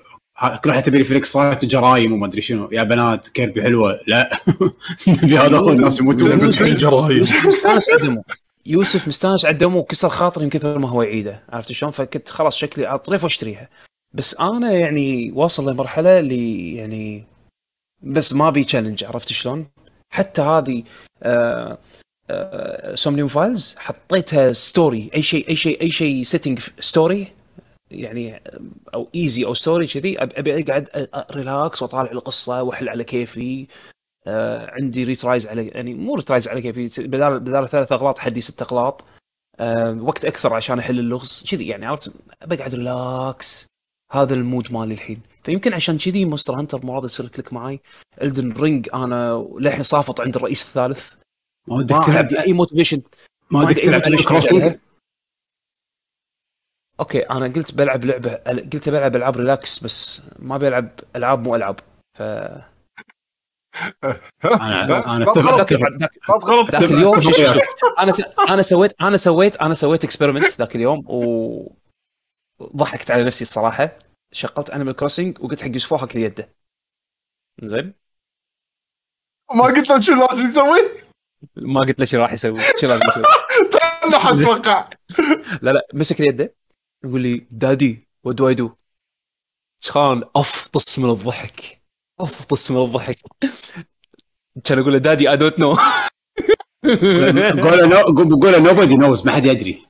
[0.48, 1.02] كل واحد تبي
[1.36, 2.68] رايت وجرايم وما أدري شنو.
[2.72, 4.00] يا بنات كيربي حلوة.
[4.06, 4.28] لا.
[5.08, 6.40] نبي هذول الناس يموتون.
[6.40, 8.24] يوسف- الجرايم يوسف مستانس على الدمو.
[8.66, 11.42] يوسف مستانس على الدمو وكسر خاطري من كثر ما هو يعيده.
[11.48, 13.68] عرفت شلون؟ فكنت خلاص شكلي على الطريف وأشتريها.
[14.14, 17.24] بس أنا يعني واصل لمرحلة اللي يعني
[18.02, 19.66] بس ما بي challenge عرفت شلون؟
[20.12, 20.82] حتى هذه
[21.22, 21.78] آه
[22.30, 27.32] آه Somnium Files حطيتها story أي شيء أي شيء أي شيء setting story
[27.92, 28.42] يعني
[28.94, 33.66] أو easy أو story كذي أبي أقعد relax وأطالع القصة وأحل على كيفي.
[34.26, 38.62] آه عندي retries على يعني مو retries على كيفي بدال بدال ثلاث أغلاط حدي ست
[38.62, 39.04] أغلاط.
[39.60, 41.44] آه وقت أكثر عشان أحل اللغز.
[41.50, 42.12] كذي يعني عرفت؟
[42.44, 43.66] بقعد relax
[44.12, 45.20] هذا ال mood مالي الحين.
[45.44, 47.80] فيمكن عشان كذي Monster Hunter مو راضي تصير click معي
[48.22, 51.12] Elden Ring أنا للحين صافط عند الرئيس الثالث.
[51.68, 53.02] ما ودك تلعب أي motivation
[53.50, 54.78] ما ودك تلعب Crossing.
[57.02, 61.80] أوكي أنا قلت بلعب لعبة قلت بلعب ألعاب relax بس ما بلعب ألعاب مو ألعاب.
[62.18, 62.22] ف
[64.44, 65.56] أنا أنا أتفق.
[65.58, 65.72] ذاك
[66.44, 67.20] غلط اليوم
[67.98, 68.22] أنا س...
[68.48, 71.72] أنا سويت أنا سويت أنا سويت experiment ذاك اليوم و
[72.76, 73.98] ضحكت على نفسي الصراحة.
[74.32, 76.48] شغلت Animal Crossing وقلت حق يوسف لي يده.
[77.62, 77.94] زين؟
[79.54, 80.80] ما قلت له شو لازم يسوي؟
[81.56, 83.24] ما قلت له شو راح يسوي شو لازم يسوي.
[83.72, 84.90] تنح أتوقع
[85.62, 86.54] لا لا مسك يده.
[87.04, 88.70] يقول لي daddy what do I do
[89.94, 91.82] كان أفطس من الضحك.
[92.20, 93.16] أفطس من الضحك.
[94.64, 95.76] كان أقول له daddy I don't know
[97.62, 99.86] قول no قول nobody knows ما حد يدري.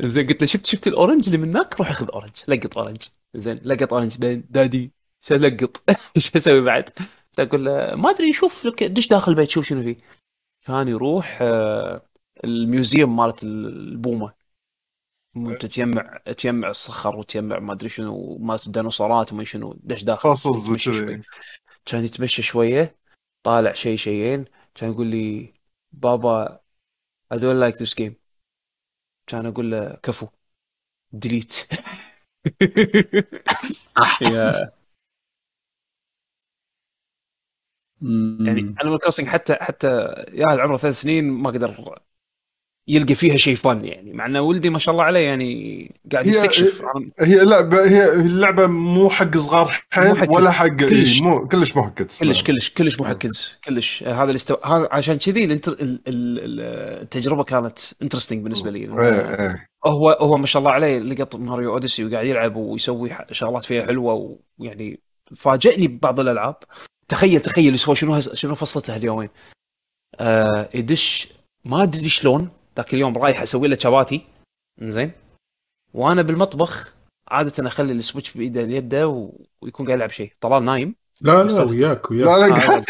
[0.00, 3.02] زين قلت له شفت شفت ال orange اللي من هناك؟ روح خذ orange لقط orange.
[3.34, 4.90] زين لقط orange بعدين daddy.
[5.20, 5.82] شو لقط؟
[6.18, 6.90] شو أسوي بعد؟
[7.38, 9.96] أقول له ما أدري شوف لك دش داخل البيت شوف شنو فيه
[10.66, 12.02] كان يروح آه،
[12.44, 14.41] ال museum مالت البومة.
[15.60, 20.94] تجمع تجمع الصخر وتجمع ما أدري شنو مالت الديناصورات وما شنو دش داخل؟ قصص يتمشى.
[20.94, 21.22] شوي.
[21.86, 22.96] كان يتمشى شوية
[23.42, 25.54] طالع شيء شيئين كان يقول لي
[25.92, 26.60] بابا
[27.34, 28.12] I don't like this game.
[29.26, 30.28] كان أقول له كفو
[31.12, 31.68] delete
[34.22, 34.72] يا
[38.46, 39.88] يعني Animal Crossing حتى حتى
[40.32, 42.02] يا عمره ثلاث سنين ما قدر
[42.88, 44.12] يلقى فيها شيء fun يعني.
[44.12, 46.82] مع إن ولدي ما شاء الله عليه يعني قاعد هي- يستكشف.
[47.20, 49.66] هي لعبة هي اللعبة مو حق صغار
[49.96, 51.20] مو حيل حق- ولا حق كلش.
[51.22, 52.20] إيه، مو كلش مو حق kids.
[52.20, 54.02] كلش كلش كلش مو حق kids كلش.
[54.02, 54.54] هذا اللي استو...
[54.64, 55.72] هذا عشان كذي ال inter...
[55.72, 55.80] ال...
[55.80, 56.00] ال...
[56.08, 56.60] ال-
[57.02, 58.88] التجربة كانت interesting بالنسبة لي.
[59.86, 64.38] هو هو ما شاء الله عليه لقط Mario Odyssey وقاعد يلعب ويسوي شغلات فيها حلوة
[64.58, 65.00] ويعني
[65.36, 66.56] فاجئني ببعض الألعاب.
[67.08, 69.28] تخيل تخيل شنو شنو فصلته اليومين.
[70.20, 71.28] آه يدش
[71.64, 74.24] ما أدري شلون ذاك اليوم رايح أسوي له شباتي.
[74.82, 75.12] زين
[75.94, 76.94] وأنا بالمطبخ
[77.28, 79.32] عادة أخلي ال Switch بإيده اليده و...
[79.62, 80.32] ويكون قاعد يلعب شيء.
[80.40, 80.94] طلال نايم.
[81.20, 82.26] لا لا وياك وياك.
[82.26, 82.84] لا لا آه، قاعد-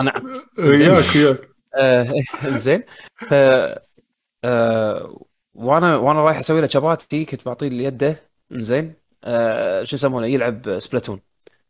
[0.00, 0.12] أنا.
[0.58, 1.48] وياك وياك.
[1.74, 2.12] آه،
[2.46, 2.82] زين
[3.30, 3.34] ف
[4.44, 5.20] آه،
[5.54, 8.22] وأنا وأنا رايح أسوي له شباتي كنت بعطيه اليده
[8.52, 8.94] زين
[9.82, 11.20] شو يسمونه؟ يلعب Splatoon.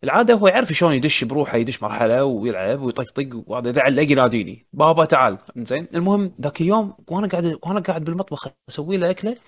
[0.04, 4.66] العادة هو يعرف شلون يدش بروحه يدش مرحلة ويلعب ويطقطق وهذا اذا علق يناديني.
[4.72, 5.38] بابا تعال.
[5.56, 5.88] زين.
[5.94, 9.38] المهم ذاك اليوم وأنا قاعد وأنا قاعد بالمطبخ أسوي له أكلة.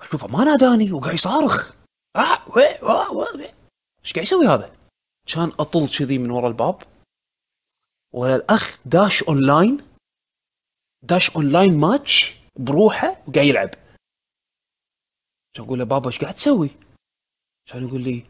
[0.00, 1.72] أشوفه ما ناداني وقاعد يصارخ.
[2.16, 2.38] آه.
[4.04, 4.76] إيش قاعد يسوي هذا؟
[5.26, 6.82] كان أطل كذي من ورا الباب.
[8.12, 9.78] ولا الاخ داش أونلاين.
[11.02, 13.70] داش online match بروحه وقاعد يلعب.
[15.54, 16.70] كان أقول له بابا إيش قاعد تسوي؟
[17.66, 18.24] كان يقول لي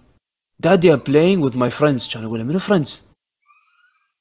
[0.61, 3.11] daddy I'm playing with my friends كان أقول له منو friends؟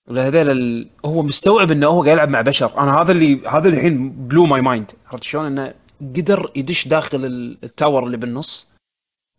[0.09, 0.89] هذول ال...
[1.05, 2.79] هو مستوعب إنه هو قاعد يلعب مع بشر.
[2.79, 7.25] أنا هذا اللي هذا اللي الحين blew my mind عرفت شلون؟ إنه قدر يدش داخل
[7.25, 8.71] ال- ال tower اللي بالنص.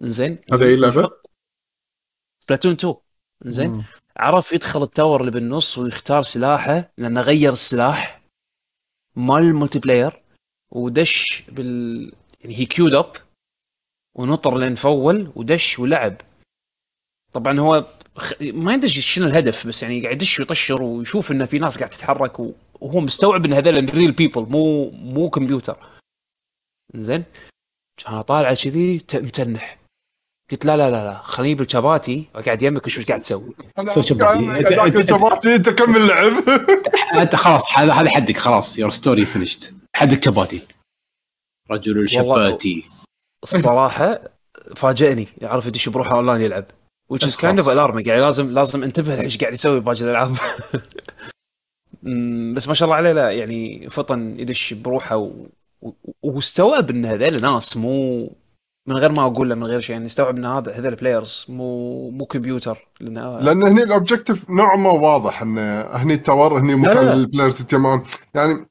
[0.00, 1.10] زين هذا اي لعبه؟
[2.48, 2.94] Splatoon 2
[3.44, 3.84] زين
[4.16, 8.22] عرف يدخل ال tower اللي بالنص ويختار سلاحه لأنه غير السلاح.
[9.16, 10.22] مال ال multiplayer
[10.70, 13.12] ودش بال يعني هي queued up
[14.14, 16.16] ونطر لين full ودش ولعب.
[17.32, 17.84] طبعا هو.
[18.40, 22.40] ما يدري شنو الهدف بس يعني قاعد يدش ويطشر ويشوف انه في ناس قاعد تتحرك.
[22.80, 25.76] وهو مستوعب إن هذول real people مو مو كمبيوتر
[26.94, 27.24] زين؟
[28.04, 29.78] كان طالع كذي متنح.
[30.50, 33.54] قلت لا لا لا لا خليني بالشباتي قاعد يمك وش قاعد تسوي.
[33.82, 36.48] سوي شباتي انت كمل لعب.
[37.14, 40.60] أنت خلاص هذا هذا حدك خلاص your story finished حدك شباتي
[41.70, 42.84] رجل الشباتي
[43.42, 44.20] الصراحة
[44.76, 46.64] فاجئني يعرف يدش بروحه أونلاين يلعب.
[47.12, 48.06] Which is kind of alarming.
[48.06, 50.32] يعني لازم لازم انتبه إيش قاعد يسوي باقي الألعاب.
[52.54, 55.32] بس ما شاء الله عليه لا يعني فطن يدش بروحه و...
[56.22, 58.20] واستوعب إن هذول ناس مو
[58.88, 62.10] من غير ما أقول له من غير شيء يعني استوعب إن هذا هذول players مو
[62.10, 65.58] مو كمبيوتر لأن لأن هني ال objective نوعا ما واضح إن
[65.92, 67.14] هني ال tower هني مكان لا.
[67.14, 68.04] ال players يتجمعون.
[68.34, 68.66] يعني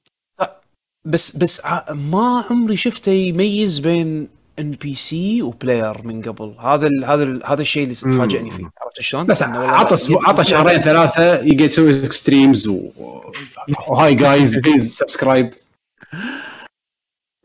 [1.05, 6.55] بس بس ما عمري شفته يميز بين NPC و player من قبل.
[6.59, 7.95] هذا ال هذا ال هذا الشيء اللي.
[7.95, 8.69] فاجئني فيه.
[8.81, 9.95] عرفت شلون؟ بس عطى
[10.25, 15.53] عطى شهرين ثلاثة يقعد يسوي streams و hey guys please subscribe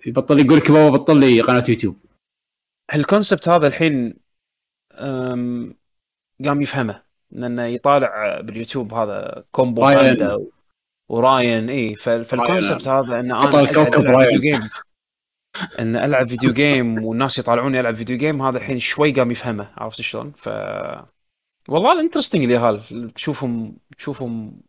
[0.07, 1.97] يبطل يقول لك بابا بطل لي قناة يوتيوب.
[2.95, 4.15] ال concept هذا الحين
[6.45, 7.03] قام يفهمه.
[7.31, 9.97] لأنه يطالع باليوتيوب هذا Combo Ryan.
[9.99, 10.51] Panda و-
[11.09, 14.69] وراين اي ف ال concept هذا إن أنا بطل أقعد كوكب ألعب راين.
[15.79, 20.01] إن ألعب video game والناس يطالعوني ألعب video game هذا الحين شوي قام يفهمه عرفت
[20.01, 20.49] شلون؟ ف
[21.69, 22.81] والله ال interesting اليهال
[23.15, 24.61] تشوفهم تشوفهم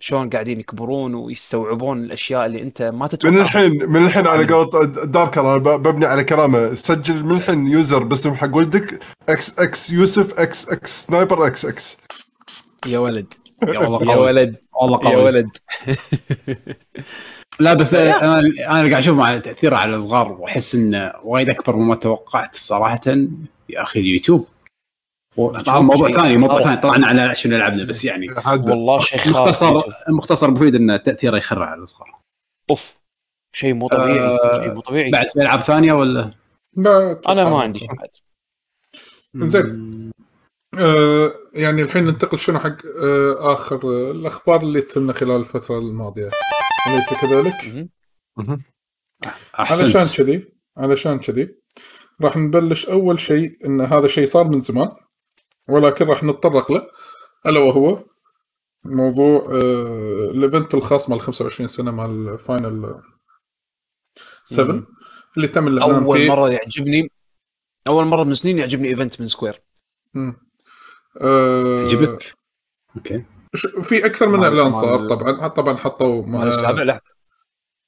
[0.00, 3.34] شلون قاعدين يكبرون ويستوعبون الأشياء اللي أنت ما تتوقع.
[3.34, 8.04] من الحين من الحين على قولة دارك أنا ببني على كلامه سجل من الحين user
[8.04, 11.96] باسم حق ولدك إكس إكس يوسف إكس إكس سنايبر إكس إكس
[12.86, 13.34] يا ولد.
[13.68, 14.26] يا والله يا قوي.
[14.26, 14.56] ولد.
[14.80, 15.48] والله يا ولد.
[17.60, 21.94] لا بس أنا أنا قاعد أشوف مع تأثيره على الصغار وأحس انه وايد أكبر مما
[21.94, 23.00] توقعت صراحة
[23.68, 24.46] يا أخي اليوتيوب
[25.36, 26.62] و- طبعا موضوع ثاني موضوع.
[26.62, 26.76] ثاني.
[26.76, 31.36] طلعنا على شنو لعبنا بس يعني حد والله شيء خارق مختصر مختصر مفيد إن تأثيره
[31.36, 32.14] يخر على الصغار
[32.70, 32.96] أوف
[33.56, 35.10] شيء مو طبيعي آه، شيء مو طبيعي.
[35.10, 36.30] بعد في ألعاب ثانية ولا؟
[36.76, 38.08] لا أنا ما عندي شيء بعد.
[39.34, 40.10] زين
[40.78, 46.30] آه يعني الحين ننتقل شنو حق آه آخر آه الأخبار اللي تهمنا خلال الفترة الماضية؟
[46.86, 47.88] اليس كذلك؟
[48.36, 48.62] مهم.
[49.54, 51.56] علشان كذي علشان كذي
[52.20, 54.88] راح نبلش أول شيء إن هذا شيء صار من زمان
[55.68, 56.86] ولكن راح نتطرق له
[57.46, 58.04] ألا وهو
[58.84, 63.02] موضوع آه ال event الخاص مال 25 سنة مال Final
[64.44, 64.86] 7 مم.
[65.36, 67.10] اللي تم الإعلان أول فيه مرة يعجبني
[67.88, 69.60] أول مرة من سنين يعجبني event من Square
[70.14, 70.36] مم.
[71.20, 72.34] آه يعجبك
[72.96, 73.24] أوكي
[73.82, 76.26] في أكثر من إعلان صار طبعا طبعا حطوا
[76.84, 77.00] لحظة.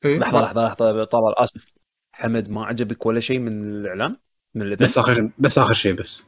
[0.05, 1.05] إيه؟ لحظة لحظة لحظة.
[1.05, 1.65] طلال آسف.
[2.13, 4.17] حمد ما عجبك ولا شيء من الإعلان؟
[4.55, 6.27] من ال event؟ بس اخر بس آخر شيء بس.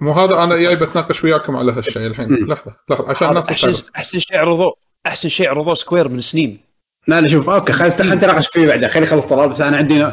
[0.00, 2.28] مو هذا أنا جاي بتناقش وياكم على هالشيء الحين.
[2.46, 4.74] لحظة لحظة عشان الناس أحسن أحسن شيء عرضوه
[5.06, 6.60] أحسن شيء عرضوه Square من سنين.
[7.08, 8.88] لا لا شوف أوكي خلينا خلينا نتناقش فيه بعدين.
[8.88, 10.06] خليني اخلص طلال بس أنا عندي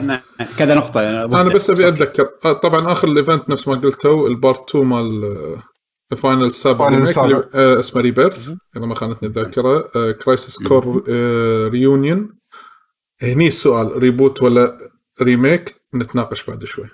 [0.57, 1.25] كذا نقطة.
[1.25, 4.85] أنا بس أبي أتذكر آه، طبعا آخر ال event نفس ما قلتوا ال part 2
[4.85, 5.74] مال آه،
[6.17, 7.27] Final السابع Final Remake السابع.
[7.27, 9.81] اللي آه، اسمه Rebirth إذا ما خانتني الذاكرة.
[10.11, 11.03] Crisis Core
[11.71, 12.33] Reunion
[13.21, 14.91] هني السؤال reboot ولا
[15.21, 16.89] remake نتناقش بعد شوي.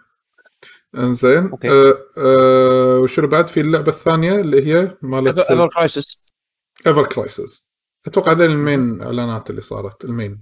[0.97, 1.51] انزين.
[1.65, 6.21] آه آه وشنو بعد؟ في اللعبة الثانية اللي هي مالت Ever Crisis
[6.87, 7.71] Ever Crisis
[8.07, 10.41] أتوقع هذول ال main إعلانات اللي صارت ال main.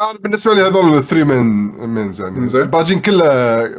[0.00, 1.46] أنا بالنسبة لي هذول ال three main
[1.88, 2.48] mains يعني.
[2.48, 2.60] زين.
[2.62, 3.24] الباجين كله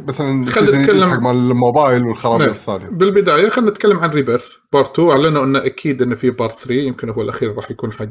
[0.07, 2.55] مثلا خلي season جديد نتكلم- حق مال الموبايل والخرابيط نعم.
[2.55, 2.87] الثانية.
[2.89, 7.09] بالبداية خلينا نتكلم عن Rebirth part 2 أعلنوا إنه أكيد إنه في part 3 يمكن
[7.09, 8.05] هو الأخير راح يكون حق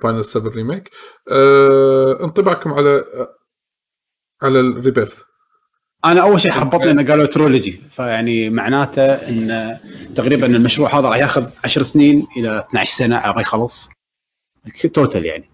[0.00, 0.90] Final 7 Remake
[1.30, 3.04] أه انطباعكم على
[4.42, 5.20] على ال Rebirth
[6.04, 9.76] أنا أول شيء حبطني إنه قالوا trilogy فيعني معناته إن
[10.14, 13.90] تقريبا المشروع هذا راح ياخذ 10 سنين إلى 12 سنة على ما يخلص
[14.94, 15.53] total يعني.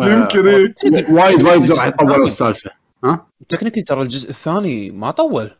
[0.00, 0.74] يمكن إيه.
[1.10, 2.70] وايد وايد راح يطولوا السالفة.
[3.04, 5.50] ها؟ technically ترى الجزء الثاني ما طول.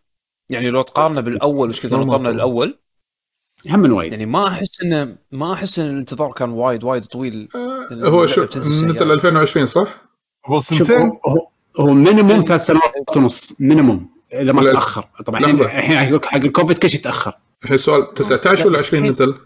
[0.51, 2.31] يعني لو تقارنه بالأول وش كثر نطرنا.
[2.31, 2.79] الأول
[3.71, 4.13] هم من وايد.
[4.13, 7.49] يعني ما أحس انه ما أحس إن الانتظار كان وايد وايد طويل.
[7.55, 9.15] أه هو شو بتنزل السنة نزل الجاية.
[9.15, 10.03] 2020 صح؟
[10.47, 11.13] هو شوف سنتين؟
[11.81, 15.09] هو minimum ثلاث سنوات ونص minimum إذا ما تأخر.
[15.27, 15.65] طبعا لحظة.
[15.65, 17.33] الحين الحين حق- الكوفيد كل شيء تاخر
[17.65, 19.39] هي سؤال 19 لا، ولا بس 20 الحين- نزل؟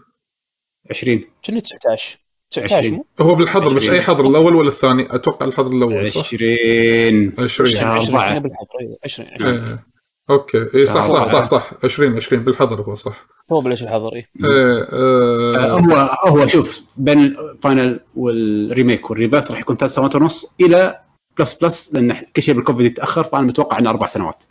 [0.89, 2.19] 20 كنا 19
[2.51, 2.93] 19 20.
[2.93, 3.95] مو؟ هو بالحظر بس 20.
[3.95, 8.29] اي حظر الأول ولا الثاني؟ أتوقع الحظر الأول صح؟ 20 20 شهر 20 أربعة.
[8.29, 9.85] كنا بالحظر إيه، 20 20 إيه.
[10.29, 11.43] okay اي صح صح أربعة.
[11.43, 15.93] صح صح 20 20 بالحظر هو صح تو بلش الحظر اي آه، آه، هو
[16.29, 21.01] هو شوف بين الفاينل والريميك والريباث راح يكون ثلاث سنوات ونص إلى
[21.39, 24.43] plus plus لأن كل شيء بالكوفيد يتأخر فأنا متوقع إنه أربع سنوات.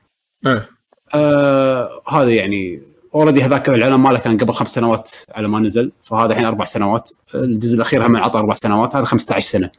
[0.47, 0.69] إيه
[1.15, 2.83] آه هذا يعني
[3.15, 5.93] already هذاك الإعلان ماله كان قبل خمس سنوات على ما نزل.
[6.03, 7.11] فهذا الحين أربع سنوات.
[7.35, 8.97] الجزء الأخير هم عطى أربع سنوات.
[8.97, 9.71] هذا 15 سنة.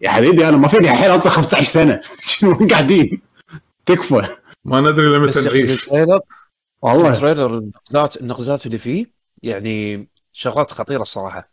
[0.00, 2.00] يا حبيبي أنا ما فيني الحين انطر 15 سنة.
[2.26, 3.22] شنو وين قاعدين؟
[3.86, 4.26] تكفى.
[4.64, 5.84] ما ندري لمتى نعيش.
[5.84, 6.20] ال trailer
[6.82, 7.10] والله.
[7.10, 9.06] ال trailer النقزات النقزات اللي فيه
[9.42, 11.51] يعني شغلات خطيرة الصراحة.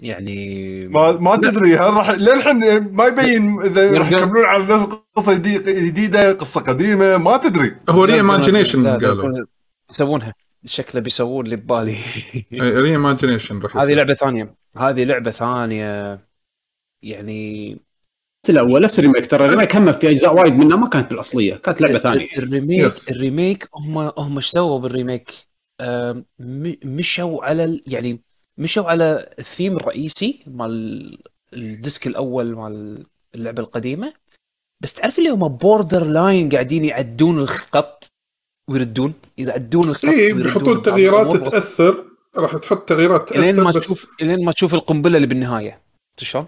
[0.00, 4.84] يعني ما ما تدري هل راح للحين ما يبين إذا راح يكملون على نفس
[5.16, 5.36] قصة
[5.66, 7.76] جديده قصة قديمة ما تدري.
[7.88, 9.44] هو reimagination قالوا.
[9.90, 10.34] يسوونها.
[10.64, 11.96] شكله بيسوون اللي ببالي.
[12.52, 13.94] reimagination راح هذه.
[13.94, 14.54] لعبة ثانية.
[14.76, 16.20] هذه لعبة ثانية.
[17.02, 19.26] يعني نفس الأول نفس ال Remake.
[19.26, 22.28] ترى ال Remake هم في أجزاء وايد منها ما كانت بالاصليه كانت لعبة ثانية.
[22.38, 23.10] الريميك Yes.
[23.10, 25.30] الريميك هم هم إيش سووا بال Remake؟
[25.82, 28.22] م- مشوا على ال- يعني
[28.58, 31.18] مشوا على الثيم الرئيسي مال
[31.52, 34.12] ال disc الأول مال اللعبة القديمة.
[34.82, 38.12] بس تعرف اللي هم borderline قاعدين يعدون الخط؟
[38.70, 39.14] ويردون.
[39.38, 41.36] يعدون الخط اي ويردون بيحطون تغييرات.
[41.36, 42.04] تاثر
[42.36, 45.82] راح تحط تغييرات إلين تاثر ما بس تشوف إلين ما تشوف القنبلة اللي بالنهاية.
[46.18, 46.46] شلون؟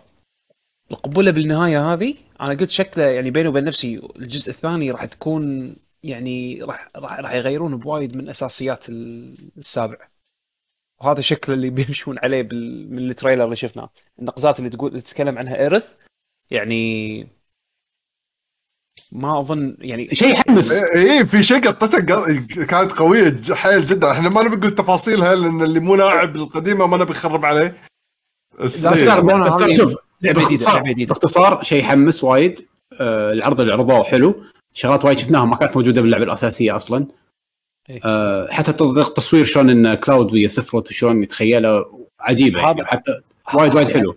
[0.90, 6.62] القنبلة بالنهاية هذه أنا قلت شكله يعني بيني وبين نفسي الجزء الثاني راح تكون يعني
[6.62, 10.08] راح راح راح يغيرون بوايد من أساسيات السابع.
[11.00, 12.92] وهذا شكله اللي بيمشون عليه بال...
[12.92, 13.90] من ال trailer اللي شفناه.
[14.18, 15.94] النقزات اللي تقول اللي تتكلم عنها Aerith
[16.50, 17.20] يعني
[19.12, 20.72] ما أظن يعني شيء يحمس.
[20.72, 22.00] اي إيه، في شيء قطته
[22.64, 24.10] كانت قوية حيل جدا.
[24.10, 27.76] إحنا ما نبي نقول تفاصيلها لأن اللي مو لاعب القديمة ما نبي نخرب عليه.
[28.60, 29.94] بس لا، شوف
[31.06, 32.68] باختصار شيء يحمس وايد.
[33.00, 34.44] آه العرض اللي عرضوه حلو.
[34.74, 37.06] شغلات وايد شفناها ما كانت موجودة باللعبة الأساسية أصلا.
[38.04, 38.72] آه حتى
[39.16, 41.84] تصوير شلون إن كلاود ويا سفرت وشلون يتخيله
[42.20, 43.20] عجيبة يعني حتى
[43.54, 44.16] وايد وايد حلو.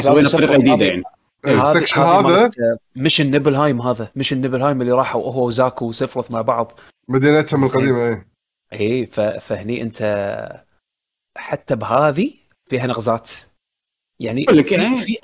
[0.00, 1.02] مسوينا بطريقة جديدة يعني.
[1.46, 2.50] ال section هذا؟
[2.96, 6.42] مش ال Nibelheim هذا مش ال Nibelheim اللي راحوا هو و Zack و Sephiroth مع
[6.42, 6.72] بعض.
[7.08, 7.64] مدينتهم.
[7.64, 8.22] القديمة اي
[8.80, 9.20] اي ف...
[9.20, 10.62] فهني أنت
[11.36, 12.32] حتى بهذه
[12.70, 13.30] فيها نغزات
[14.20, 15.16] يعني لك في, يعني- في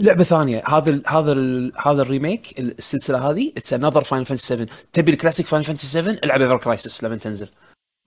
[0.00, 0.62] لعبة ثانية.
[0.66, 5.12] هذا ال هذا ال هذا ال Remake السلسلة هذه it's another Final Fantasy 7 تبي
[5.12, 7.48] ال classic Final Fantasy 7 العب Ever Crisis لما تنزل.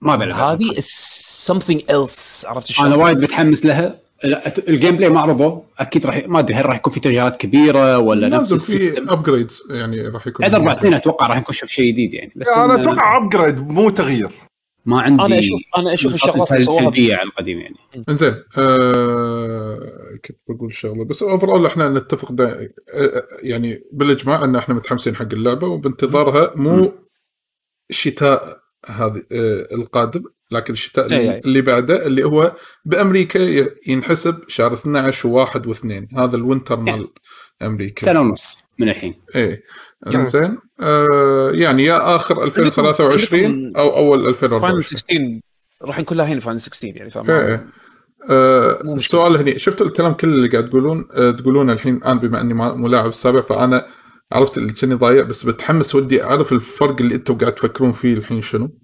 [0.00, 2.46] ما بعرف هذه it's something else.
[2.48, 3.98] عرفت شلون؟ أنا وايد متحمس لها.
[4.68, 8.28] ال gameplay ما عرضوه أكيد راح ما أدري هل راح يكون في تغييرات كبيرة ولا
[8.28, 10.46] نفس ال system في upgrades يعني راح يكون.
[10.46, 12.32] بعد أربع سنين أتوقع راح نكون نشوف شيء جديد يعني.
[12.36, 14.30] بس أنا أتوقع upgrade مو تغيير.
[14.86, 17.76] ما عندي أنا أشوف أنا أشوف الشغلات سلبية على القديم يعني.
[18.08, 24.74] إنزين آه كنت بقول شغلة بس overall إحنا نتفق دا آه يعني بالإجماع إن إحنا
[24.74, 26.92] متحمسين حق اللعبة وبانتظارها مو
[27.90, 31.40] شتاء هذه آه القادم لكن الشتاء إيه، اللي, إيه.
[31.44, 33.38] اللي بعده اللي هو بأمريكا
[33.86, 37.08] ينحسب شهر 12 و1 و2 هذا ال winter مال
[37.62, 38.06] أمريكا.
[38.06, 39.14] سنة ونص من الحين.
[39.34, 39.62] إيه.
[40.06, 45.40] إنزين آه يعني يا آخر 2023 عندكم أو أول Final 2024 16
[45.82, 47.66] راح نكون لاهين Final 16 يعني فاهم إيه
[48.30, 48.80] آه.
[48.94, 52.74] السؤال هني شفت الكلام كله اللي قاعد تقولون؟ آه تقولون الحين أنا بما إني ما-
[52.74, 53.86] مو لاعب السابع فأنا
[54.32, 58.42] عرفت اللي كني ضايع بس بتحمس ودي أعرف الفرق اللي أنتم قاعد تفكرون فيه الحين
[58.42, 58.78] شنو؟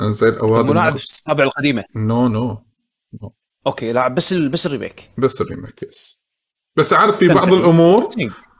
[0.00, 1.84] زين أو هذا الملاعب السابع القديمة.
[1.96, 2.64] no no
[3.66, 4.48] okay لاعب بس ال...
[4.48, 5.10] بس ال Remake.
[5.18, 6.17] بس ال Remake yes
[6.78, 7.52] بس أعرف في بعض.
[7.52, 8.08] الأمور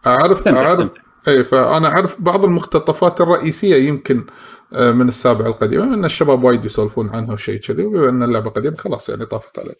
[0.06, 4.24] اعرف استمتع اعرف استمتع اي فأنا أعرف بعض المقتطفات الرئيسية يمكن
[4.72, 8.76] آه، من السابع القديمه أن الشباب وايد يسولفون عنها وشيء كذي وبما أن اللعبة قديمة
[8.76, 9.74] خلاص يعني طافت عليه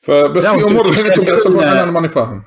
[0.00, 2.42] فبس في أمور الحين أنتم قاعد تسولفون عنها أنا ماني فاهم.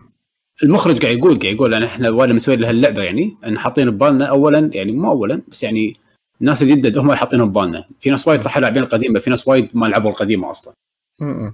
[0.63, 4.91] المخرج قاعد يقول قاعد يقول إحنا ولا مسوين لهاللعبه يعني أن حاطين ببالنا اولا يعني
[4.91, 5.97] مو اولا بس يعني
[6.41, 7.85] الناس الجدد هم اللي حاطينهم ببالنا.
[7.99, 10.73] في ناس وايد صح لاعبين القديمة في ناس وايد ما لعبوا القديمة أصلا.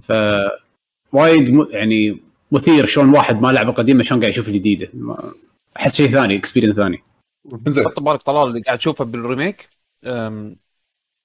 [0.02, 0.12] ف
[1.12, 1.66] وايد م...
[1.70, 4.88] يعني مثير شلون واحد ما لعب القديمه شلون قاعد يشوف الجديدة؟
[5.76, 7.02] أحس شيء ثاني experience ثاني.
[7.66, 7.84] زين.
[7.84, 9.68] حط ببالك طلال اللي قاعد تشوفه بال Remake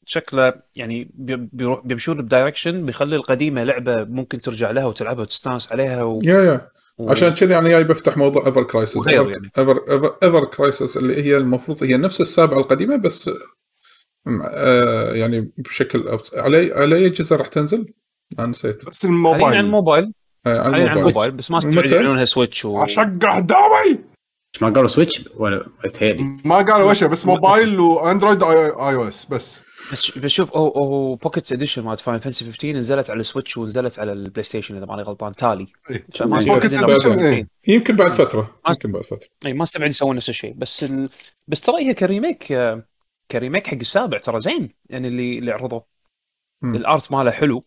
[0.05, 5.71] شكله يعني بي- بيروح بيمشون ب direction بيخلي القديمة لعبة ممكن ترجع لها وتلعبها وتستانس
[5.71, 6.19] عليها و...
[6.23, 6.69] yeah yeah.
[6.97, 7.11] و...
[7.11, 9.51] عشان كذي أنا جاي بفتح موضوع Ever Crisis يعني.
[9.57, 13.29] Ever Ever Ever Crisis اللي هي المفروض هي نفس السابعة القديمة بس
[14.55, 16.33] آه يعني بشكل أبس...
[16.35, 17.93] على على اي جزء راح تنزل؟
[18.39, 18.85] أنا نسيت.
[18.85, 19.59] بس الموبايل.
[19.59, 20.13] الموبايل.
[20.45, 21.31] على حاليا على الموبايل.
[21.31, 22.83] بس ما استبعد متى؟ يعلنونها Switch و...
[22.83, 23.89] أشقح دامي
[24.55, 29.61] إيش ما قالوا Switch ولا تهيلي ما قالوا وش بس موبايل و Android iOS بس.
[29.91, 33.57] بس بس شوف هو هو Pocket Edition مالت Final Fantasy 15 نزلت على ال Switch
[33.57, 35.65] ونزلت على ال PlayStation إذا ماني غلطان تالي.
[35.91, 36.05] إيه.
[36.15, 37.47] فما أستبعد إنهم Pocket Edition، يسوون- إيه.
[37.67, 39.27] يمكن بعد فترة يمكن بعد فترة.
[39.45, 40.53] اي ما استبعد يسوون نفس الشيء.
[40.53, 41.09] بس ال...
[41.47, 42.83] بس ترى هي ك remake آه،
[43.31, 44.69] ك remake حق السابع ترى زين.
[44.89, 45.92] يعني اللي اللي عرضوه.
[46.63, 47.65] ال art ماله حلو.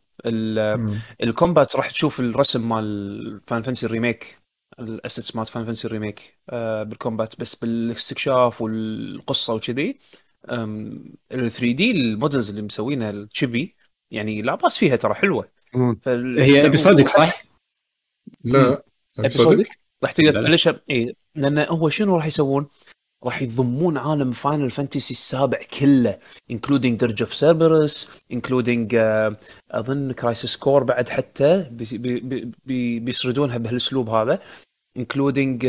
[1.22, 4.38] ال combat راح تشوف الرسم مال فان فانسي الريميك
[4.78, 7.40] الاسيتس مال فان فانسي الريميك بالكومبات.
[7.40, 9.96] بس بالاستكشاف والقصة وكذي
[10.50, 13.76] ال 3D ال models اللي مسوينها ال chibi
[14.10, 15.44] يعني لا بأس فيها ترى حلوة.
[16.06, 17.44] هي ابيسودك صح؟
[18.44, 18.84] لا
[19.18, 20.32] ابيسودك راح تقدر.
[20.32, 20.80] تبلشها.
[20.90, 22.68] اي لأن هو شنو راح يسوون؟
[23.24, 26.18] راح يضمون عالم فاينل فانتسي السابع كله
[26.50, 28.96] including Dirge of Cerberus including
[29.70, 34.38] أظن كرايسيس كور بعد حتى بي- بي- بي- بي- بيسردونها بهالأسلوب هذا
[34.96, 35.66] including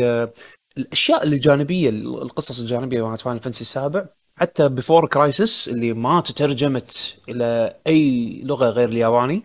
[0.78, 4.06] الأشياء الجانبية القصص الجانبية مالت فاينل فانتسي السابع
[4.36, 9.42] حتى بيفور كرايسيس اللي ما تترجمت إلى أي لغة غير الياباني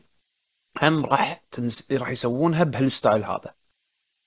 [0.82, 1.88] هم راح تنز...
[1.92, 3.54] راح يسوونها بهال style هذا.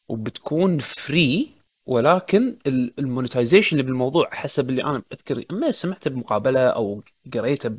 [0.09, 1.56] وبتكون free
[1.87, 7.03] ولكن ال- ال monetization اللي بالموضوع حسب اللي أنا أذكر اما سمعته بمقابلة أو
[7.35, 7.71] قريته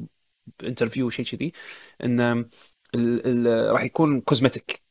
[0.59, 1.53] ب interview شيء كذي
[2.03, 2.47] إن ال...
[2.95, 3.71] ال...
[3.71, 4.81] راح يكون cosmetic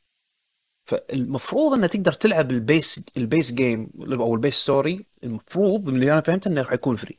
[0.86, 5.94] فالمفروض إنه تقدر تلعب ال base ال base game أو ال base story المفروض من
[5.96, 7.16] اللي أنا فهمت إنه راح يكون free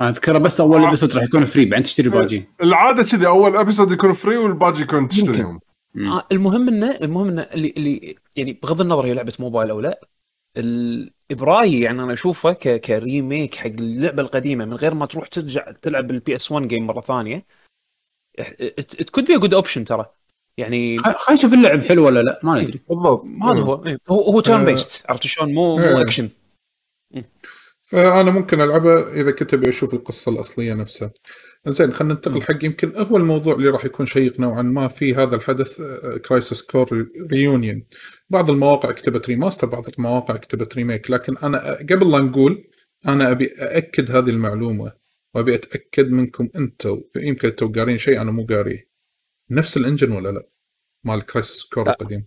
[0.00, 3.92] أنا أذكره بس أول episode راح يكون free بعدين تشتري الباقي العادة كذي أول episode
[3.92, 5.60] يكون free والباقي يكون تشتريهم.
[5.96, 10.00] آه المهم انه المهم إنه اللي, اللي يعني بغض النظر هي لعبة موبايل أو لا
[10.56, 15.28] ال- برايي يعني أنا أشوفه ك- ك remake حق اللعبة القديمة من غير ما تروح
[15.28, 17.44] ترجع تلعب البي اس 1 game مرة ثانية
[18.40, 20.06] it could be good option ترى
[20.58, 24.40] يعني خلينا نشوف اللعب حلو ولا لا ما ندري بالضبط هذا هو إيه، هو هو
[24.40, 24.64] turn آه.
[24.64, 26.02] based عرفت شلون مو مو إيه.
[26.02, 26.30] اكشن
[27.82, 31.10] فأنا ممكن العبها إذا كنت أبي أشوف القصة الأصلية نفسها.
[31.66, 35.36] زين خلينا ننتقل حق يمكن هو الموضوع اللي راح يكون شيق نوعا ما في هذا
[35.36, 35.82] الحدث
[36.26, 37.86] كرايسس كور ريونيون.
[38.30, 42.64] بعض المواقع كتبت remaster بعض المواقع كتبت remake لكن أنا قبل لا نقول
[43.08, 44.92] أنا أبي أأكد هذه المعلومة
[45.34, 48.88] وأبي أتأكد منكم أنتم يمكن أنتم قارين شيء أنا مو قاريه.
[49.50, 50.48] نفس ال engine ولا لا؟
[51.04, 51.90] مال كرايسس كور.
[51.90, 52.26] القديم.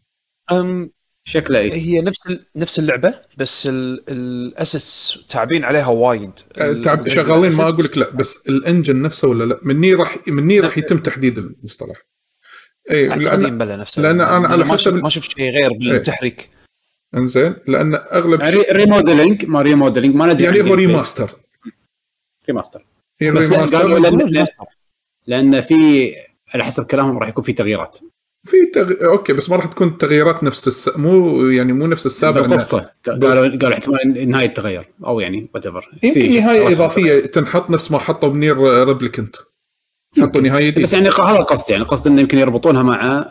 [0.52, 0.91] أم
[1.23, 2.19] شكله اي هي نفس
[2.56, 6.31] نفس اللعبة بس ال assets تعبين عليها وايد.
[6.61, 9.93] ال- تعب ال- شغالين ما أقول لك لا بس ال engine نفسه ولا لا؟ مني
[9.93, 11.98] راح مني راح يتم تحديد المصطلح.
[12.91, 14.02] اي لأن ينبلى نفسه.
[14.02, 16.49] لأن أنا على ما حسب ما شفت شيء غير بالتحريك.
[17.15, 20.73] إنزين لأن أغلب ري- شيء remodeling ما remodeling ما ندري يعني عن هو.
[20.73, 21.31] ريماستر
[22.49, 22.85] ريماستر
[23.22, 24.48] بس ريماستر
[25.27, 25.76] لأن في
[26.53, 27.98] على حسب كلامهم راح يكون في تغييرات.
[28.43, 28.91] في تغ...
[29.06, 30.89] okay بس ما راح تكون تغييرات نفس الس...
[30.97, 32.89] مو يعني مو نفس السابق بالقصة.
[33.05, 38.30] قالوا قالوا احتمال النهايه تتغير أو يعني whatever يمكن نهاية إضافية تنحط نفس ما حطوا
[38.30, 38.57] ب نير
[38.88, 39.35] ريبليكنت.
[40.22, 43.26] حطوا نهاية بس جديده يعني هذا القصد يعني القصد إنه يمكن يربطونها مع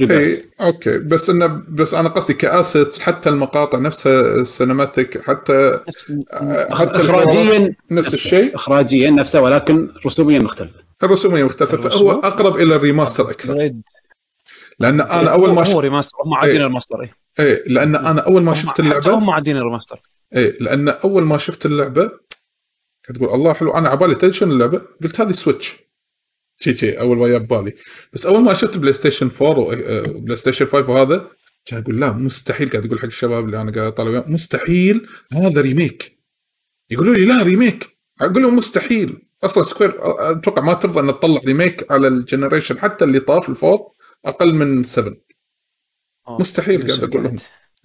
[0.00, 0.98] اي okay.
[0.98, 6.12] بس إنه بس أنا قصدي ك assets حتى المقاطع نفسها ال cinematic حتى نفس
[6.70, 8.14] حتى اخراجيا نفس.
[8.14, 8.54] الشيء.
[8.54, 10.80] اخراجيا نفسه ولكن رسوميا مختلفة.
[11.02, 13.70] الرسومية مختلفة فهو؟ أقرب إلى ال remaster أكثر.
[14.78, 16.66] لأن أنا أول ما هو remaster هم عادين إيه.
[16.66, 17.08] الماستر اي
[17.38, 20.00] إيه لأن أنا أول ما شفت اللعبه هم عادين الماستر.
[20.36, 22.10] إيه لأن أول ما شفت اللعبة
[23.06, 25.76] كنت تقول الله حلو أنا عبالي تدري شنو اللعبة؟ قلت هذه سويتش
[26.60, 27.74] شي شي أول ما جاب بالي
[28.12, 29.58] بس أول ما شفت بلاي ستيشن 4
[30.16, 31.28] وبلاي ستيشن 5 وهذا
[31.64, 35.60] كان أقول لا مستحيل قاعد أقول حق الشباب اللي أنا قاعد أطالع وياهم، مستحيل هذا
[35.60, 36.18] remake
[36.90, 39.26] يقولوا لي لا remake أقول لهم مستحيل.
[39.44, 43.57] أصلا سكوير أتوقع ما ترضى ان تطلع remake على ال generation حتى اللي طاف ال
[43.57, 43.95] four
[44.26, 45.12] أقل من 7
[46.28, 46.36] آه.
[46.40, 47.36] مستحيل قاعد أقول لهم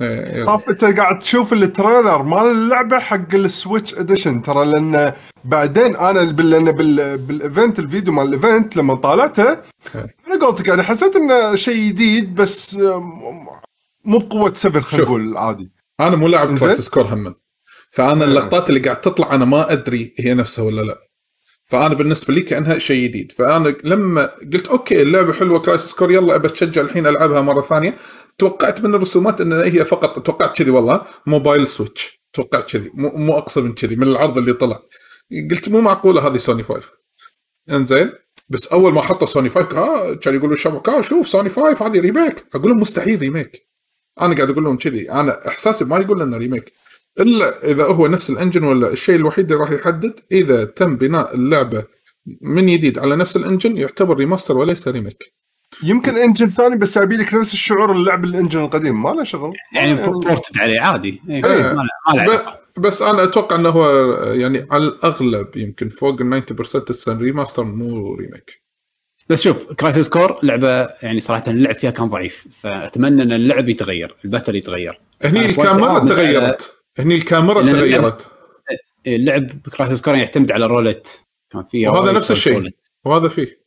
[0.01, 0.45] إيه، يلا.
[0.45, 5.13] خاف أنت قاعد تشوف ال trailer مال اللعبة حق السويتش edition ترى لأن
[5.45, 10.15] بعدين أنا بال لأن بال بال event الفيديو مال ال event لما طالعته إيه.
[10.27, 12.73] أنا قلت يعني حسيت إنه شيء جديد بس
[14.05, 15.05] مو بقوة 7 خلينا.
[15.05, 16.67] نقول عادي أنا مو لاعب إنزين.
[16.67, 17.35] كرايسس كور هم
[17.91, 20.97] فأنا اللقطات اللي قاعد تطلع أنا ما أدري هي نفسها ولا لا
[21.71, 23.31] فأنا بالنسبة لي كأنها شيء جديد.
[23.31, 27.97] فأنا لما قلت okay اللعبة حلوة كرايسس كور يلا أبى أتشجع الحين ألعبها مرة ثانية
[28.37, 32.21] توقعت من الرسومات إن هي فقط توقعت كذي والله موبايل سويتش.
[32.33, 34.79] توقعت كذي مو, مو اقصى من كذي من العرض اللي طلع.
[35.51, 36.81] قلت مو معقولة هذه سوني 5
[37.69, 38.11] إنزين؟
[38.49, 41.99] بس أول ما حطوا سوني 5 آه كان يقولوا الشباب آه شوف سوني 5 هذه
[41.99, 43.67] remake أقول لهم مستحيل remake
[44.21, 46.73] أنا قاعد أقول لهم كذي أنا إحساسي ما يقول إنه remake
[47.19, 51.35] إلا إذا هو نفس ال engine ولا الشيء الوحيد اللي راح يحدد إذا تم بناء
[51.35, 51.83] اللعبة
[52.41, 55.33] من جديد على نفس ال engine يعتبر remaster وليس remake
[55.83, 59.53] يمكن engine ثاني بس أبي لك نفس الشعور اللعب ال engine القديم ما له شغل.
[59.75, 61.21] يعني ported عليه عادي.
[61.29, 61.73] إيه، إيه.
[61.73, 61.83] ما
[62.15, 67.63] له- بس أنا أتوقع إنه هو يعني على الأغلب يمكن فوق ال 90% تصير remaster
[67.63, 68.61] مو remake
[69.29, 70.69] بس شوف كرايسيس كور لعبة
[71.03, 75.01] يعني صراحة اللعب فيها كان ضعيف فأتمنى إن اللعب يتغير ال battle يتغير.
[75.23, 76.73] هني الكاميرا فوقت- تغيرت.
[76.99, 78.31] هني الكاميرا تغيرت.
[79.07, 81.25] اللعب بكرايسيس كور يعتمد على رولت.
[81.53, 82.53] كان فيها وهذا نفس الشيء.
[82.53, 82.75] رولت.
[83.05, 83.61] وهذا فيه.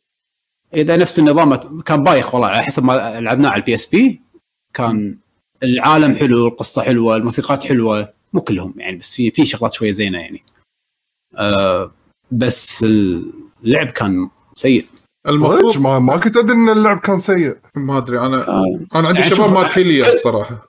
[0.75, 4.23] إذا نفس النظام كان بايخ والله على حسب ما لعبناه على البي اس بي
[4.75, 5.19] كان
[5.63, 10.19] العالم حلو القصة حلوة الموسيقات حلوة مو كلهم يعني بس في في شغلات شوية زينة
[10.19, 10.45] يعني.
[11.37, 11.93] آه
[12.31, 14.87] بس اللعب كان سيء.
[15.29, 17.57] المفروض ما, ما كنت أدري إن اللعب كان سيء.
[17.75, 18.65] ما أدري أنا آه.
[18.95, 20.69] أنا عندي يعني شباب ما تحيلي الصراحة.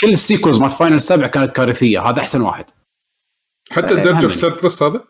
[0.00, 2.64] كل ال sequels مالت Final السابع كانت كارثية هذا أحسن واحد.
[3.72, 4.34] حتى ال Dirge of.
[4.34, 5.04] Cerberus هذا؟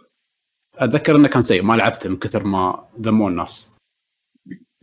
[0.75, 3.77] أتذكر إنه كان سيء ما لعبته من كثر ما ذموه الناس.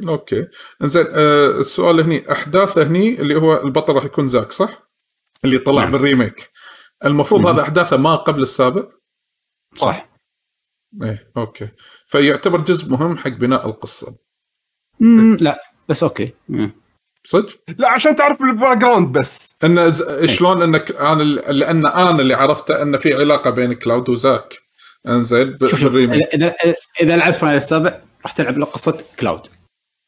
[0.07, 0.47] okay.
[0.81, 4.89] إنزين آه السؤال هني احداثه هني اللي هو البطل راح يكون زاك صح؟
[5.45, 5.91] اللي طلع نعم.
[5.91, 6.49] بال remake.
[7.05, 7.47] المفروض مم.
[7.47, 8.89] هذا أحداثه ما قبل السابق
[9.75, 10.09] صح.
[11.03, 11.69] إيه أوكي.
[12.05, 14.17] فيعتبر جزء مهم حق بناء القصة.
[14.99, 15.59] مم، لا
[15.89, 16.33] بس okay.
[16.49, 16.86] مم.
[17.29, 19.55] صدق؟ لا عشان تعرف ال background بس.
[19.63, 20.25] إن ز...
[20.25, 24.59] شلون إنك أنا لأن أنا اللي عرفته إن في علاقة بين كلاود وزاك.
[25.07, 26.33] إنزين ب- شوف شوف بال remake.
[26.33, 26.55] اذا
[27.01, 29.41] اذا لعبت Final السابع راح تلعب قصه كلاود.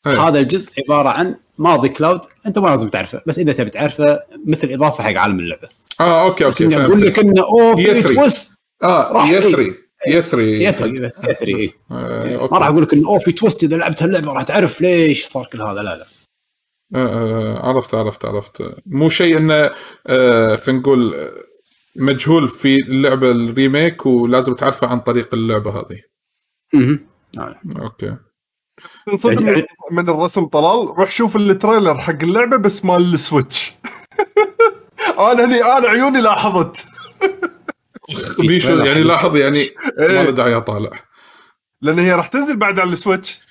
[0.07, 0.27] إيه.
[0.27, 4.71] هذا الجزء عبارة عن ماضي كلاود أنت ما لازم تعرفه بس إذا تبي تعرفه مثل
[4.71, 5.69] إضافة حق عالم اللعبة.
[5.99, 8.15] آه okay okay إني أقول فهمت لك إنه أوه في يثري.
[8.15, 8.51] twist.
[8.83, 9.73] آه راح يثري.
[10.07, 10.63] يثري.
[10.63, 11.69] يثري يثري إيه.
[11.91, 12.67] آه، ما راح.
[12.67, 15.81] أقول لك إنه أوه في twist إذا لعبت هاللعبة راح تعرف ليش صار كل هذا.
[15.81, 16.05] لا لا.
[16.95, 18.75] آه، آه، عرفت عرفت عرفت.
[18.85, 19.71] مو شيء إنه
[20.07, 21.31] آه، خلينا نقول آه،
[21.95, 26.01] مجهول في اللعبة ال remake ولازم تعرفه عن طريق اللعبة هذه.
[27.37, 27.59] لا.
[27.81, 28.17] okay.
[29.07, 33.73] تنصدم من, من الرسم طلال روح شوف ال trailer حق اللعبة بس مال ال Switch.
[35.19, 36.85] أنا هني أنا عيوني لاحظت.
[38.47, 40.29] بيشو يعني لاحظ يعني ما له إيه.
[40.29, 40.89] داعي أطالع.
[41.81, 43.41] لأن هي راح تنزل بعد على ال Switch.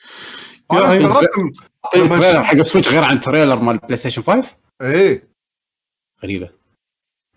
[0.73, 4.49] أنا استغربت ش- حق ال Switch غير عن ال trailer مال PlayStation 5
[4.83, 5.29] إيه.
[6.23, 6.51] غريبة.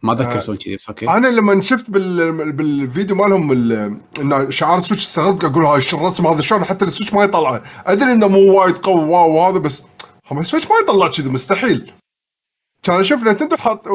[0.04, 0.38] ما أتذكر آه.
[0.38, 1.10] يسوون كذي بس okay.
[1.10, 2.52] أنا لما شفت بال...
[2.52, 3.98] بالفيديو مالهم ال...
[4.20, 7.24] إنه شعار ال Switch استغربت أقول هاي شو الرسم هذا؟ شلون حتى ال Switch ما
[7.24, 9.84] يطلعه أدري إنه مو وايد قوي wow وهذا بس
[10.32, 11.92] هم ال Switch ما يطلع كذي مستحيل.
[12.84, 13.86] كان أشوف Nintendo حاط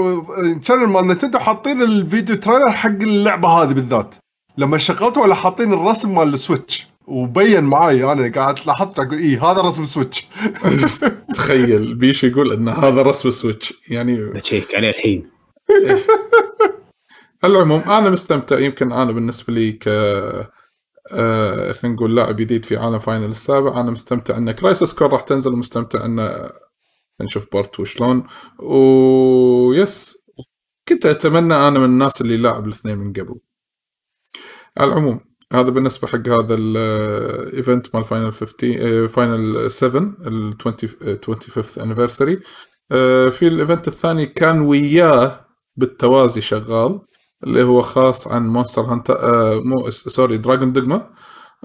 [0.66, 4.14] كان مال Nintendo حاطين الفيديو trailer حق اللعبة هذه بالذات.
[4.58, 9.44] لما شغلته ولا حاطين الرسم مال ال Switch وبين معاي أنا قاعد لاحظت أقول إيه
[9.44, 10.28] هذا رسم Switch.
[11.36, 13.74] تخيل بيشو يقول إن هذا رسم Switch.
[13.88, 15.30] يعني بت check عليه الحين.
[17.44, 18.58] العموم أنا مستمتع.
[18.58, 19.88] يمكن أنا بالنسبة لي ك
[21.12, 23.80] آه، خلينا نقول لاعب جديد في عالم Final السابع.
[23.80, 26.48] أنا مستمتع إن Crisis Core راح تنزل ومستمتع إن
[27.20, 28.26] نشوف part وشلون.
[28.58, 30.18] وبس
[30.88, 33.40] كنت أتمنى أنا من الناس اللي لاعب الاثنين من قبل.
[34.78, 41.16] على العموم هذا بالنسبة حق هذا ال event مال Final 15 Final 7 ال 20
[41.16, 42.40] 25th anniversary
[43.30, 45.46] في ال event الثاني كان وياه
[45.76, 47.00] بالتوازي شغال
[47.44, 51.10] اللي هو خاص عن Monster Hunter آه مو sorry Dragon Dogma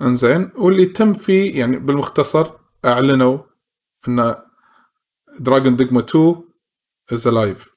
[0.02, 0.50] انزين.
[0.58, 2.48] واللي تم فيه يعني بالمختصر
[2.86, 3.38] أعلنوا
[4.08, 4.36] إن
[5.40, 6.36] Dragon Dogma 2
[7.14, 7.76] is alive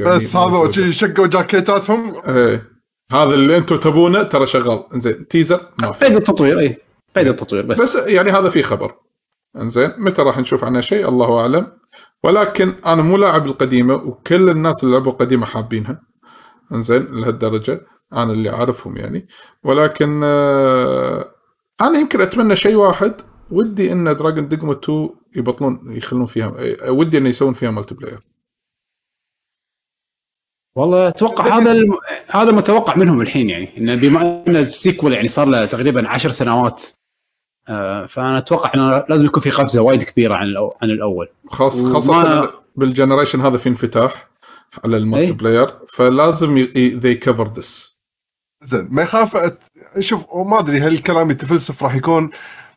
[0.00, 2.69] بس هذا شقوا جاكيتاتهم؟ إيه.
[3.12, 4.84] هذا اللي أنتم تبونه ترى شغال.
[4.94, 6.04] انزين teaser ما في.
[6.04, 6.76] عيد التطوير إي.
[7.16, 8.92] قيد التطوير بس, بس يعني هذا في خبر.
[9.56, 11.66] انزين متى راح نشوف عنه شيء؟ الله أعلم.
[12.24, 16.00] ولكن أنا مو لاعب القديمة وكل الناس اللي لعبوا القديمه حابينها.
[16.72, 17.80] انزين لهالدرجة.
[18.12, 19.28] أنا اللي أعرفهم يعني.
[19.64, 21.24] ولكن آه،
[21.80, 23.14] أنا يمكن أتمنى شيء واحد.
[23.50, 28.18] ودي إن Dragon Dogma 2 يبطلون يخلون فيها آه، ودي انه يسوون فيها multiplayer
[30.76, 31.98] والله أتوقع هذا الم...
[32.28, 36.30] هذا متوقع منهم الحين يعني انه بما أن ال sequel يعني صار له تقريبا عشر
[36.30, 36.84] سنوات
[37.68, 40.74] آه، فأنا أتوقع إنه لازم يكون في قفزة وايد كبيرة عن الأو...
[40.82, 44.28] عن الأول خاص وما- خاصة بال generation هذا في انفتاح
[44.84, 45.32] على ال multi أي.
[45.32, 48.00] player فلازم they cover this
[48.62, 49.62] زين ما يخاف أت...
[49.98, 52.30] شوف ما أدري هل الكلام يتفلسف راح يكون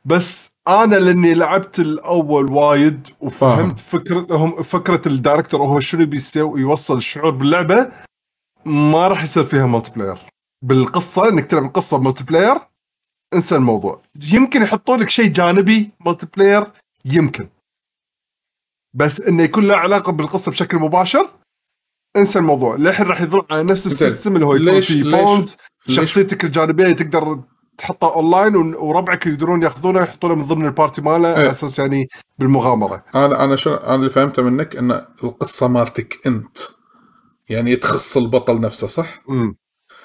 [0.05, 6.97] بس أنا لأني لعبت الأول وايد وفهمت فكرتهم فكرة ال director هو شنو بيسوي يوصل
[6.97, 7.91] الشعور باللعبة
[8.65, 10.17] ما راح يصير فيها multiplayer
[10.61, 12.57] بالقصة إنك تلعب القصة multiplayer
[13.33, 14.01] انسى الموضوع.
[14.33, 16.71] يمكن يحطوا لك شيء جانبي multiplayer
[17.05, 17.49] يمكن.
[18.93, 21.29] بس إنه يكون له علاقة بالقصة بشكل مباشر
[22.17, 22.75] انسى الموضوع.
[22.75, 23.85] للحين راح يظل على نفس.
[23.85, 27.39] ال system اللي هو يكون ليش- pawns شخصيتك الجانبية تقدر
[27.77, 31.51] تحطها اونلاين ون- وربعك يقدرون ياخذونه ويحطونه من ضمن ال party ماله على إيه.
[31.51, 32.07] أساس يعني
[32.39, 36.57] بالمغامرة أنا أنا شو أنا اللي فهمته منك إن القصة مالتك أنت
[37.49, 39.55] يعني تخص البطل نفسه صح؟ امم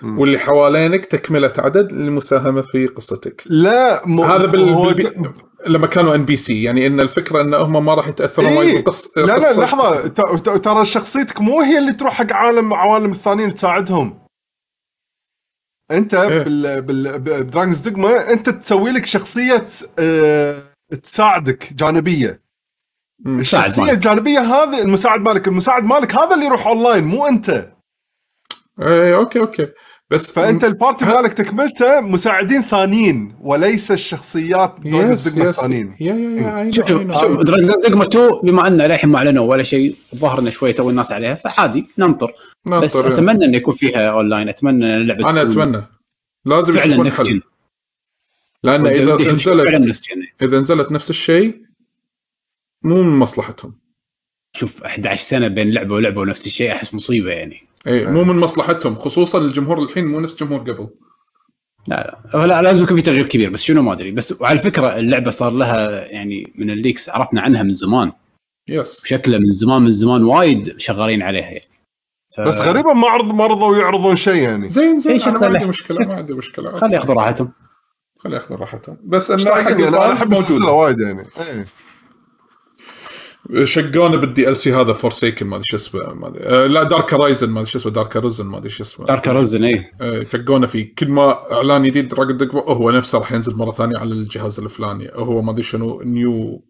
[0.03, 3.43] واللي حوالينك تكملة عدد للمساهمة في قصتك.
[3.47, 4.20] لا م...
[4.20, 4.69] هذا بال...
[4.69, 5.31] هو بالبي...
[5.66, 8.77] لما كانوا NPC يعني إن الفكرة إن هم ما راح يتأثرون وايد إيه.
[8.77, 10.09] بالقصة لا لا لحظة
[10.59, 14.19] ترى شخصيتك مو هي اللي تروح حق عالم عوالم الثانيين تساعدهم
[15.90, 16.43] انت إيه.
[16.43, 19.66] بال بال ب Dragon's Dogma انت تسوي لك شخصية
[19.98, 20.62] آه،
[21.02, 22.40] تساعدك جانبية
[23.27, 23.94] الشخصية مالك.
[23.94, 27.73] الجانبية هذه المساعد مالك المساعد مالك هذا اللي يروح اونلاين مو انت
[28.81, 29.69] إيه okay okay
[30.10, 36.70] بس فأنت ال party مالك تكملته مساعدين ثانيين وليس الشخصيات Dragon's yes yeah يا يا
[36.70, 37.20] know, شوف شوف no.
[37.20, 40.90] شوف Dragon Dogma 2 بما أنه للحين ما اعلنوا ولا شيء الظاهر انه شوي تو
[40.90, 42.32] الناس عليها فعادي ننطر.
[42.66, 43.09] ننطر بس يعني.
[43.09, 45.86] أتمنى انه يكون فيها اونلاين أتمنى إن اللعبة أنا أتمنى.
[46.44, 47.26] لازم فعلا next حل.
[47.27, 47.43] gen
[48.62, 50.02] لأن إذا نزلت
[50.43, 51.62] إذا نزلت نفس الشيء
[52.85, 53.78] مو من مصلحتهم.
[54.56, 57.68] شوف 11 سنة بين لعبة ولعبة ونفس الشيء أحس مصيبة يعني.
[57.87, 60.89] اي مو من مصلحتهم خصوصا الجمهور الحين مو نفس جمهور قبل.
[61.89, 62.47] لا لا.
[62.47, 64.11] لا لازم يكون في تغيير كبير بس شنو ما أدري.
[64.11, 68.13] بس وعلى فكرة اللعبة صار لها يعني من ال leaks عرفنا عنها من زمان.
[68.69, 71.69] yes شكلها من زمان من زمان وايد شغالين عليها يعني.
[72.37, 72.41] ف...
[72.41, 74.69] بس غريبة ما عرض ما رضوا يعرضون شيء يعني.
[74.69, 75.21] زين زين.
[75.21, 75.69] إيه، أنا ما عندي له.
[75.69, 76.73] مشكلة ما عندي مشكلة.
[76.73, 77.53] خلي ياخذوا راحتهم.
[78.19, 78.97] خلي ياخذوا راحتهم.
[79.05, 81.25] بس يعني أنا أحب السلسلة وايد يعني.
[81.41, 81.67] إيه.
[83.65, 86.45] شقونا بال DLC هذا Forsaken ما أدري شو اسمه ما أدري.
[86.45, 89.07] آه لا Dark Horizon ما أدري شو اسمه Dark Horizon ما أدري شو اسمه.
[89.07, 90.95] Dark Arisen اي آه، شقونا فيه.
[90.95, 95.11] كل ما إعلان جديد Dragon هو نفسه راح ينزل مرة ثانية على الجهاز الفلاني.
[95.15, 96.65] هو ما أدري شنو new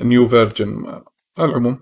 [0.00, 0.86] new version
[1.38, 1.78] على العموم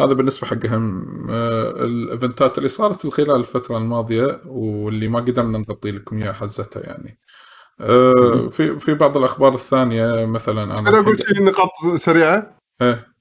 [0.00, 5.20] هذا بالنسبة حق اهم آه، ال event ات اللي صارت خلال الفترة الماضية واللي ما
[5.20, 7.18] قدرنا نغطي لكم إياها حزتها يعني.
[7.80, 12.58] آه، في في بعض الأخبار الثانية مثلا أنا أنا أقول شيء نقاط سريعة.
[12.82, 13.15] إيه، آه،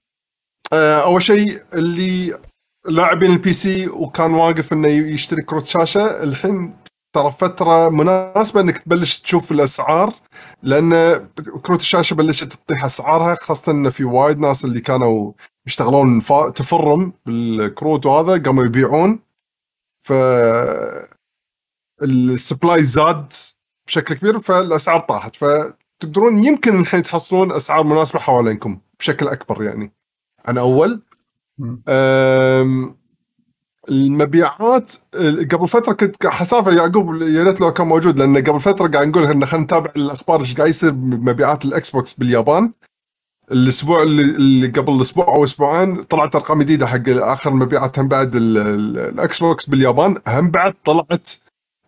[0.74, 2.40] أول شيء اللي
[2.86, 6.78] لاعبين ال PC وكان واقف إنه يشتري كروت شاشة الحين
[7.16, 10.14] ترى فترة مناسبة إنك تبلش تشوف الأسعار
[10.64, 11.16] لأن
[11.64, 15.32] كروت الشاشة بلشت تطيح أسعارها خاصة إن في وايد ناس اللي كانوا
[15.68, 16.22] يشتغلون
[16.56, 19.20] ت farm بالكروت وهذا قاموا يبيعون.
[20.04, 20.14] ف
[22.04, 23.34] ال supply زاد
[23.88, 29.92] بشكل كبير فالأسعار طاحت فتقدرون يمكن الحين تحصلون أسعار مناسبة حوالينكم بشكل أكبر يعني.
[30.48, 31.02] عن أول.
[33.90, 38.88] المبيعات ال- قبل فترة كنت حسافة يعقوب يا ريت لو كان موجود لأن قبل فترة
[38.88, 42.72] قاعد نقول ان خلينا نتابع الأخبار إيش قاعد يصير بمبيعات ال Xbox باليابان.
[43.52, 48.58] الأسبوع اللي, قبل أسبوع أو أسبوعين طلعت أرقام جديدة حق آخر المبيعات هم بعد ال-
[48.58, 50.16] ال- ال Xbox باليابان.
[50.28, 51.30] هم بعد طلعت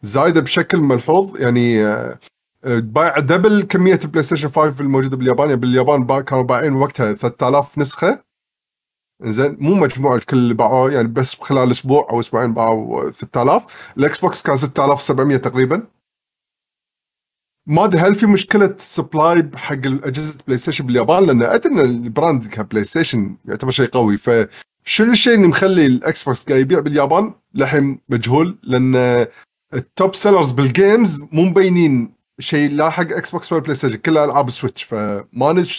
[0.03, 2.19] زايدة بشكل ملحوظ يعني آه،
[2.63, 5.49] آه، بايع double كمية ال PlayStation 5 الموجودة باليابان.
[5.49, 8.26] يعني باليابان با- كانوا بايعين وقتها 3000 نسخة.
[9.23, 14.19] زين مو مجموع الكل اللي باعوه يعني بس خلال أسبوع أو أسبوعين باعوا 3000 ال
[14.19, 15.87] Xbox كان 6700 تقريبا.
[17.67, 22.38] ما أدري هل في مشكلة supply حق اجهزه PlayStation باليابان؟ لأن أدري إن ال brand
[22.38, 24.17] ك PlayStation يعتبر شيء قوي.
[24.17, 28.95] فشنو الشيء اللي مخلي ال Xbox قاعد يبيع باليابان؟ للحين مجهول لأن
[29.73, 34.49] ال top sellers بال games مو مبينين شيء لا حق Xbox ولا PlayStation كلها ألعاب
[34.49, 35.25] Switch فما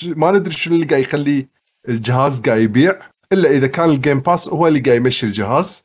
[0.04, 1.48] ما ندري شنو اللي قاعد يخلي
[1.88, 3.00] الجهاز قاعد يبيع.
[3.32, 5.84] إلا إذا كان ال Game Pass هو اللي قاعد يمشي الجهاز.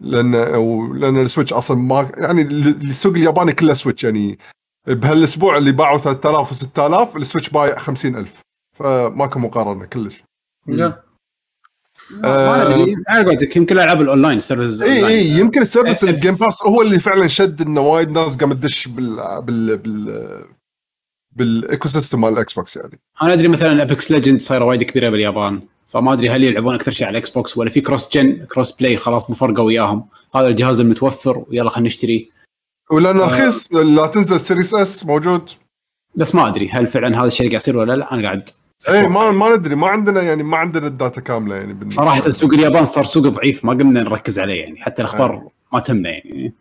[0.00, 0.32] لأن
[1.00, 4.38] لأن ال Switch أصلا ما يعني السوق الياباني كله Switch يعني.
[4.86, 8.40] بهالأسبوع اللي باعوا 3000 و6000 ال Switch بايع 50000
[8.78, 10.22] فماكو مقارنة كلش.
[10.68, 11.02] yeah.
[12.10, 16.10] ما على قولتك يمكن الالعاب ال online services إي إي يمكن ال service إيه.
[16.10, 20.44] ال Game Pass هو اللي فعلا شد انه وايد ناس قامت تدش بال بال بال
[21.36, 22.98] بال ecosystem مال ال Xbox يعني.
[23.22, 25.62] أنا أدري مثلا Apex Legends صايرة وايد كبيرة باليابان.
[25.90, 29.62] فما أدري هل يلعبون أكثر شيء على ال Xbox ولا في cross-gen cross-play خلاص مفرقة
[29.62, 30.06] وياهم.
[30.34, 32.30] هذا الجهاز المتوفر ويلا خلينا نشتري.
[32.90, 33.26] ولأنه آه.
[33.26, 35.50] رخيص لا تنزل ال Series S موجود.
[36.14, 38.50] بس ما أدري هل فعلا هذا الشيء قاعد يصير ولا لا أنا قاعد
[38.88, 42.20] اي ما ما ندري ما عندنا يعني ما عندنا ال data كاملة يعني بالنسبة صراحة
[42.20, 42.30] لنا.
[42.30, 46.52] سوق اليابان صار سوق ضعيف ما قمنا نركز عليه يعني حتى الأخبار ما تهمنا يعني.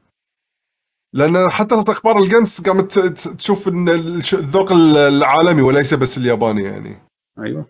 [1.14, 3.00] لأن حتى أخبار ال games قامت
[3.38, 6.98] تشوف إن الذوق العالمي وليس بس الياباني يعني.
[7.40, 7.66] أيوه.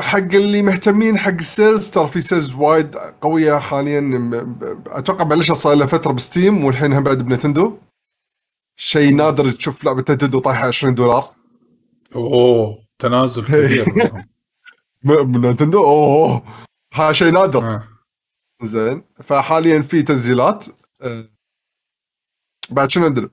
[0.00, 4.00] حق اللي مهتمين حق ال sales ترى في sales وايد قوية حاليا.
[4.86, 7.78] أتوقع بلشت صار لها فترة ب Steam والحين هم بعد ب Nintendo.
[8.76, 11.34] شيء نادر تشوف لعبه Nintendo طايحة 20 دولار.
[12.14, 13.86] أوه تنازل كبير
[15.04, 16.42] من Nintendo أوه
[16.94, 17.64] ها شيء نادر.
[17.74, 17.88] آه.
[18.62, 20.66] زين فحاليا في تنزيلات.
[21.02, 21.28] أه،
[22.70, 23.30] بعد شنو عندنا؟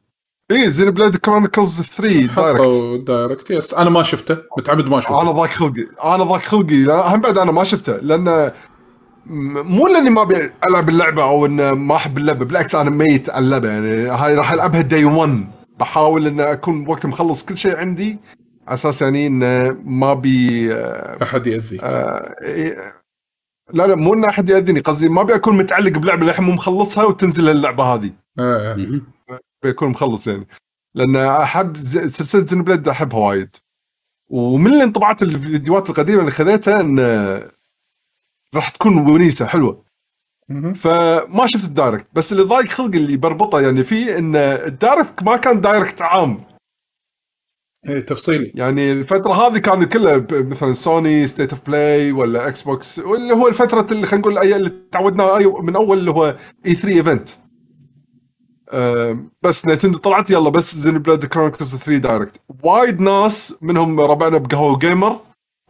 [0.51, 5.49] اي Xenoblade Chronicles 3 Direct Direct yes أنا ما شفته متعمد ما أنا اشوفه ضاق
[5.49, 6.75] خلقي أنا ضاق خلقي.
[6.83, 8.51] لا هم بعد أنا ما شفته لأن
[9.25, 13.29] م- مو لأني ما أبي ألعب اللعبة أو ان ما أحب اللعبة بالعكس أنا ميت
[13.29, 13.69] على اللعبة.
[13.69, 15.47] يعني هاي راح ألعبها day 1
[15.79, 18.17] بحاول ان أكون وقت مخلص كل شيء عندي
[18.67, 21.83] على أساس يعني إنه ما بي آه، أحد يأذيك.
[21.83, 22.93] آه، إيه،
[23.73, 27.03] لا لا مو ان أحد يأذيني قصدي ما أبي أكون متعلق بلعبة للحين مو مخلصها
[27.03, 28.11] وتنزل اللعبة هذه.
[28.39, 28.77] آه.
[29.63, 30.47] بيكون مخلص يعني.
[30.95, 33.55] لأن أحب سلسلة Xenoblade أحبها وايد.
[34.29, 36.99] ومن الانطباعات الفيديوهات القديمة اللي خذيتها إن
[38.55, 39.83] راح تكون ونيسة حلوة.
[40.75, 42.07] فما شفت ال Direct.
[42.13, 46.43] بس اللي ضايق خلقي اللي بربطه يعني فيه إن ال Direct ما كان Direct عام.
[47.89, 48.51] إيه، تفصيلي.
[48.55, 53.87] يعني الفترة هذه كانوا كلها مثلا Sony State of Play ولا Xbox واللي هو الفترة
[53.91, 57.29] اللي خلينا نقول اللي تعودنا من أول اللي هو E3 event
[59.41, 62.35] بس Nintendo طلعت يلا بس Xenoblade Chronicles 3 Direct.
[62.63, 65.19] وايد ناس منهم ربعنا بقهوة جيمر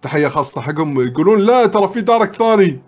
[0.01, 2.79] تحية خاصة حقهم يقولون لا ترى في Direct ثاني.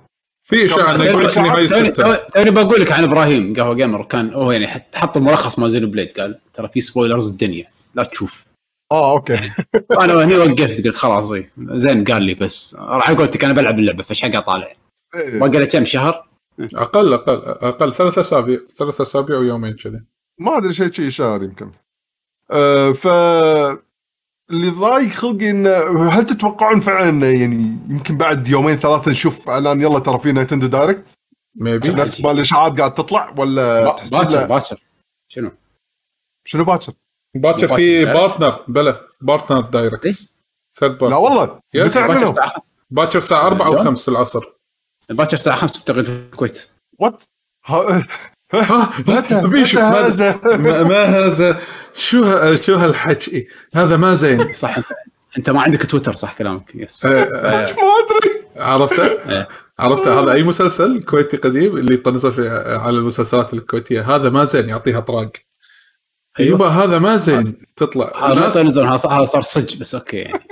[0.41, 4.33] في إشاعة إنه يقول لك نهايه ستة توني بقول لك عن إبراهيم قهوة جيمر كان
[4.33, 7.65] هو يعني حط- حط ملخص مال Xenoblade قال ترى في spoilers الدنيا
[7.95, 8.45] لا تشوف.
[8.91, 9.33] آه okay.
[10.01, 11.33] أنا هني وقفت قلت خلاص.
[11.59, 14.73] زين قال لي بس راح قلت أنا بلعب اللعبة فإيش حق أطالع؟
[15.15, 15.39] إيه.
[15.39, 16.27] باقي له كم شهر
[16.59, 20.03] أقل أقل أقل ثلاث أسابيع ثلاث أسابيع ويومين كذي
[20.39, 21.71] ما أدري شيء شيء شهر يمكن
[22.51, 23.07] آه ف
[24.51, 29.81] اللي ضايق خلقي انه هل تتوقعون فعلا إنه يعني يمكن بعد يومين ثلاثة نشوف إعلان
[29.81, 31.07] يلا ترى في Nintendo Direct
[31.55, 34.81] maybe نفس ما الإشاعات قاعد تطلع ولا باكر لا باكر
[35.27, 35.51] شنو؟
[36.45, 36.93] شنو باكر؟
[37.35, 38.05] باكر في.
[38.05, 40.07] partner بلا partner؟ Direct
[40.73, 42.53] third لا partner والله yes، متى باكر؟ الساعة
[42.89, 44.58] باكر الساعة 4 أو اليوم؟ 5 العصر
[45.09, 46.67] باكر الساعة 5 بتوقيت الكويت.
[46.99, 47.23] what?
[47.65, 48.07] ها-
[48.53, 51.59] ها متى متى ما- هذا؟ ما, ما هذا؟
[51.95, 54.51] شو ه- شو هالحكي؟ هذا ما زين.
[54.51, 54.77] صح.
[55.37, 56.75] انت ما عندك تويتر صح كلامك.
[56.75, 57.09] yes آه،
[57.43, 58.39] ما أدري.
[58.57, 59.47] عرفته إيه.
[59.79, 62.49] عرفته هذا أي مسلسل كويتي قديم اللي يطنزوا في
[62.81, 65.31] على المسلسلات الكويتية؟ هذا ما زين يعطيها طراق.
[66.39, 66.55] أيوة.
[66.55, 67.59] يبا هذا ما زين.
[67.75, 68.31] تطلع.
[68.31, 70.17] هذا تلفزيون هذا صار- صج بس okay.
[70.17, 70.43] يعني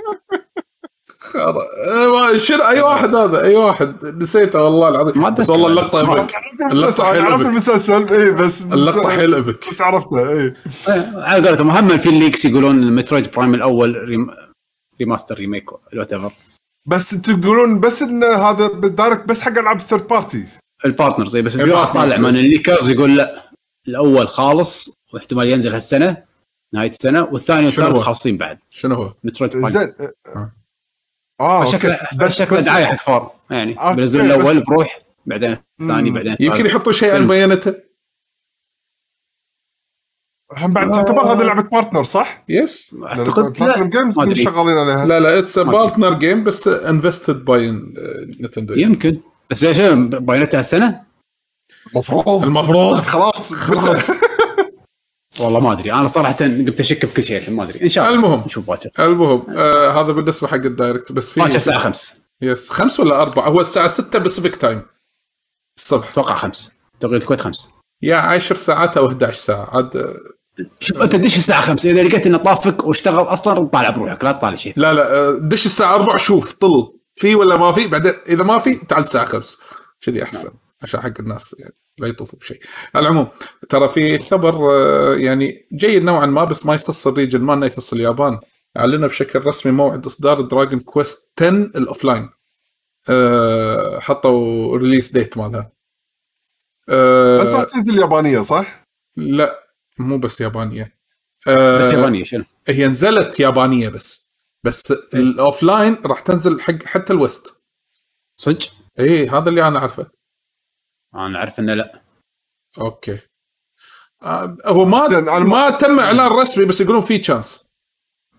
[2.36, 4.04] شنو؟ أي واحد هذا؟ أي واحد.
[4.04, 5.34] نسيته والله العظيم.
[5.34, 6.34] بس والله اللقطة ما- يبك.
[6.34, 7.46] عرفت المسلسل اللقطة حيل عرفت.
[7.46, 8.14] المسلسل.
[8.20, 10.30] اي بس اللقطة حيل ابك بس عرفته.
[10.30, 10.54] اي
[10.88, 14.30] إيه، على قولتهم هم في ال leaks يقولون ال Metroid Prime الأول rem...
[15.00, 16.32] remaster remake whatever
[16.88, 21.36] بس أنتم تقولون بس إن هذا Direct بس حق ألعاب ال third parties ال partners
[21.36, 22.26] إيه، بس في واحد طالع من.
[22.28, 23.50] ال leakers يقول لا
[23.88, 26.16] الأول خالص واحتمال ينزل هالسنة
[26.74, 28.58] نهاية السنة والثاني شنو والثالث؟ خالصين بعد.
[28.70, 29.68] شنو هو؟ Metroid Prime.
[29.68, 29.92] زين.
[31.40, 33.30] آه شكله okay بس شكله دعاية حق فار.
[33.50, 36.10] يعني okay، بينزلون الأول بروح بعدين الثاني.
[36.10, 36.66] بعدين يمكن.
[36.66, 37.26] يحطوا شيء عن.
[37.26, 37.74] Bayonetta
[40.56, 45.06] هم بعد تعتبر هذه لعبة partner صح؟ yes أعتقد لا جيمز ما شغالين عليها.
[45.06, 45.58] لا لا it's.
[45.58, 47.70] partner game بس invested by
[48.40, 49.20] Nintendo يمكن.
[49.50, 51.02] بس ليش Bayonetta هالسنة؟
[51.92, 52.44] المفروض.
[52.44, 53.52] المفروض خلاص.
[53.52, 54.10] خلاص.
[55.40, 55.92] والله ما أدري.
[55.92, 57.82] أنا صراحة قمت أشك بكل شيء الحين ما أدري.
[57.82, 58.16] إن شاء الله.
[58.16, 58.42] المهم.
[58.46, 62.70] نشوف باكر المهم آه هذا بالنسبة حق ال Direct بس في باكر الساعة 5 yes
[62.70, 64.82] خمس ولا أربعة؟ هو الساعة 6 ب Pacific time
[65.78, 66.10] الصبح.
[66.10, 67.68] أتوقع 5 توقيت الكويت 5
[68.02, 70.14] يا 10 ساعات أو 11 ساعة عاد آه،
[70.80, 74.56] شوف أنت دش الساعة 5 إذا لقيت إنه طافك واشتغل أصلا طالع بروحك لا تطالع
[74.56, 74.72] شيء.
[74.76, 76.92] لا لا آه، دش الساعة 4 شوف طل.
[77.16, 79.58] في ولا ما في؟ بعدين إذا ما في تعال الساعة 5
[80.00, 80.50] كذي أحسن.
[80.82, 81.74] عشان حق الناس يعني.
[82.00, 82.60] لا يطوفوا بشيء.
[82.94, 83.28] على العموم
[83.68, 87.92] ترى في خبر آه، يعني جيد نوعا ما بس ما يخص ال region مالنا يخص
[87.92, 88.38] اليابان.
[88.76, 92.30] أعلنوا بشكل رسمي موعد إصدار Dragon Quest 10 ال offline.
[93.10, 95.72] أه حطوا release date مالها.
[96.88, 98.84] أه انت راح تنزل اليابانيه صح؟
[99.16, 99.64] لا
[99.98, 100.98] مو بس يابانية.
[101.48, 104.28] أه بس يابانية شنو؟ هي نزلت يابانية بس.
[104.64, 107.54] بس ال offline راح تنزل حق حتى ال West.
[108.36, 108.66] صدق؟
[108.98, 110.06] اي هذا اللي أنا أعرفه.
[111.26, 112.02] أنا عارف إنه لا.
[112.80, 113.18] okay.
[114.22, 117.68] آه هو ما أنا ما تم إعلان رسمي بس يقولون في chance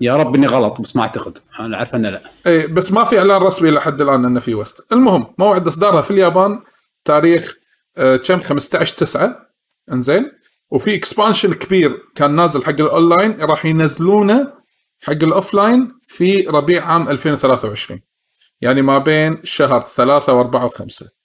[0.01, 1.37] يا رب إني غلط بس ما أعتقد.
[1.59, 2.21] أنا عارف إنه لا.
[2.47, 4.91] إي بس ما في إعلان رسمي لحد الآن إنه في West.
[4.93, 6.61] المهم موعد إصدارها في اليابان
[7.05, 7.57] تاريخ
[7.97, 9.49] آه، كم؟ 15 9
[9.91, 10.31] إنزين.
[10.71, 14.53] وفي expansion كبير كان نازل حق الأونلاين راح ينزلونه
[15.03, 18.01] حق ال offline في ربيع عام 2023
[18.61, 21.18] يعني ما بين شهر ثلاثة وأربعة وخمسة.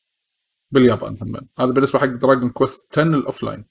[0.75, 1.49] باليابان هم.
[1.59, 3.65] هذا بالنسبة حق Dragon Quest 10 ال offline.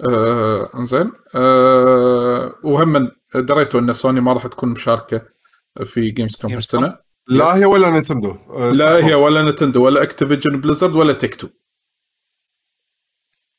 [0.00, 1.12] آه إنزين.
[1.34, 5.22] آه وهم دريتوا إن سوني ما راح تكون مشاركة
[5.84, 6.98] في Gamescom؟ هالسنة
[7.28, 9.06] لا هي ولا Nintendo آه، لا.
[9.06, 11.48] هي ولا Nintendo ولا Activision Blizzard ولا Take-Two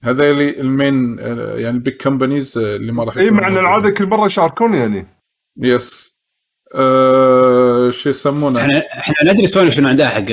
[0.04, 3.58] هذول ال main آه، يعني big companies اللي ما راح اي مع إن.
[3.58, 5.08] العادة كل مرة يشاركون يعني.
[5.58, 6.20] yes
[6.76, 10.26] آه شو يسمونه؟ إحنا إحنا ندري سوني شنو عندها حق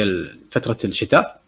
[0.50, 1.41] فترة الشتاء.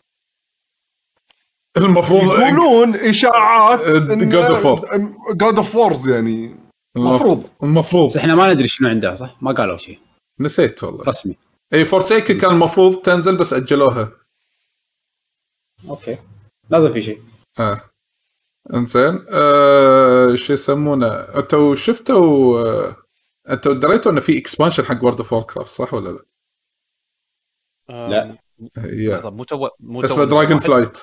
[1.76, 4.96] المفروض يقولون إشاعات آه، God of War.
[5.34, 6.56] God of War يعني
[6.96, 7.44] مفروض.
[7.62, 9.98] المفروض بس إحنا ما ندري شنو عندها صح؟ ما قالوا شيء
[10.40, 11.36] نسيت والله رسمي
[11.72, 14.12] إي Forspoken كان المفروض تنزل بس أجلوها
[15.88, 16.18] okay
[16.70, 17.22] لازم في شيء
[17.58, 17.90] آه
[18.74, 22.96] إنزين آه شو يسمونه أنتوا شفتوا آه
[23.50, 26.24] أنتوا دريتوا إنه في expansion حق World of Warcraft صح ولا لا؟
[27.88, 28.38] لا.
[28.78, 30.60] هي لحظة، مو تو مو تو اسمه Dragon.
[30.60, 30.98] flight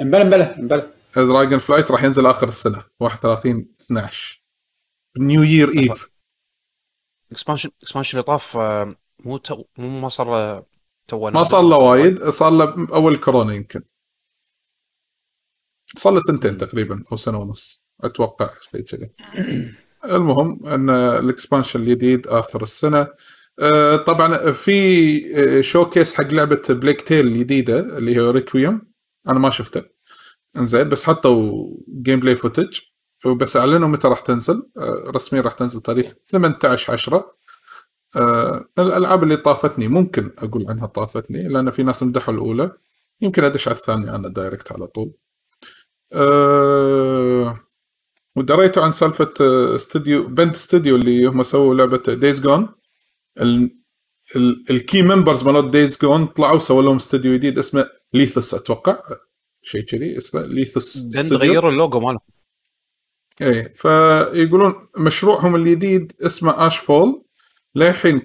[0.00, 4.42] امبلا امبلا امبلا Dragonflight راح ينزل آخر السنة 31 12
[5.18, 6.08] New Year Eve
[7.32, 10.64] expansion expansion اللي طاف آه، مو تو مو ما صار له
[11.08, 13.82] تو ما صار له وايد صار له أول كورونا يمكن.
[15.96, 19.10] صار له سنتين تقريبا أو سنة ونص أتوقع شيء كذي.
[20.14, 23.08] المهم أن ال expansion الجديد آخر السنة.
[23.60, 28.87] آه، طبعا في showcase حق لعبة Plague Tale الجديدة اللي هي Requiem
[29.28, 29.84] أنا ما شفته.
[30.56, 31.64] إنزين بس حطوا
[32.02, 32.80] gameplay footage
[33.26, 34.70] وبس أعلنوا متى راح تنزل.
[34.78, 37.36] آه، رسميا راح تنزل تاريخ 18 10
[38.16, 42.72] آه، الألعاب اللي طافتني ممكن أقول عنها طافتني لأن في ناس مدحوا الأولى.
[43.20, 45.14] يمكن أدش على الثانية أنا direct على طول.
[46.12, 47.60] أه
[48.36, 49.34] ودريتوا عن سالفة
[49.74, 52.68] استوديو Bend Studio اللي هم سووا لعبة Days Gone
[54.70, 58.98] ال key members مالت Days Gone طلعوا سووا لهم استوديو جديد اسمه ليثس أتوقع.
[59.62, 62.20] شيء كذي اسمه ليثس Bend غيروا اللوجو مالهم
[63.40, 67.22] إيه فيقولون مشروعهم الجديد اسمه Ashfall
[67.74, 68.20] للحين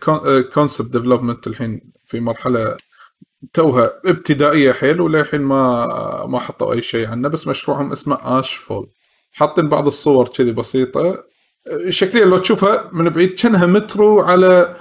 [0.54, 2.78] concept development الحين في مرحلة
[3.54, 8.90] توها ابتدائية حيل وللحين ما ما حطوا أي شيء عنه بس مشروعهم اسمه Ashfall
[9.32, 11.24] حاطين بعض الصور كذي بسيطة.
[11.90, 14.76] شكليا لو تشوفها من بعيد كأنها مترو على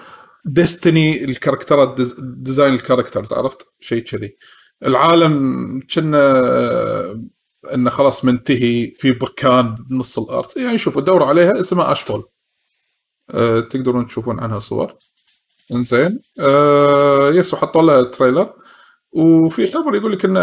[0.45, 4.35] Destiny الكاركترات des- design ال characters عرفت؟ شيء كذي.
[4.87, 7.23] العالم كنا
[7.75, 10.49] إنه خلاص منتهي في بركان بنص الأرض.
[10.57, 12.25] يعني شوفوا دوروا عليها اسمها Ashfall
[13.31, 14.95] أه تقدرون تشوفون عنها صور.
[15.73, 16.21] إنزين.
[16.41, 18.55] أه yes وحطوا لها trailer
[19.13, 20.35] وفي خبر يقول لك إن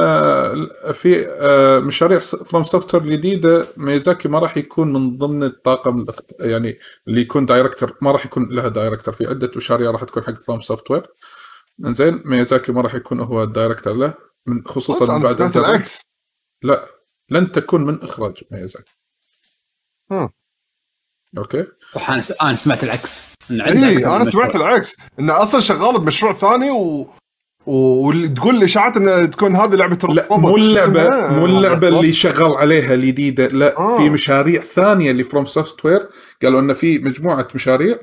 [0.93, 6.05] في آه، مشاريع From Software الجديده ميزاكي ما راح يكون من ضمن الطاقم
[6.39, 10.33] يعني اللي يكون director ما راح يكون لها director في عدة مشاريع راح تكون حق
[10.33, 11.07] From Software
[11.85, 14.13] إنزين ميزاكي ما راح يكون هو ال director له
[14.45, 15.57] من خصوصا من بعد.
[15.57, 16.01] العكس.
[16.63, 16.85] لا
[17.29, 18.97] لن تكون من إخراج ميازاكي
[20.11, 20.29] ها.
[21.37, 23.27] okay؟ صح أنا أنا سمعت العكس.
[23.51, 24.55] عنده اي أكثر أنا من إيه، سمعت.
[24.55, 24.95] العكس.
[25.19, 27.07] إنه أصلا شغال بمشروع ثاني و
[27.69, 31.87] وتقول الاشاعات إنها تكون هذه لعبة لا مو اللعبة؟ مو اللعبة.
[31.87, 33.97] اللي شغال عليها الجديدة لا آه.
[33.97, 36.09] في مشاريع ثانية اللي From Software
[36.41, 37.99] قالوا إن في مجموعة مشاريع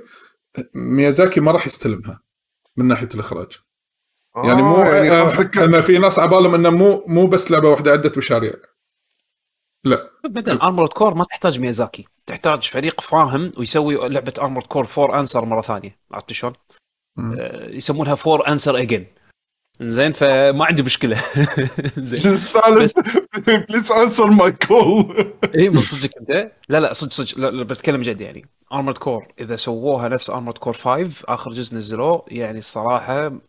[0.74, 2.22] ميازاكي ما راح يستلمها
[2.76, 3.48] من ناحية الإخراج
[4.36, 7.68] يعني مو آه، يعني آه قصدك إن في ناس عبالهم إنه مو مو بس لعبة
[7.68, 8.52] واحدة عدة مشاريع
[10.28, 15.44] بعدين Armored Core ما تحتاج ميازاكي تحتاج فريق فاهم ويسوي لعبة Armored Core 4 Answer
[15.44, 16.52] مرة ثانية عرفت شلون؟
[17.18, 19.06] آه، يسمونها 4 Answer اجين
[19.81, 21.16] زين فما عندي مشكلة.
[21.98, 22.35] زين.
[22.35, 22.93] الثالث
[23.68, 27.39] please answer my call اي من صدقك أنت؟ لا لا صدق صدق.
[27.39, 28.47] لا, لا بتكلم جد يعني.
[28.73, 33.40] Armored Core إذا سووها نفس Armored Core 5 آخر جزء نزلوه يعني الصراحة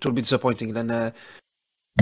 [0.00, 1.12] it'll be disappointing لأن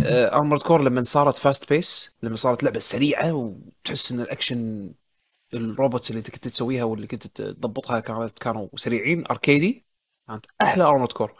[0.06, 4.90] Armored Core لما صارت fast paced لما صارت لعبة سريعة وتحس إن الأكشن
[5.54, 9.26] ال robots اللي أنت كنت تسويها واللي كنت تضبطها كانت كانوا سريعين.
[9.26, 9.84] أركيدي
[10.28, 11.32] كانت أحلى Armored Core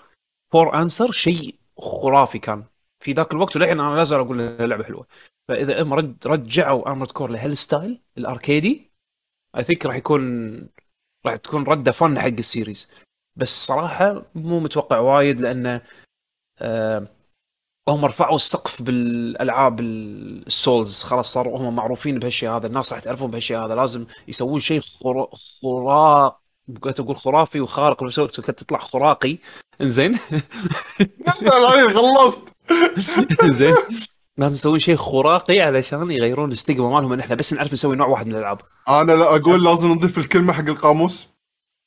[0.52, 2.64] For Answer شيء خرافي كان.
[3.05, 5.06] في ذاك الوقت وللحين أنا لا زال أقول إنها لعبة حلوة.
[5.48, 5.94] فإذا هم
[6.26, 8.90] رجعوا Armored Core لهال style الأركيدي
[9.56, 10.55] I think راح يكون
[11.26, 12.92] راح تكون ردة فن حق ال series.
[13.36, 15.80] بس صراحة مو متوقع وايد لأن
[16.59, 17.09] آه
[17.88, 21.02] هم رفعوا السقف بالألعاب ال- ال Souls.
[21.02, 23.74] خلاص صاروا هم معروفين بهالشيء هذا الناس راح تعرفون بهالشيء هذا.
[23.74, 25.28] لازم يسوون شيء خرا
[25.62, 26.40] خرا
[26.82, 29.38] قلت أقول خرافي وخارق بنفس الوقت كنت تطلع خراقي.
[29.80, 30.18] إنزين.
[31.94, 32.52] خلصت.
[33.44, 33.74] زين
[34.38, 38.06] لازم يسوون شيء خراقي علشان يغيرون ال stigma مالهم ان إحنا بس نعرف نسوي نوع
[38.06, 38.58] واحد من الألعاب.
[38.88, 41.28] أنا لا أقول لازم نضيف الكلمة حق القاموس.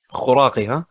[0.09, 0.85] خراقي ها؟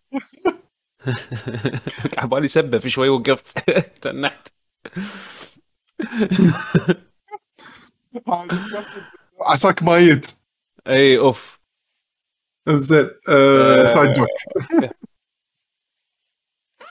[2.18, 3.70] عبالي سبة في شوي وقفت.
[4.02, 4.48] تنحت.
[9.40, 10.30] عساك مايت
[10.86, 11.59] إي أوف.
[12.68, 14.28] زين آه side joke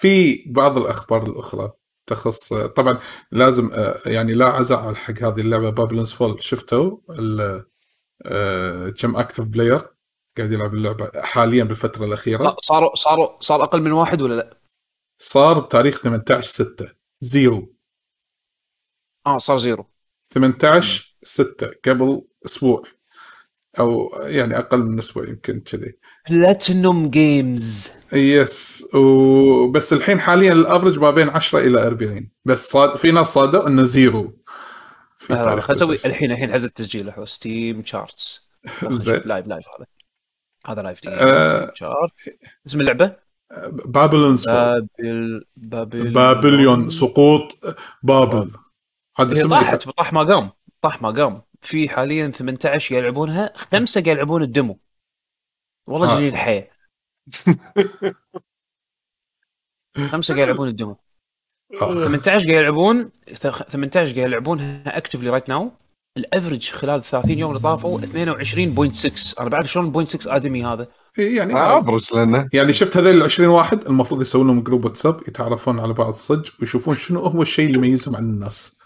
[0.01, 1.71] في بعض الأخبار الأخرى
[2.07, 2.99] تخص طبعا
[3.31, 7.65] لازم آه، يعني لا عزاء حق هذه اللعبة Babylon's Fall شفتوا ال-
[8.25, 9.81] آه، كم active player
[10.37, 14.61] قاعد يلعب اللعبة حاليا بالفترة الأخيرة؟ صاروا صاروا صار أقل من واحد ولا لا؟
[15.21, 16.91] صار بتاريخ 18 6
[17.21, 17.75] zero.
[19.27, 19.85] آه صار zero.
[20.33, 22.83] 18 6 قبل أسبوع.
[23.79, 25.93] أو يعني أقل من أسبوع يمكن كذي.
[26.29, 32.97] Platinum Games yes وبس الحين حاليا ال average ما بين 10 إلى 40 بس صاد
[32.97, 34.37] في ناس صادوا إنه zero
[35.19, 35.99] في خلينا التسجيل.
[36.05, 38.49] الحين الحين حز التسجيل لحظه Steam Charts
[38.89, 39.21] زين.
[39.25, 39.85] live live هذا.
[40.67, 41.55] هذا live data.
[41.55, 42.13] Steam Chart
[42.67, 43.15] اسم اللعبة؟
[43.71, 46.11] Babylon's بابل بابل.
[46.11, 47.59] بابليون سقوط.
[48.03, 48.51] بابل.
[49.19, 50.51] اسمه طاحت طاح ما قام.
[50.81, 51.41] طاح ما قام.
[51.61, 54.79] في حاليا 18 قاعد يلعبونها خمسة قاعد يلعبون ال demo.
[55.87, 56.19] والله آه.
[56.19, 56.69] جميل الحياة.
[60.11, 60.97] خمسة قاعد يلعبون ال demo.
[61.81, 61.91] آه.
[61.91, 63.11] 18 قاعد يلعبون
[63.69, 65.71] 18 قاعد يلعبونها actively right now
[66.17, 70.87] ال average خلال 30 يوم اللي طافوا 22.6 أنا بعرف شلون 0.6 آدمي هذا.
[71.19, 75.21] إيه يعني average لأنه يعني شفت هذول ال 20 واحد المفروض يسوون لهم group واتساب
[75.27, 78.79] يتعرفون على بعض صج ويشوفون شنو هو الشيء اللي يميزهم عن الناس.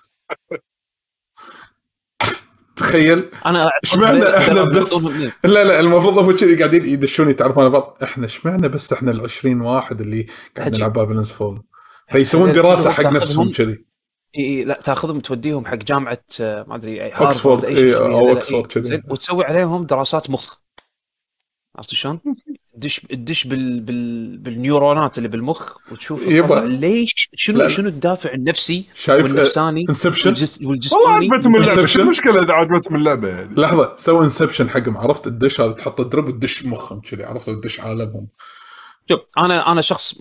[2.75, 3.29] تخيل.
[3.45, 5.05] أنا إشمعنى إحنا بس
[5.43, 7.97] لا لا المفروض هم كذي قاعدين يدشون يتعرفون على بعض.
[8.03, 10.27] إحنا إشمعنى بس إحنا ال 20 واحد اللي
[10.57, 10.75] قاعد.
[10.75, 11.63] نلعب Babylon's Fall
[12.09, 13.85] فيسوون دراسة حق نفسهم كذي.
[14.37, 18.83] إي لا تاخذهم توديهم حق جامعة آه، ما أدري لا، أوكسفورد إي، كذي.
[18.83, 20.57] زين، وتسوي عليهم دراسات مخ.
[21.77, 22.19] عرفت شلون؟
[22.75, 23.79] تدش تدش بال...
[23.81, 24.37] بال...
[24.37, 26.47] بالنيورونات اللي بالمخ وتشوف يبا.
[26.47, 27.67] تطلع ليش شنو لا.
[27.67, 30.59] شنو الدافع النفسي شايف، والنفساني Inception؟ والجس...
[30.61, 31.85] والله والجسماني عجبتهم اللعبة Inception.
[31.85, 36.27] شو المشكلة إذا عجبتهم اللعبة يعني لحظة سووا انسبشن حقهم عرفت الدش هذا تحط الدرب
[36.27, 38.27] وتدش مخهم كذي عرفت وتدش عالمهم
[39.09, 40.15] شوف أنا أنا شخص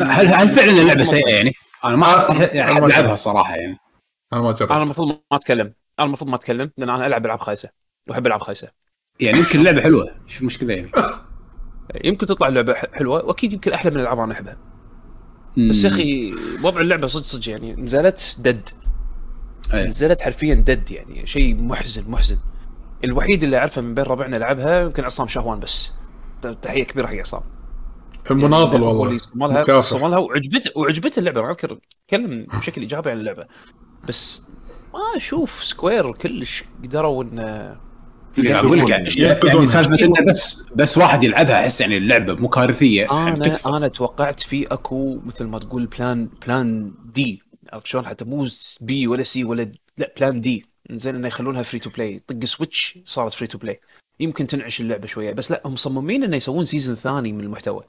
[0.00, 1.52] هل هل فعلا اللعبة سيئة يعني؟
[1.84, 3.12] أنا ما آه، أعرف يعني أنا ما ألعبها.
[3.12, 3.78] الصراحه يعني
[4.32, 7.40] أنا ما أنا جربت المفروض ما أتكلم أنا المفروض ما أتكلم لأن أنا ألعب ألعاب
[7.40, 7.68] خايسة
[8.08, 8.68] واحب ألعاب خايسة
[9.20, 10.90] يعني يمكن اللعبة حلوة شو المشكلة يعني؟
[12.04, 14.56] يمكن تطلع اللعبة حلوة وأكيد يمكن أحلى من الألعاب أنا أحبها.
[15.68, 16.34] بس يا أخي
[16.64, 18.68] وضع اللعبة صدق صدق يعني نزلت دد
[19.74, 19.86] أيه.
[19.86, 22.38] نزلت حرفيا dead يعني شيء محزن محزن.
[23.04, 25.92] الوحيد اللي أعرفه من بين ربعنا لعبها يمكن عصام شهوان بس.
[26.62, 27.42] تحية كبيرة حق عصام.
[28.30, 29.80] مناضل هو اللي والله صملها.
[29.80, 33.46] صملها وعجبته وعجبته اللعبة أنا أذكر تكلم بشكل إيجابي عن اللعبة.
[34.08, 34.46] بس
[34.94, 37.76] ما أشوف Square كلش قدروا ان
[38.38, 39.08] يعني أقول لك يعني.
[39.16, 43.02] يعني سالفه انه بس بس واحد يلعبها أحس يعني اللعبة مو كارثية.
[43.02, 43.68] يعني أنا تكفى.
[43.68, 47.42] أنا توقعت في أكو مثل ما تقول plan plan D
[47.72, 48.48] عرفت شلون؟ حتى مو
[48.80, 52.98] B ولا C ولا لا plan D زين إنه يخلونها free to play طق switch
[53.04, 53.80] صارت free to play
[54.20, 55.32] يمكن تنعش اللعبة شوية.
[55.32, 57.82] بس لا هم مصممين إنه يسوون season ثاني من المحتوى.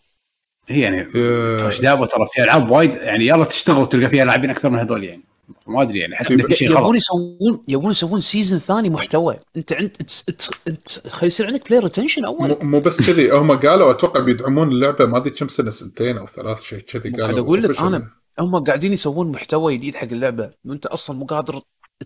[0.68, 4.49] هي يعني ترى إيش دابة؟ ترى في ألعاب وايد يعني يلا تشتغل وتلقى فيها لاعبين
[4.49, 5.24] أكثر من هذول يعني.
[5.68, 9.38] ما أدري يعني احس ان في شيء يبون غلط يسوون يبون يسوون season ثاني محتوى
[9.57, 13.31] أنت انت أنت, أنت, أنت خلي يصير عندك player retention أول مو مو بس كذي
[13.31, 17.22] هم قالوا أتوقع بيدعمون اللعبة ما أدري كم سنة سنتين أو ثلاث شيء كذي قاعد
[17.22, 17.80] قالوا أقول لك.
[17.80, 18.07] أنا
[18.39, 21.61] هم قاعدين يسوون محتوى جديد حق اللعبة وأنت أصلا مو قادر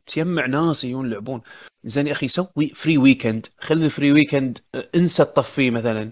[0.05, 1.41] تجمع ناس يجون يلعبون
[1.83, 6.11] زين يا أخي سوي free weekend خلي ال free weekend آه، انسى تطفيه مثلا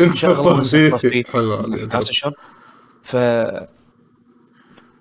[0.00, 0.26] انسى.
[0.90, 1.24] تطفيه.
[1.24, 2.34] حلو شلون؟
[3.02, 3.16] ف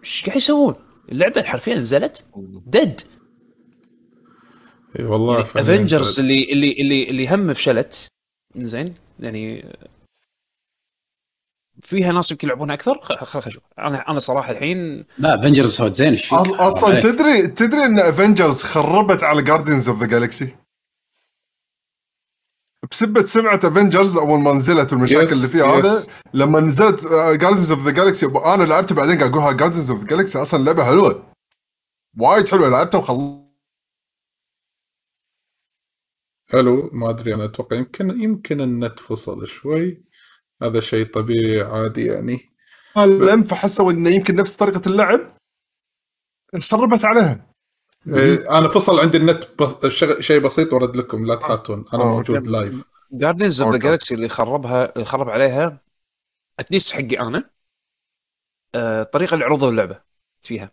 [0.03, 0.75] إيش قاعد يسوون؟
[1.11, 2.25] اللعبة حرفيا نزلت
[2.65, 3.01] dead
[4.99, 6.19] اي والله فعلاً Avengers.
[6.19, 8.07] اللي اللي اللي اللي هم فشلت.
[8.57, 9.65] زين يعني
[11.81, 13.01] فيها ناس يمكن يلعبونها أكثر.
[13.01, 17.01] خل أشوف أنا أنا صراحة الحين لا Avengers سوت زين إيش أصلا.
[17.01, 20.55] تدري تدري إن Avengers خربت على Guardians of the Galaxy
[22.89, 25.85] بسبة سمعة Avengers اول ما نزلت والمشاكل Yes, اللي فيها yes.
[25.85, 30.07] هذا لما نزلت Guardians of the Galaxy آنا لعبت بعدين قاعد أقولها Guardians of the
[30.07, 31.33] Galaxy أصلا لعبة حلوة.
[32.19, 33.41] وايد حلوة لعبتها وخل
[36.51, 40.03] حلو ما أدري أنا أتوقع يمكن يمكن النت فصل شوي.
[40.61, 42.39] هذا شيء طبيعي عادي يعني.
[42.97, 45.37] لم فحسوا إنه يمكن نفس طريقة اللعب؟
[46.71, 47.50] خربت عليها.
[48.07, 49.87] أنا فصل عندي النت بس
[50.19, 51.85] شيء بسيط ورد لكم لا تحاتون.
[51.93, 52.47] أنا آه، موجود.
[52.47, 53.77] لايف Guardians of the.
[53.77, 55.77] Galaxy اللي خربها اللي خرب عليها
[56.59, 57.49] at least حقي أنا
[58.75, 60.01] آه، الطريقة اللي عرضوا اللعبة
[60.41, 60.71] فيها.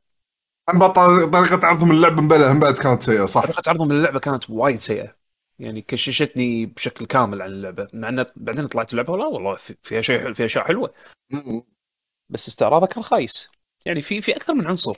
[0.70, 3.42] هم طريقة عرضهم اللعب مبلا هم بعد كانت سيئة صح.
[3.42, 5.18] طريقة عرضهم للعبة كانت وايد سيئة.
[5.58, 7.88] يعني كششتني بشكل كامل عن اللعبة.
[7.92, 10.94] مع ان بعدين طلعت اللعبة لا والله في- فيها شيء حلو فيها أشياء حلوة.
[12.28, 13.50] بس استعراضها كان خايس.
[13.86, 14.96] يعني في في أكثر من عنصر.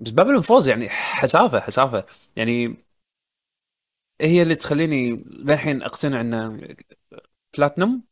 [0.00, 2.06] بس بابلون فوز يعني حسافة حسافة.
[2.36, 2.76] يعني
[4.20, 6.60] هي اللي تخليني للحين أقتنع ان
[7.56, 8.02] بلاتنم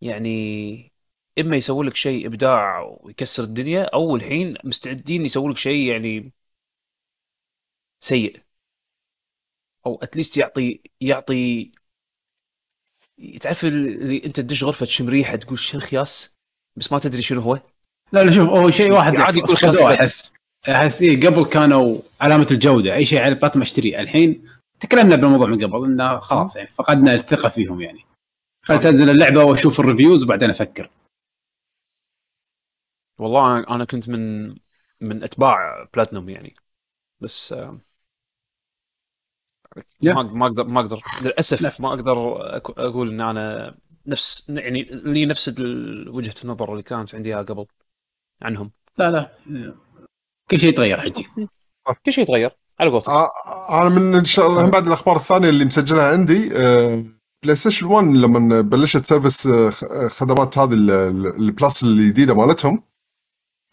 [0.00, 0.92] يعني
[1.38, 6.32] إما يسوي لك شيء إبداع ويكسر الدنيا أو الحين مستعدين يسوي لك شيء يعني
[8.00, 8.42] سيء.
[9.86, 11.72] أو at least يعطي يعطي
[13.40, 16.38] تعرف اللي أنت تدش غرفة تشم ريحة تقول شنو خياس؟
[16.76, 17.60] بس ما تدري شنو هو.
[18.12, 20.32] لا لا شوف هو شيء واحد عادي يكون خاص احس
[20.68, 22.94] أحس إيه قبل كانوا علامة الجودة.
[22.94, 24.00] أي شيء على البلاتم أشتريه.
[24.00, 24.44] الحين
[24.80, 28.00] تكلمنا بالموضوع من قبل إنه خلاص يعني فقدنا الثقة فيهم يعني.
[28.62, 30.90] خل تنزل اللعبة وأشوف ال reviews وبعدين أفكر.
[33.18, 34.48] والله أنا كنت من
[35.00, 36.54] من أتباع بلاتنوم يعني.
[37.20, 37.54] بس.
[40.02, 40.96] ما ما أقدر ما أقدر.
[40.96, 41.28] لا.
[41.28, 42.12] للاسف ما أقدر
[42.56, 43.74] أقول إن أنا
[44.06, 45.48] نفس يعني لي نفس
[46.08, 47.66] وجهة النظر اللي كانت عندي قبل
[48.42, 48.70] عنهم.
[48.98, 49.83] لا لا.
[50.50, 51.26] كل شيء يتغير حجي
[52.06, 52.50] كل شيء يتغير
[52.80, 53.08] على قولتك.
[53.08, 53.30] آه،
[53.82, 57.04] أنا من إن شاء الله هم بعد الأخبار الثانية اللي مسجلها عندي آه،
[57.44, 62.34] PlayStation 1 لما بلشت service آه، خ- آه، خدمات هذه ال- ال- ال Plus الجديدة
[62.34, 62.82] مالتهم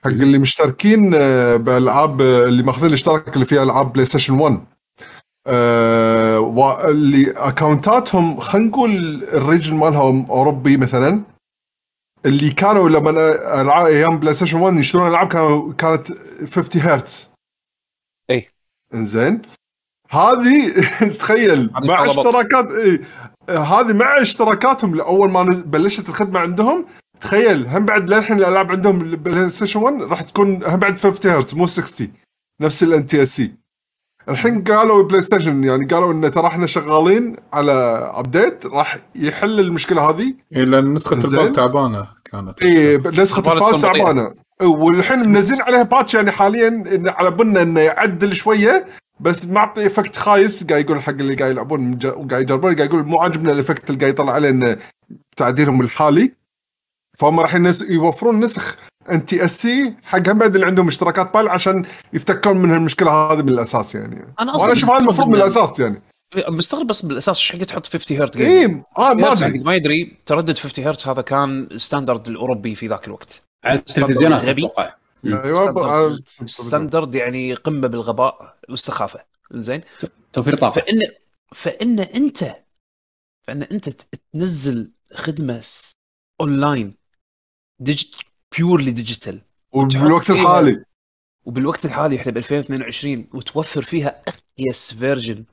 [0.03, 4.65] حق اللي مشتركين آه، بالالعاب آه، اللي ماخذين الاشتراك اللي فيها ألعاب PlayStation 1
[5.47, 11.21] آه، واللي account اتهم خلينا نقول ال region مالهم أوروبي مثلا.
[12.25, 13.09] اللي كانوا لما
[13.61, 16.07] العاب أيام PlayStation 1 يشترون ألعاب كانوا كانت
[16.53, 17.29] 50 هرتز
[18.29, 18.47] إي.
[18.93, 19.41] إنزين.
[20.09, 20.73] هذه
[21.19, 22.05] تخيل مع.
[22.07, 23.01] اشتراكات إي.
[23.49, 26.85] هذه مع اشتراكاتهم لأول ما بلشت الخدمة عندهم.
[27.21, 31.55] تخيل هم بعد للحين الألعاب عندهم ال PlayStation 1 راح تكون هم بعد 50 هرتز
[31.55, 32.13] مو 60
[32.61, 33.51] نفس ال NTSC
[34.31, 37.71] الحين قالوا PlayStation يعني قالوا إن ترى إحنا شغالين على
[38.15, 40.33] update راح يحل المشكلة هذه.
[40.55, 41.13] إيه لأن نسخة.
[41.13, 42.63] ال PAL تعبانة كانت.
[42.63, 43.81] اي نسخة ال PAL.
[43.81, 44.33] تعبانة.
[44.61, 48.85] والحين منزلين عليها patch يعني حاليا إن على بالنا إنه يعدل شوية
[49.19, 50.63] بس معطي effect خايس.
[50.63, 53.99] قاعد يقول حق اللي قاعد يلعبون وقاعد يجربون قاعد يقول مو عاجبنا ال effect اللي
[54.01, 54.77] قاعد يطلع عليه إنه
[55.37, 56.31] تعديلهم الحالي.
[57.17, 57.55] فهم راح
[57.89, 58.77] يوفرون نسخ
[59.11, 63.95] NTSC حق هم بعد اللي عندهم اشتراكات PAL عشان يفتكون من المشكلة هذه من الأساس
[63.95, 64.15] يعني.
[64.39, 66.01] أنا أصلاً وأنا أشوف هذا المفروض من الأساس يعني.
[66.49, 68.83] مستغرب بس بالأساس إيش حق تحط 50 هرتز اي ما
[69.13, 69.59] ما أدري.
[69.59, 73.41] ما يدري تردد 50 هرتز هذا كان standard الأوروبي في ذاك الوقت.
[73.63, 74.65] على التلفزيونات غبي.
[74.65, 74.93] أتوقع.
[75.25, 79.19] أيوه standard- آه، standard يعني قمة بالغباء والسخافة.
[79.51, 79.81] زين
[80.33, 80.81] توفير طاقة.
[80.81, 80.99] فإن
[81.55, 82.55] فإن أنت
[83.47, 83.89] فإن أنت
[84.33, 85.93] تنزل خدمة س-
[86.41, 86.95] online
[87.79, 88.15] digit
[88.57, 89.41] purely digital
[89.71, 90.83] وبالوقت الحالي.
[91.45, 95.43] وبالوقت الحالي إحنا ب 2022 وتوفر فيها أخيس version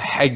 [0.00, 0.26] حق.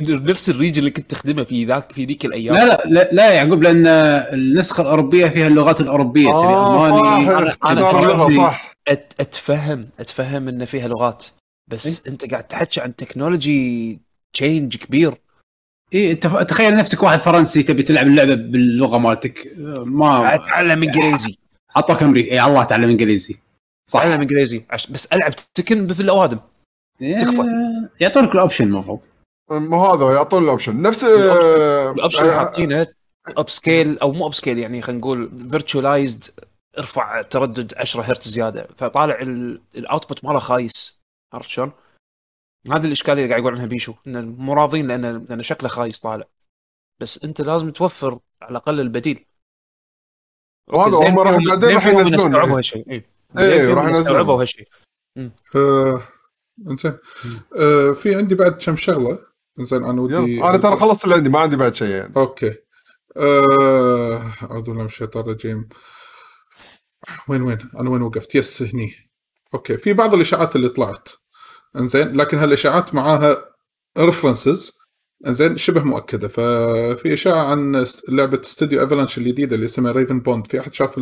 [0.30, 2.54] نفس ال region اللي كنت تخدمه في ذاك في ذيك الأيام.
[2.54, 3.86] لا لا لا, لا يا يعقوب لأن
[4.32, 6.24] النسخة الأوروبية فيها اللغات الأوروبية.
[6.26, 7.56] تبي آه ألماني صح.
[7.74, 8.74] أنا- صح.
[8.88, 11.24] أت أتفهم أتفهم إن فيها لغات.
[11.68, 14.00] بس أنت قاعد تحكي عن technology
[14.32, 15.14] change كبير.
[15.94, 19.52] اي انت تخيل نفسك واحد فرنسي تبي تلعب اللعبة باللغة مالتك.
[19.84, 21.38] ما أتعلم إنجليزي.
[21.76, 23.36] عطوك أمريكا اي الله تعلم إنجليزي.
[23.86, 24.00] صح.
[24.00, 24.64] أتعلم إنجليزي.
[24.70, 24.86] عش...
[24.86, 26.38] بس ألعب تكن مثل الاوادم
[27.00, 27.40] تكفى.
[27.40, 29.00] إيه، يعطونك ال option المفروض.
[29.50, 30.82] مو هذا يعطون ال option.
[30.82, 32.86] نفس ال option حاطينه
[33.28, 36.24] upscale أو مو upscale يعني خلينا نقول virtualized
[36.78, 38.68] ارفع تردد 10 هرتز زيادة.
[38.76, 39.18] فطالع
[39.76, 41.00] ال output ماله خايس.
[41.32, 41.72] عرفت شلون؟
[42.72, 46.24] هذه الاشكاليه اللي قاعد يقول عنها بيشو إن مو راضين لأن لأن شكله خايس طالع.
[47.00, 49.26] بس أنت لازم توفر على الأقل البديل.
[50.68, 52.34] وهذا هم راح بعدين زين راح فيهم ينزلون.
[52.34, 52.90] هالشيء.
[52.90, 53.04] اي
[53.38, 54.30] إيه، راح ينزلون.
[54.30, 54.68] هالشيء.
[56.68, 56.98] انزين
[57.58, 59.18] آه، في عندي بعد كم شغلة.
[59.58, 60.44] إنزين أنا ودي.
[60.44, 62.16] أنا ترى خلصت اللي عندي ما عندي بعد شيء يعني.
[62.16, 62.54] okay.
[63.16, 65.68] آه، أعوذ بالله من الشيطان الرجيم.
[67.28, 68.94] وين وين؟ أنا وين وقفت؟ yes هني.
[69.54, 71.08] okay في بعض الإشاعات اللي طلعت.
[71.76, 73.44] إنزين لكن هالإشاعات معاها
[73.98, 74.72] references
[75.26, 76.28] إنزين شبه مؤكدة.
[76.28, 80.98] ففي إشاعة عن لعبة استوديو Avalanche الجديدة اللي اسمها Ravenbound في أحد شاف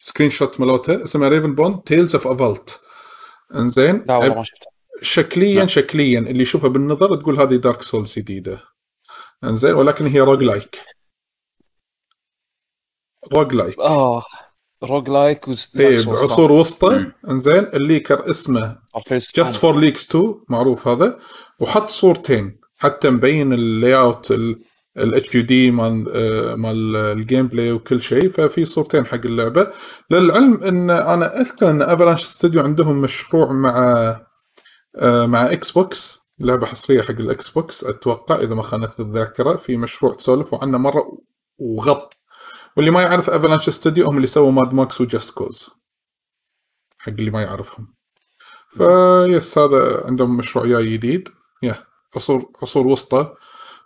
[0.00, 2.80] ال screenshot مالتها؟ اسمها Ravenbound Tales of Avalt
[3.54, 4.66] إنزين لا والله ما شفته
[5.02, 8.60] شكليا شكليا اللي يشوفها بالنظر تقول هذه Dark Souls جديدة.
[9.44, 10.78] إنزين ولكن هي roguelike
[13.32, 14.22] roguelike آه
[14.86, 17.06] roguelike إيه بعصور وسطى.
[17.30, 18.78] إنزين ال leaker اسمه
[19.36, 21.18] Just For Leaks 2 معروف هذا.
[21.60, 24.32] وحط صورتين حتى مبين ال
[24.96, 28.28] layout ال HUD مال آه، مال ال gameplay وكل شيء.
[28.28, 29.72] ففي صورتين حق اللعبة.
[30.10, 33.76] للعلم إن أنا أذكر إن Avalanche Studio عندهم مشروع مع
[34.98, 39.56] آه، مع Xbox لعبة حصرية حق ال Xbox أتوقع إذا ما خانتني الذاكرة.
[39.56, 41.02] في مشروع تسولفوا عنه مرة
[41.58, 42.15] وغط.
[42.76, 45.70] واللي ما يعرف Avalanche Studio هم اللي سووا Mad Max و Just Cause
[46.98, 47.94] حق اللي ما يعرفهم.
[48.70, 51.28] ف yes هذا عندهم مشروع جاي جديد.
[51.62, 51.84] يا
[52.16, 53.34] عصور عصور وسطى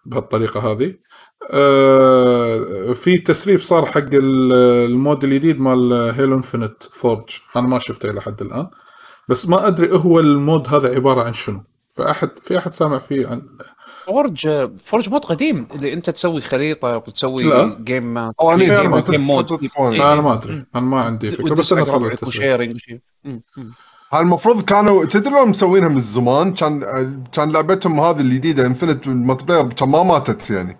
[0.06, 0.94] بهالطريقة هذه.
[1.52, 4.52] آه في تسريب صار حق ال-
[4.90, 8.70] ال mode الجديد مال Halo Infinite Forge أنا ما شفته إلى حد الآن.
[9.28, 11.62] بس ما أدري هو المود هذا عبارة عن شنو.
[11.96, 13.42] فأحد في أحد سامع فيه عن
[14.06, 17.78] فورج فورج مود قديم اللي انت تسوي خريطة وتسوي لا.
[17.84, 20.64] جيم قوانين في جيم أربعة جيم مود أنا ما أدري.
[20.74, 21.84] أنا ما عندي فكرة بس أنا.
[24.12, 26.80] هاي المفروض كانوا تدري لو مسوينها من زمان؟ كان
[27.32, 30.78] كان لعبتهم هذه الجديدة انفنت الملتي بلاير كان ما ماتت يعني.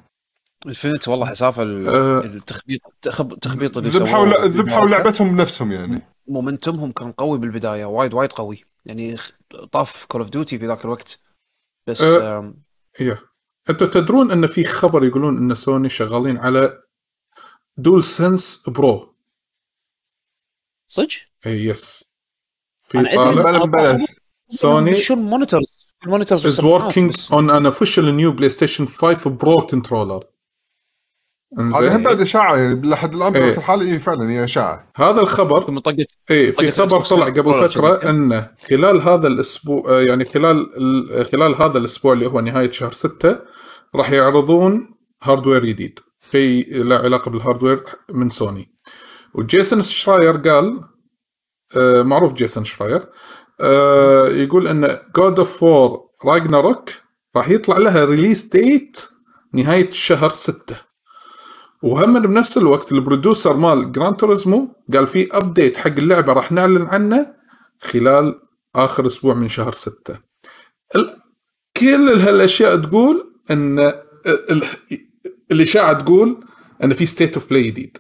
[0.67, 2.21] الفنت والله حسافة أه.
[2.21, 6.03] التخبيط التخب- التخبيط اللي ذبحوا ذبحوا لعبتهم بنفسهم يعني.
[6.29, 8.65] momentum هم كان قوي بالبداية وايد وايد قوي.
[8.87, 9.17] يعني
[9.73, 11.21] طاف Call of Duty في ذاك الوقت.
[11.87, 12.55] بس أه.
[13.01, 13.19] يا
[13.71, 16.83] أنتم تدرون أن في خبر يقولون أن سوني شغالين على
[17.77, 19.15] DualSense Pro
[20.87, 21.09] صدق؟
[21.47, 22.05] اي yes
[22.83, 24.07] في أنا أدري
[24.49, 27.33] سوني شو ال monitors ال monitors is والسماعات working بس.
[27.33, 30.25] on an official new PlayStation 5 Pro controller
[31.59, 33.45] هذا هم بعد إشاعة يعني لحد الآن إيه.
[33.45, 34.91] بوقت الحالي إيه فعلا هي إشاعة.
[34.97, 35.97] هذا الخبر منطقه
[36.31, 38.11] اي في طقت خبر طلع قبل فترة.
[38.11, 42.93] إنه خلال هذا الأسبوع آه، يعني خلال ال- خلال هذا الأسبوع اللي هو نهاية شهر
[42.93, 43.39] 6
[43.95, 45.99] راح يعرضون hardware جديد.
[46.19, 47.83] في له علاقة بال hardware
[48.13, 48.75] من سوني
[49.35, 50.81] و Jason Schreier قال
[51.77, 53.07] آه، معروف Jason Schreier
[53.61, 56.91] آه، يقول إن God of War Ragnarok
[57.37, 59.01] راح يطلع لها release date
[59.55, 60.77] نهاية الشهر 6
[61.83, 66.83] وهم بنفس الوقت ال producer مال Gran Turismo قال في update حق اللعبة راح نعلن
[66.83, 67.35] عنه
[67.81, 68.41] خلال
[68.75, 70.19] آخر أسبوع من شهر 6
[70.97, 71.17] ال...
[71.77, 73.79] كل هالأشياء تقول إن
[74.27, 74.65] ال...
[75.53, 76.45] الإشاعة تقول
[76.85, 77.99] إن في State of Play جديد.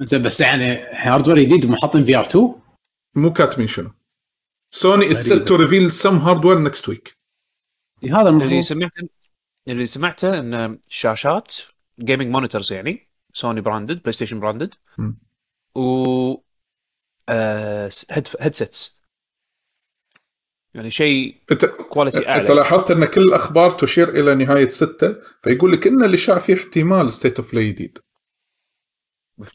[0.00, 2.54] زين بس يعني hardware جديد ومحطين VR 2
[3.16, 3.90] مو كاتبين شنو.
[4.70, 7.18] Sony is set to reveal some hardware next week
[8.04, 9.08] هذا اللي المفروض سمعته
[9.68, 11.54] اللي سمعته إن شاشات
[12.02, 14.74] gaming monitors يعني Sony branded PlayStation branded.
[15.74, 16.34] و
[17.28, 19.02] آه head headsets
[20.74, 25.72] يعني شيء انت quality انت اعلى لاحظت إن كل الأخبار تشير إلى نهاية 6 فيقول
[25.72, 27.98] لك إن الاشاعه فيه احتمال State of Play جديد.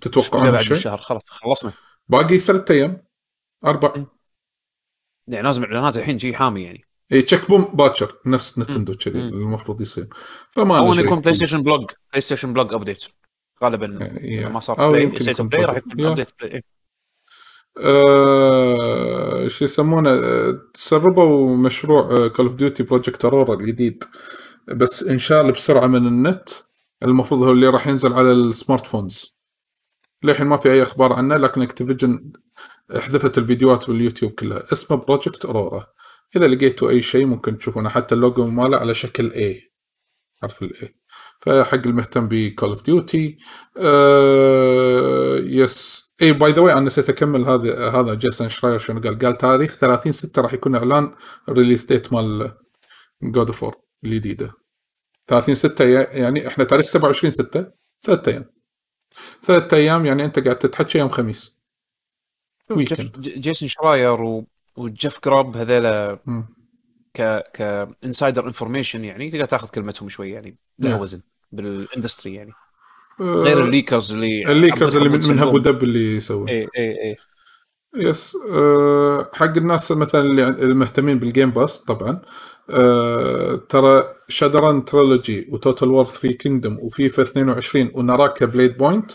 [0.02, 0.98] تتوقعون بعد؟ الشهر.
[0.98, 1.74] خلاص خلصنا.
[2.10, 3.08] باقي ثلاثة أيام
[3.66, 4.06] أربع.
[5.28, 6.87] يعني لازم إعلانات الحين شيء حامي يعني.
[7.12, 8.14] اي تشيك بوم باكر.
[8.26, 10.08] نفس نتندو كذي المفروض يصير.
[10.50, 11.02] فما أو إنه.
[11.02, 13.06] يكون بلاي ستيشن بلوج بلاي ستيشن بلوج ابديت
[13.64, 14.40] غالبا إيه.
[14.40, 15.78] إذا ما صار بلاي يكون بلاي راح.
[15.78, 16.06] يكون.
[16.06, 16.64] ابديت بلاي
[17.80, 24.04] آه، شو يسمونه؟ آه، سربوا مشروع كول اوف ديوتي بروجكت اورورا الجديد.
[24.68, 26.50] بس انشال بسرعة من النت.
[27.04, 29.38] المفروض هو اللي راح ينزل على ال smartphones
[30.24, 32.32] للحين ما في أي أخبار عنه لكن Activision
[32.92, 34.64] حذفت الفيديوهات باليوتيوب كلها.
[34.74, 35.88] اسمه Project Aurora
[36.36, 39.72] إذا لقيتوا أي شيء ممكن تشوفونه حتى اللوجو ماله على شكل اي
[40.42, 40.96] حرف الاي
[41.40, 43.38] فحق المهتم ب Call of Duty
[45.58, 49.38] yes اي by the way أنا نسيت أكمل هذا هذا Jason Schreier شنو قال؟ قال
[49.38, 51.16] تاريخ 30 6 راح يكون إعلان
[51.50, 52.58] release date مال
[53.24, 53.66] God of
[54.04, 54.54] الجديدة.
[55.28, 57.72] 30 6 يعني إحنا تاريخ 27 6
[58.04, 58.46] ثلاث أيام.
[59.44, 61.60] ثلاث أيام يعني أنت قاعد تتحكى يوم خميس.
[62.70, 64.48] Weekend Jason Schreier و...
[64.78, 66.20] و Jeff Grubb هذيلا.
[67.14, 67.22] ك
[67.56, 71.02] ك insider information يعني تقدر تاخذ كلمتهم شوي يعني لها Yeah.
[71.02, 71.22] وزن
[71.52, 72.52] بال industry يعني.
[73.22, 76.68] غير آه، ال leakers اللي ال leakers اللي من, من ابو دب اللي يسوي اي
[76.78, 77.16] اي اي
[77.96, 82.22] yes أه حق الناس مثلا اللي المهتمين بال Game Pass طبعا
[82.70, 89.12] أه ترى Shadowrun Trilogy و Total War 3 Kingdom وفيفا 22 و Naraka Bladepoint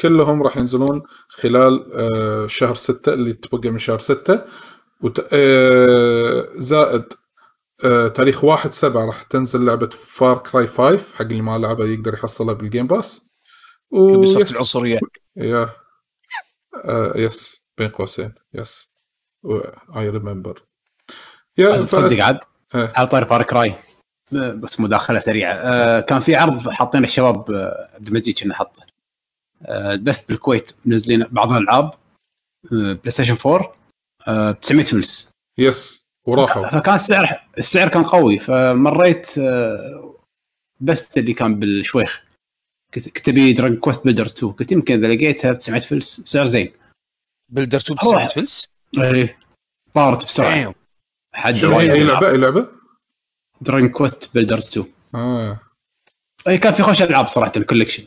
[0.00, 4.44] كلهم راح ينزلون خلال أه شهر 6 اللي تبقى من شهر 6
[5.04, 5.26] وت...
[5.32, 7.04] أه زائد
[7.84, 12.14] أه تاريخ 1 7 راح تنزل لعبة Far Cry 5 حق اللي ما لعبها يقدر
[12.14, 13.22] يحصلها بال Game Pass
[13.92, 15.00] Ubi ويس- العنصرية.
[15.36, 15.70] يا
[16.84, 18.94] آه yes بين قوسين yes
[19.96, 20.62] I remember
[21.58, 21.90] يا ف...
[21.90, 22.38] تصدق عاد؟
[22.74, 22.92] إيه.
[22.96, 23.74] على طاري Far Cry
[24.32, 25.52] بس مداخلة سريعة.
[25.54, 28.80] آه، كان في عرض حاطين الشباب آه، عبد المجيد كنا حاطه.
[29.66, 31.90] آه، بس بالكويت منزلين بعض الألعاب
[32.64, 33.74] آه، PlayStation 4 آه، ب
[34.60, 36.68] 900 فلس yes وراحوا.
[36.80, 40.14] فكان السعر السعر كان قوي فمريت آه،
[40.80, 42.20] Best اللي كان بالشويخ.
[42.94, 46.72] كنت أبي Dragon Quest Builder 2 قلت يمكن إذا لقيتها ب 900 فلس سعر زين.
[47.48, 48.68] Builder 2 ب هو- 900 فلس
[48.98, 49.38] إيه
[49.94, 50.74] طارت بسرعة.
[51.34, 52.68] حد اي لعبة؟ اي لعبة؟
[53.60, 55.60] Dragon Quest Builders 2 آه.
[56.48, 58.04] اي كان في خوش ألعاب صراحة collection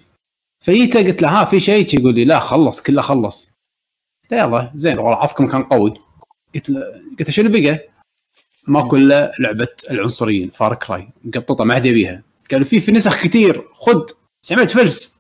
[0.66, 3.46] فجيت قلت له ها في شيء؟ يقول لي لا خلص كله خلص.
[4.24, 5.94] قلت له يلا زين والله عفكم كان قوي.
[6.56, 6.82] قلت له
[7.20, 7.90] قلت له شنو بقى؟
[8.68, 12.24] ماكو الا لعبة العنصريين Far Cry مقططه ما حد يبيها.
[12.52, 14.06] قالوا في في نسخ كثير خذ
[14.42, 15.20] 900 فلس.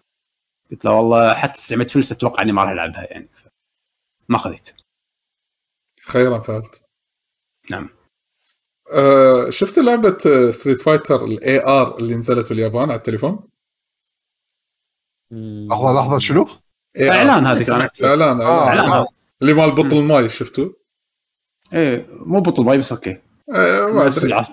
[0.71, 3.29] قلت له والله حتى 900 فلس أتوقع إني ما راح ألعبها يعني.
[4.29, 4.69] ما خذيت.
[6.01, 6.83] خيرا فعلت.
[7.71, 7.89] نعم.
[8.91, 10.17] آه شفت لعبة
[10.51, 13.47] Street Fighter ال AR اللي نزلت باليابان على التليفون؟
[15.31, 16.47] لحظه لحظة شنو؟
[17.01, 18.03] إعلان هذه كانت.
[18.03, 18.89] إعلان آه، إعلان.
[18.89, 19.05] إعلان.
[19.41, 20.75] اللي مال بطل الماي شفتوه؟
[21.73, 23.21] إيه مو بطل باي بس okay.
[23.55, 24.47] آه ما بس العص...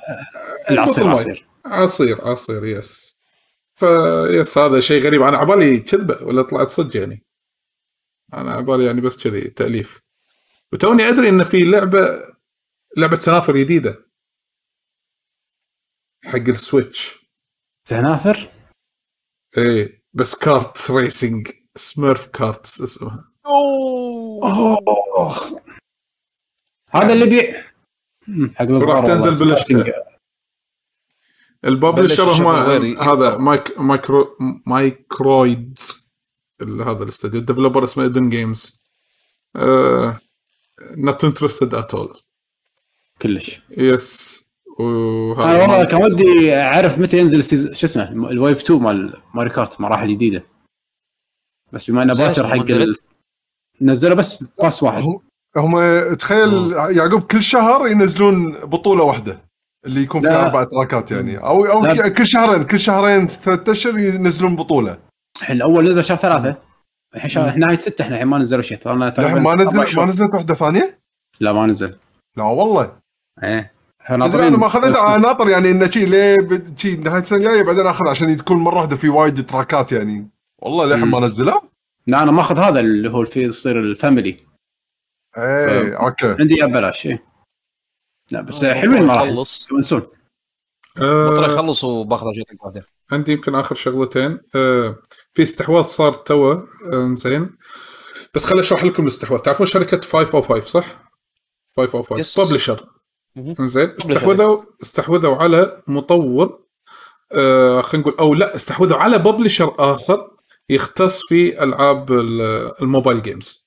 [0.71, 1.13] العصير ماي.
[1.13, 1.47] عصير.
[1.65, 3.15] عصير عصير yes.
[3.75, 5.23] yes هذا شيء غريب.
[5.23, 7.25] أنا عبالي كذبه ولا طلعت صدق يعني؟
[8.35, 10.03] أنا عبالي يعني بس كذي تأليف.
[10.73, 12.35] وتوني أدري إن في لعبة
[12.97, 14.07] لعبة سنافر جديدة.
[16.25, 17.29] حق ال Switch.
[17.89, 18.51] سنافر؟
[19.59, 23.33] إيه بس kart racing Smurf Karts اسمها.
[23.47, 24.79] أوه.
[26.95, 27.65] هذا اللي يبيع
[28.29, 29.49] مم، حق الصغار تنزل.
[29.49, 30.15] بالشتاء.
[31.65, 32.47] ال publisher بلش هم
[32.99, 34.37] هذا Mic- Micro
[34.67, 36.13] Microids.
[36.63, 37.41] ال- هذا الاستوديو.
[37.41, 38.83] ال developer اسمه Eden Games
[40.97, 42.21] not interested at all
[43.23, 43.61] كلش.
[43.71, 44.45] yes
[44.81, 47.73] أنا وهذا والله كان ودي أعرف متى ينزل السيز...
[47.79, 50.43] شو اسمه ال wave 2 مال Mario Kart مراحل جديدة.
[51.73, 52.67] بس بما إنه باكر حق؟
[53.81, 55.03] نزلوا بس pass واحد.
[55.57, 55.79] هم
[56.15, 59.39] تخيل يعقوب كل شهر ينزلون بطولة واحدة
[59.87, 60.47] اللي يكون فيها لا.
[60.47, 61.39] أربع تراكات يعني.
[61.39, 62.09] أو أو لا.
[62.09, 64.99] كل شهرين كل شهرين ثلاث أشهر ينزلون بطولة.
[65.41, 66.57] الحين الأول نزل شهر ثلاثة.
[67.15, 68.79] الحين شهر إحنا نهاية ستة إحنا الحين ما نزلوا شيء.
[68.79, 70.99] ترى ما نزل ما نزلت واحدة ثانية؟
[71.41, 71.97] لا ما نزل.
[72.37, 72.93] لا والله.
[73.43, 73.73] إيه.
[74.09, 74.47] تدري ناطرين.
[74.47, 78.09] أنا ما اخذت ناطر يعني إنه شي ليه بد- شي نهاية السنة الجاية بعدين أخذ
[78.09, 80.29] عشان تكون مرة واحدة في وايد تراكات يعني.
[80.63, 81.63] والله للحين ما نزلها؟
[82.07, 84.37] لا أنا ماخذ هذا اللي هو في يصير ال family.
[85.39, 86.37] إيه okay.
[86.41, 87.25] عندي إياه ببلاش إيه.
[88.31, 89.29] لا بس حلوين المراحل.
[89.29, 89.69] يخلص.
[89.73, 90.03] يونسون
[91.03, 92.83] آه، بطل يخلص وباخذ جيتك بعدين
[93.13, 94.39] عندي يمكن آخر شغلتين.
[94.55, 94.97] آه،
[95.35, 96.53] في استحواذ صار توا
[96.93, 97.57] آه، زين
[98.35, 99.41] بس خليني أشرح لكم الاستحواذ.
[99.41, 101.11] تعرفون شركة 505 صح؟
[101.77, 102.41] 505 yes.
[102.41, 102.89] publisher.
[103.61, 106.65] زين استحوذوا استحوذوا على مطور
[107.33, 110.31] آه خلينا نقول أو لا استحوذوا على publisher آخر
[110.69, 113.64] يختص في ألعاب ال- ال mobile games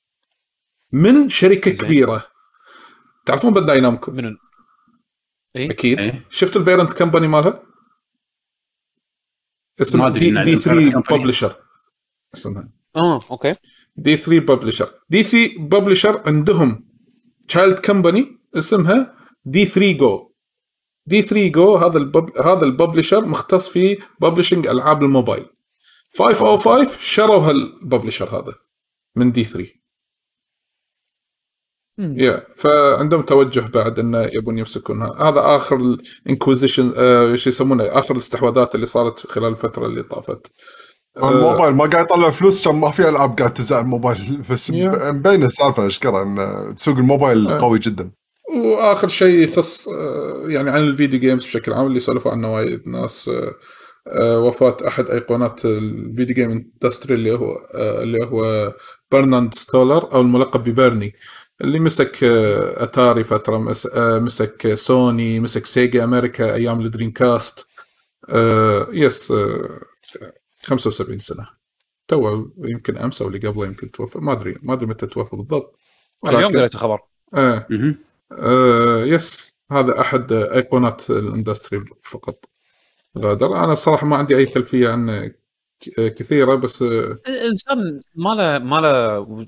[0.92, 1.80] من شركة زين.
[1.80, 2.28] كبيرة.
[3.26, 4.38] تعرفون Bandai Namco منو؟
[5.56, 6.00] اي أكيد.
[6.00, 6.26] إيه.
[6.30, 7.62] شفت ال parent company مالها؟ ما
[9.82, 11.14] اسمها D, D عندهم 3 parent company.
[11.14, 11.56] Publisher
[12.34, 12.74] اسمها.
[12.96, 13.56] آه okay.
[13.96, 16.90] D 3 Publisher D 3 Publisher عندهم
[17.48, 19.16] child company اسمها
[19.46, 20.34] D 3 Go
[21.06, 22.38] D 3 Go هذا ال pub...
[22.38, 25.46] هذا ال publisher مختص في publishing ألعاب الموبايل.
[26.18, 28.54] 505 شروا هالببلشر هذا
[29.16, 29.77] من D 3
[32.00, 35.30] yeah فعندهم توجه بعد انه يبون يمسكونها.
[35.30, 40.52] هذا آخر ال acquisition آه شو يسمونه؟ آخر الاستحواذات اللي صارت خلال الفترة اللي طافت.
[41.18, 44.42] آه، الموبايل ما قاعد يطلع فلوس عشان ما في ألعاب قاعد تنزل على الموبايل.
[44.52, 44.74] بس Yeah.
[45.04, 47.58] مبينه السالفة اشكرها إن سوق الموبايل آه.
[47.58, 48.12] قوي جدا.
[48.56, 52.82] وآخر شيء يخص آه، يعني عن ال video games بشكل عام اللي سولفوا عنه وايد
[52.88, 53.30] ناس.
[53.30, 53.52] آه،
[54.08, 58.74] آه، وفاة أحد أيقونات ال video game industry اللي هو آه، اللي هو
[59.12, 61.14] Bernard Stolar أو الملقب ب Bernie.
[61.62, 67.68] اللي مسك آه، أتاري فترة مس- آه، مسك سوني مسك Sega أمريكا أيام ال Dreamcast.
[68.30, 69.80] آه، yes آه،
[70.64, 71.48] 75 سنة.
[72.08, 74.20] تو يمكن أمس أو اللي قبله يمكن توفى.
[74.20, 75.76] ما أدري ما أدري متى توفى بالضبط.
[76.26, 77.00] اليوم قريت خبر
[77.34, 77.68] آه.
[78.32, 82.46] آه yes هذا أحد أيقونات ال industry فقط.
[83.18, 85.40] غادر أنا الصراحه ما عندي أي خلفية عنه ك-
[85.96, 89.48] كثيرة بس آه، الإنسان ما له ما له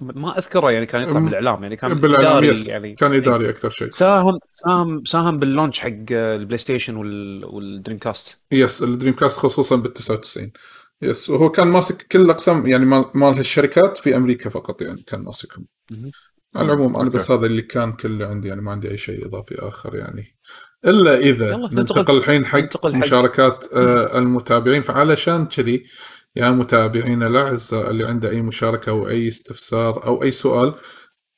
[0.00, 2.94] ما أذكره يعني كان يطلع بالإعلام يعني كان بالإعلام yes يعني.
[2.94, 3.90] كان إداري أكثر شيء.
[3.90, 9.76] ساهم ساهم ساهم بال launch حق ال PlayStation وال وال Dreamcast yes ال Dreamcast خصوصا
[9.76, 10.52] بال 99
[11.02, 15.24] yes وهو كان ماسك كل الأقسام يعني مال مال هالشركات في أمريكا فقط يعني كان
[15.24, 15.66] ماسكهم.
[16.56, 17.10] على العموم أنا.
[17.10, 20.36] بس هذا اللي كان كله عندي يعني ما عندي أي شيء إضافي آخر يعني.
[20.86, 24.82] إلا إذا ننتقل- الحين حق ننتقل مشاركات آه، المتابعين.
[24.82, 25.84] فعلشان كذي
[26.36, 30.74] يا متابعينا الأعزاء اللي عنده أي مشاركة أو أي استفسار أو أي سؤال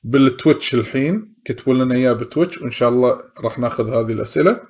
[0.05, 4.61] بال Twitch الحين كتبوا لنا إياه ب Twitch وإن شاء الله راح ناخذ هذه الأسئلة.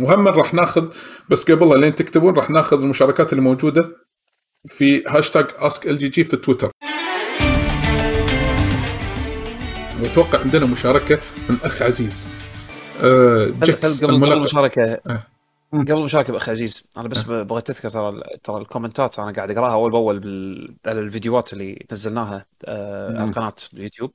[0.00, 0.88] وهم راح ناخذ
[1.30, 3.90] بس قبل لين تكتبون راح ناخذ المشاركات اللي موجوده
[4.68, 6.70] في هاشتاج Ask LGG في تويتر.
[10.02, 11.18] وأتوقع عندنا مشاركة
[11.48, 12.28] من أخ عزيز.
[13.02, 15.26] آه خل- قبل المشاركه آه.
[15.72, 19.90] قبل المشاركة باخ عزيز أنا بس بغيت أذكر ترى ترى الكومنتات أنا قاعد أقراها أول
[19.90, 20.76] بأول بال...
[20.86, 23.28] على الفيديوهات اللي نزلناها آه على مم.
[23.28, 24.12] القناة باليوتيوب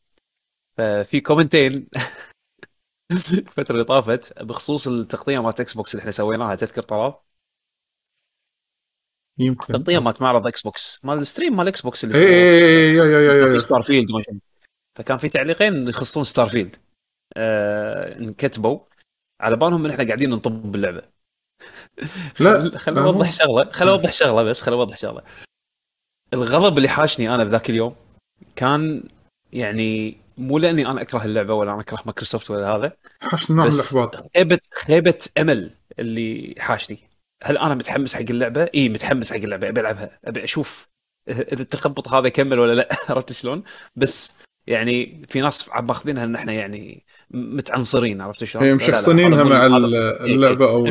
[0.77, 1.87] ففي كومنتين.
[3.11, 7.13] الفترة اللي طافت بخصوص التغطيه مالت Xbox اللي إحنا سويناها تذكر طلال
[9.39, 9.73] يمكن.
[9.73, 12.29] تغطيه مالت معرض Xbox مال ال stream مال Xbox اللي اي سووه.
[12.31, 14.07] اي yeah في yeah Starfield.
[14.95, 16.75] فكان في تعليقين يخصون Starfield
[17.37, 18.79] آه انكتبوا.
[19.41, 21.01] على بالهم إن إحنا قاعدين نطب باللعبه
[22.39, 25.23] لا خليني أوضح شغلة خليني أوضح شغلة بس خليني أوضح شغلة.
[26.33, 27.95] الغضب اللي حاشني أنا بذاك اليوم
[28.55, 29.03] كان
[29.53, 32.91] يعني مو لأني أنا أكره اللعبة ولا أنا أكره مايكروسوفت ولا هذا
[33.49, 34.31] نوع من بس الإحباط.
[34.35, 36.97] خيبه خيبه أمل اللي حاشني.
[37.43, 39.69] هل أنا متحمس حق اللعبة؟ إي متحمس حق اللعبة.
[39.69, 40.19] أبي ألعبها.
[40.25, 40.87] أبي أشوف
[41.29, 42.87] إذا التخبط هذا يكمل ولا لا.
[43.09, 43.63] عرفت شلون؟
[43.95, 44.33] بس
[44.67, 49.95] يعني في ناس ماخذينها إن إحنا يعني متعنصرين عرفت شلون؟ هي لا، مشخصنينها مع ال-
[49.95, 50.87] هذا- اللعبة أو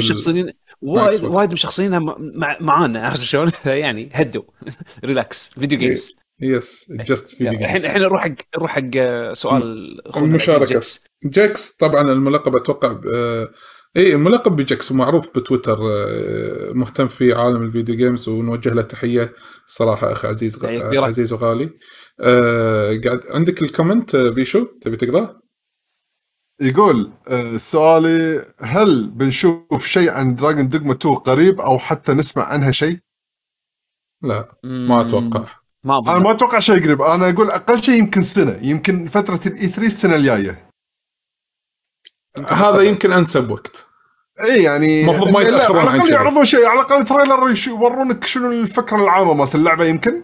[0.82, 1.24] مع وايد.
[1.24, 4.42] وايد مشخصينها مع معانا عرفت شلون؟ يعني هدوا
[5.04, 8.90] relax video games yes just video الحين games الحين نروح حق نروح حق
[9.32, 10.66] سؤال المشاركة.
[10.66, 11.04] جيكس.
[11.24, 13.48] جاكس طبعا الملقب أتوقع آه،
[13.96, 19.34] اي الملقب بجاكس ومعروف بتويتر آه، مهتم في عالم ال video games ونوجه له تحية.
[19.66, 21.06] صراحة أخ عزيز كبيرة.
[21.06, 21.70] عزيز وغالي.
[22.20, 25.40] آه، قاعد عندك ال comment آه، بيشو؟ تبي تقراه؟
[26.60, 32.70] يقول آه، سؤالي هل بنشوف شيء عن Dragon's Dogma 2 قريب أو حتى نسمع عنها
[32.70, 32.98] شيء؟
[34.22, 35.44] لا ما أتوقع.
[35.84, 37.02] ما أنا ما أتوقع شيء قريب.
[37.02, 40.65] أنا أقول أقل شيء يمكن سنة يمكن فترة ال E3 السنة الجاية.
[42.48, 43.86] هذا يمكن أنسب وقت.
[44.44, 46.12] إي يعني المفروض ما لا، يتأخرون على عن الأقل.
[46.12, 50.22] يعرضون شيء على الأقل trailer يش- يورونك شنو الفكرة العامة مالت اللعبة يمكن؟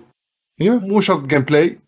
[0.61, 1.79] يا مو شرط جيم بلاي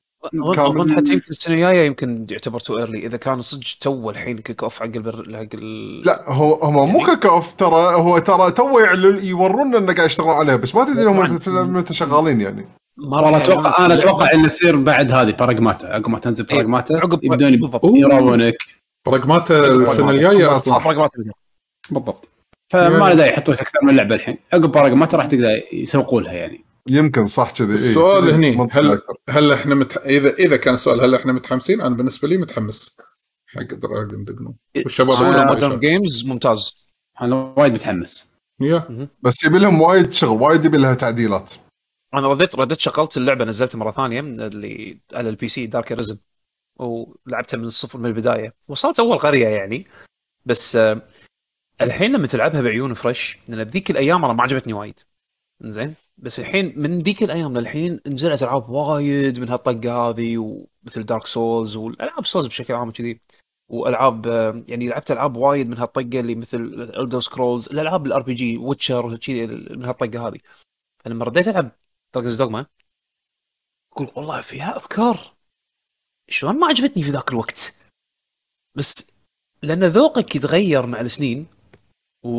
[0.59, 4.63] أظن حتى يمكن السنة الجاية يمكن يعتبر تو ايرلي إذا كان صدق تو الحين كيك
[4.63, 5.25] اوف حق البر...
[5.37, 6.03] حق ال...
[6.07, 10.07] لا هو هم مو يعني- كيك اوف ترى هو ترى تو يعلن يورونا إنه قاعد
[10.07, 12.69] يشتغلون عليها بس ما تدري هم متى شغالين يعني.
[12.99, 13.95] ما والله راح أتوقع أنا.
[13.95, 17.85] أتوقع إنه يصير بعد هذه باراجماتا عقب ما تنزل إيه، باراجماتا عقب- يبدون بالضبط.
[17.95, 18.57] يراونك
[19.09, 20.11] رقماته السنة.
[20.11, 20.87] الجاية صح.
[20.87, 21.05] أصلا.
[21.05, 21.33] الفيديو.
[21.91, 22.29] بالضبط.
[22.73, 24.39] فما له داعي يحطوا لك أكثر من لعبة الحين.
[24.53, 26.65] عقب باراجماتا راح تقدر يسوقوا لها يعني.
[26.89, 27.69] يمكن صح كذي.
[27.69, 29.01] إيه، السؤال هني هل.
[29.31, 29.97] هل إحنا مت...
[29.97, 32.97] اذا إذا كان السؤال هل إحنا متحمسين؟ أنا بالنسبة لي متحمس.
[33.47, 35.79] حق Dragon's Dogma والشباب ما modern.
[35.79, 36.89] games ممتاز.
[37.21, 38.35] أنا وايد متحمس.
[38.61, 39.09] yeah.
[39.23, 41.53] بس يبي لهم وايد شغل وايد يبي لها تعديلات.
[42.15, 46.17] أنا رديت رديت شغلت اللعبة نزلتها مرة ثانية من اللي على ال PC Dark Arisen
[46.77, 48.55] ولعبتها من الصفر من البداية.
[48.69, 49.87] وصلت أول قرية يعني.
[50.47, 51.03] بس آه،
[51.83, 55.01] الحين لما تلعبها بعيون fresh لأن بذيك الأيام أنا ما عجبتني وايد.
[55.63, 61.27] زين بس الحين من ذيك الأيام للحين نزلت ألعاب وايد من هالطقة هذه ومثل Dark
[61.27, 63.21] Souls والألعاب Souls بشكل عام كذي
[63.69, 66.59] وألعاب آه، يعني لعبت ألعاب وايد من هالطقة اللي مثل
[66.97, 69.07] Elder Scrolls الألعاب ال RPG Witcher
[69.71, 70.39] من هالطقة هذه.
[71.05, 71.71] فلما رديت ألعب
[72.15, 72.67] Dragon's Dogma
[73.93, 75.34] أقول والله فيها افكار
[76.31, 77.75] شلون ما عجبتني في ذاك الوقت.
[78.77, 79.13] بس
[79.63, 81.47] لأن ذوقك يتغير مع السنين
[82.25, 82.31] و...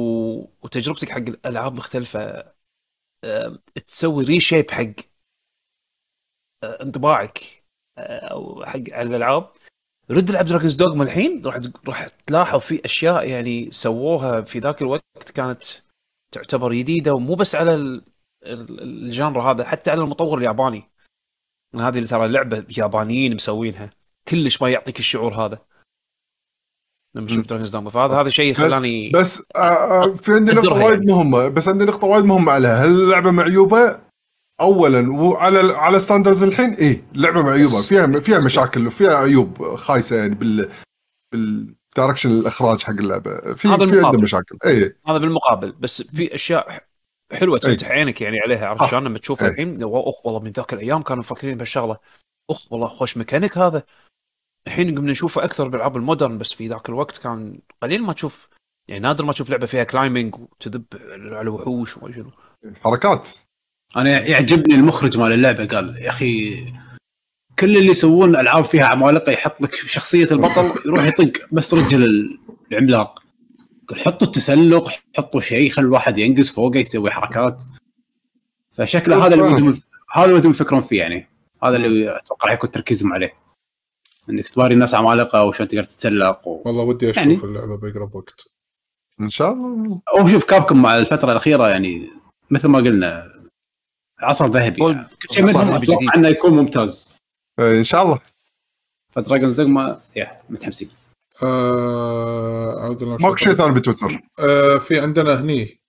[0.63, 2.53] وتجربتك حق الألعاب مختلفة
[3.23, 4.93] أم، تسوي reshape حق
[6.63, 7.63] أه، انطباعك
[7.97, 8.01] أه،
[8.31, 9.51] أو حق على الألعاب.
[10.11, 15.31] رد العب Dragon's Dogma الحين راح راح تلاحظ في أشياء يعني سووها في ذاك الوقت
[15.35, 15.63] كانت
[16.31, 18.03] تعتبر جديدة ومو بس على ال...
[18.43, 20.83] ال- ال genre هذا حتى على المطور الياباني.
[21.81, 23.89] هذه ترى لعبة يابانيين مسوينها.
[24.27, 25.59] كلش ما يعطيك الشعور هذا.
[27.15, 31.05] لما تشوف Dragon's Dogma فهذا هذا شيء خلاني بس آه، آه، في عندي نقطة وايد.
[31.05, 31.47] مهمة.
[31.47, 32.85] بس عندي نقطة وايد مهمة عليها.
[32.85, 33.99] هل اللعبة معيوبة؟
[34.61, 37.81] اولا وعلى على standards الحين إيه لعبة معيوبة.
[37.81, 40.69] فيها فيها مشاكل وفيها عيوب خايسة يعني بال
[41.33, 43.53] بال direction الإخراج حق اللعبة.
[43.53, 44.05] في هذا في.
[44.05, 44.57] عنده مشاكل.
[44.65, 45.71] اي هذا بالمقابل.
[45.71, 46.83] بس في أشياء
[47.33, 48.87] حلوة تفتح عينك يعني عليها عرفت آه.
[48.87, 49.53] شلون؟ لما تشوفها إيه.
[49.53, 51.97] الحين اخ والله من ذاك الأيام كانوا مفكرين بهالشغلة
[52.49, 53.83] اخ والله خوش ميكانيك هذا.
[54.67, 58.49] الحين قمنا نشوفه أكثر بالألعاب ال modern بس في ذاك الوقت كان قليل ما تشوف
[58.87, 62.31] يعني نادر ما تشوف لعبة فيها climbing وتذب على وحوش وما شنو.
[62.83, 63.29] حركات.
[63.97, 66.55] أنا يعجبني المخرج مال اللعبة قال يا أخي
[67.59, 72.29] كل اللي يسوون ألعاب فيها عمالقة يحط لك شخصية البطل يروح يطق بس رجل
[72.71, 73.24] العملاق.
[73.93, 77.63] حطوا التسلق حطوا شيء خلي الواحد ينقز فوقه يسوي حركات.
[78.71, 79.81] فشكله هذا اللي
[80.11, 81.27] هذا اللي يفكرون فيه يعني.
[81.63, 83.33] هذا اللي أتوقع راح يكون تركيزهم عليه.
[84.29, 86.61] إنك تباري الناس عمالقة وشلون تقدر تتسلق و...
[86.65, 87.35] والله ودي أشوف يعني.
[87.35, 88.47] اللعبة باقرب وقت
[89.21, 90.01] إن شاء الله.
[90.09, 92.09] أو شوف كابكم مع الفترة الأخيرة يعني
[92.49, 93.31] مثل ما قلنا
[94.19, 95.07] عصر ذهبي يعني.
[95.27, 96.15] كل شيء عصر منهم أتوقع.
[96.15, 97.15] إنه يكون ممتاز.
[97.59, 98.19] إيه، إن شاء الله.
[99.09, 100.89] فدراجونز دوغما يا متحمسين.
[101.43, 105.81] آه أعود الله ماكو شيء ثاني بتويتر؟ آه في عندنا هني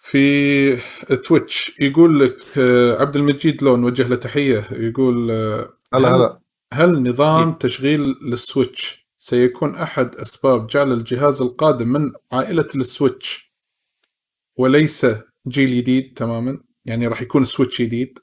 [0.00, 0.76] في
[1.24, 6.40] Twitch يقول لك آه عبد المجيد لو نوجه له تحية يقول آه هلا هل- هلا.
[6.72, 13.52] هل نظام تشغيل لل Switch سيكون أحد أسباب جعل الجهاز القادم من عائلة ال Switch
[14.56, 15.06] وليس
[15.48, 18.18] جيل جديد تماما؟ يعني راح يكون Switch جديد.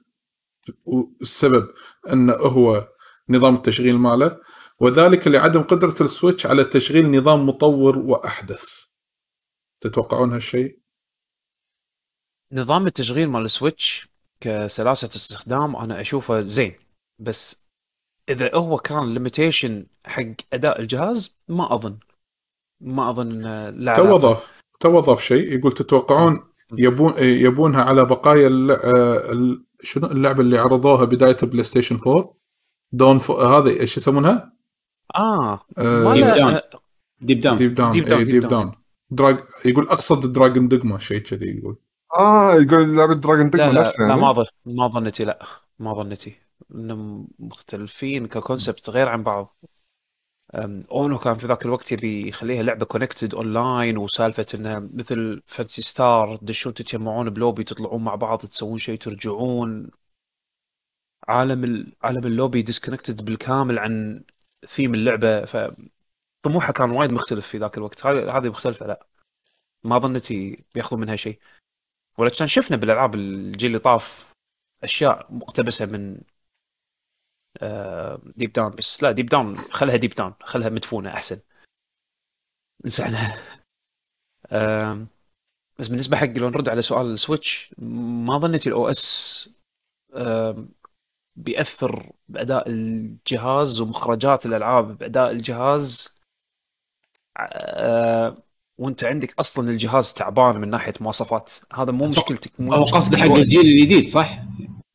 [0.85, 1.67] والسبب
[2.13, 2.87] انه هو
[3.29, 4.37] نظام التشغيل ماله.
[4.81, 8.65] وذلك لعدم قدرة ال Switch على تشغيل نظام مطور وأحدث
[9.83, 10.79] تتوقعون هالشيء؟
[12.53, 14.07] نظام التشغيل مال ال Switch
[14.41, 16.75] كسلاسة استخدام أنا أشوفه زين
[17.19, 17.65] بس
[18.29, 20.23] إذا هو كان limitation حق
[20.53, 21.97] أداء الجهاز ما أظن
[22.81, 24.17] ما أظن إنه له تو علاقة.
[24.17, 26.43] ضاف تو ضاف شيء يقول تتوقعون
[26.77, 32.33] يبون يبونها على بقايا الل- آه، ال- شنو اللعبة اللي عرضوها بداية PlayStation 4
[32.91, 33.31] دون ف...
[33.31, 34.53] هذه إيش يسمونها؟
[35.15, 35.59] آه.
[35.77, 36.59] Deep Down.
[37.21, 38.73] Deep Down Deep Down Deep Down، إيه، Deep
[39.11, 41.77] Dra يقول أقصد Dragon's Dogma شيء كذي يقول.
[42.15, 45.45] آه يقول لعبة Dragon's لا دقمه لا, نفسها لا يعني ما ظن ما ظنتي لا
[45.79, 46.35] ما ظنتي
[46.75, 49.57] إنهم مختلفين ك concept غير عن بعض.
[50.91, 56.35] أونو كان في ذاك الوقت يبي يخليها لعبة connected online وسالفة إنها مثل Phantasy Star
[56.35, 59.89] تدشون تتجمعون بلوبي تطلعون مع بعض تسوون شيء ترجعون.
[61.27, 61.93] عالم ال...
[62.01, 64.23] عالم ال lobby disconnected بالكامل عن
[64.67, 68.05] ثيم اللعبة فطموحها كان وايد مختلف في ذاك الوقت.
[68.05, 69.07] هذه هذه مختلفة لا.
[69.83, 71.39] ما ظنتي بياخذون منها شيء.
[72.17, 74.33] ولا كان شفنا بالألعاب الجيل اللي طاف
[74.83, 76.21] أشياء مقتبسة من
[77.61, 81.41] آه، ديب داون بس لا ديب داون خلها ديب داون خلها مدفونة أحسن.
[82.85, 83.37] نسحنا
[84.51, 85.07] آم،
[85.79, 89.49] بس بالنسبة حق لو نرد على سؤال ال Switch ما ظنيتي ال OS
[91.39, 96.19] بيأثر بأداء الجهاز ومخرجات الألعاب بأداء الجهاز
[97.37, 98.37] آه،
[98.77, 103.17] وأنت عندك أصلا الجهاز تعبان من ناحية مواصفات هذا مو مشكلتك مو هو مشكلة قصده
[103.17, 103.25] حق.
[103.31, 104.43] الجيل الجديد صح؟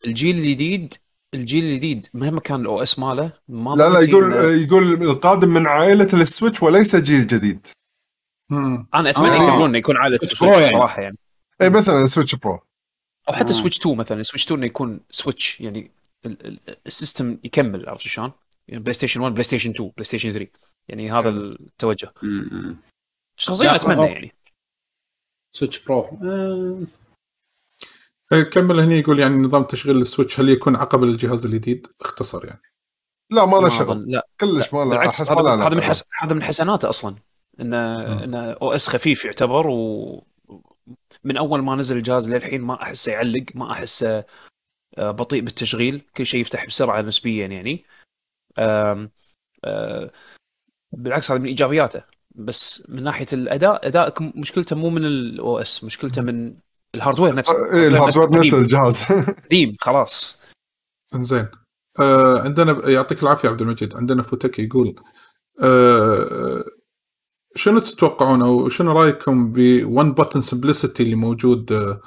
[0.06, 0.94] الجيل الجديد
[1.34, 5.66] الجيل الجديد مهما كان ال OS ماله ما لا لا يقول إنه- يقول القادم من
[5.66, 7.66] عائلة ال Switch وليس جيل جديد
[8.50, 8.86] مم.
[8.94, 9.66] أنا أتمنى آه.
[9.66, 10.72] إنه يكون عائلة Switch Switch Pro يعني.
[10.72, 11.18] صراحة يعني
[11.62, 12.60] اي مثلا Switch Pro
[13.28, 13.56] أو حتى آه.
[13.56, 15.90] Switch 2 مثلا Switch 2 إنه يكون Switch يعني
[16.86, 18.32] ال system يكمل عرفت شلون؟
[18.68, 20.50] يعني بلاي ستيشن 1 بلاي ستيشن 2 بلاي ستيشن 3
[20.88, 22.14] يعني هذا التوجه.
[23.36, 24.12] شخصيا أتمنى أوكي.
[24.12, 24.32] يعني
[25.54, 26.18] Switch Pro
[28.32, 32.46] آه، كمل هني يقول يعني نظام تشغيل ال Switch هل يكون عقب للجهاز الجديد؟ اختصر
[32.46, 32.62] يعني
[33.30, 35.80] لا ما له شغل لا كلش ما له بالعكس هذا من.
[35.80, 36.04] حس...
[36.22, 37.14] هذا من حسناته أصلا
[37.60, 40.26] انه انه OS خفيف يعتبر و
[41.24, 44.24] من أول ما نزل الجهاز للحين ما أحسه يعلق ما أحسه
[44.98, 47.84] بطيء بالتشغيل كل شيء يفتح بسرعة نسبيا يعني.
[48.58, 49.10] آم،
[49.64, 50.10] آه،
[50.92, 52.02] بالعكس هذا من إيجابياته.
[52.34, 56.54] بس من ناحية الأداء أدائك مشكلته مو من ال OS مشكلته من
[56.94, 57.72] ال hardware نفسه.
[57.72, 59.04] إيه ال hardware نفسه الجهاز.
[59.46, 60.40] قديم خلاص.
[61.14, 61.48] إنزين.
[62.00, 63.96] آه عندنا يعطيك العافية عبد المجيد.
[63.96, 64.94] عندنا فوتك يقول
[65.62, 66.64] آه
[67.56, 72.00] شنو تتوقعون أو شنو رأيكم ب one button simplicity اللي موجود آه،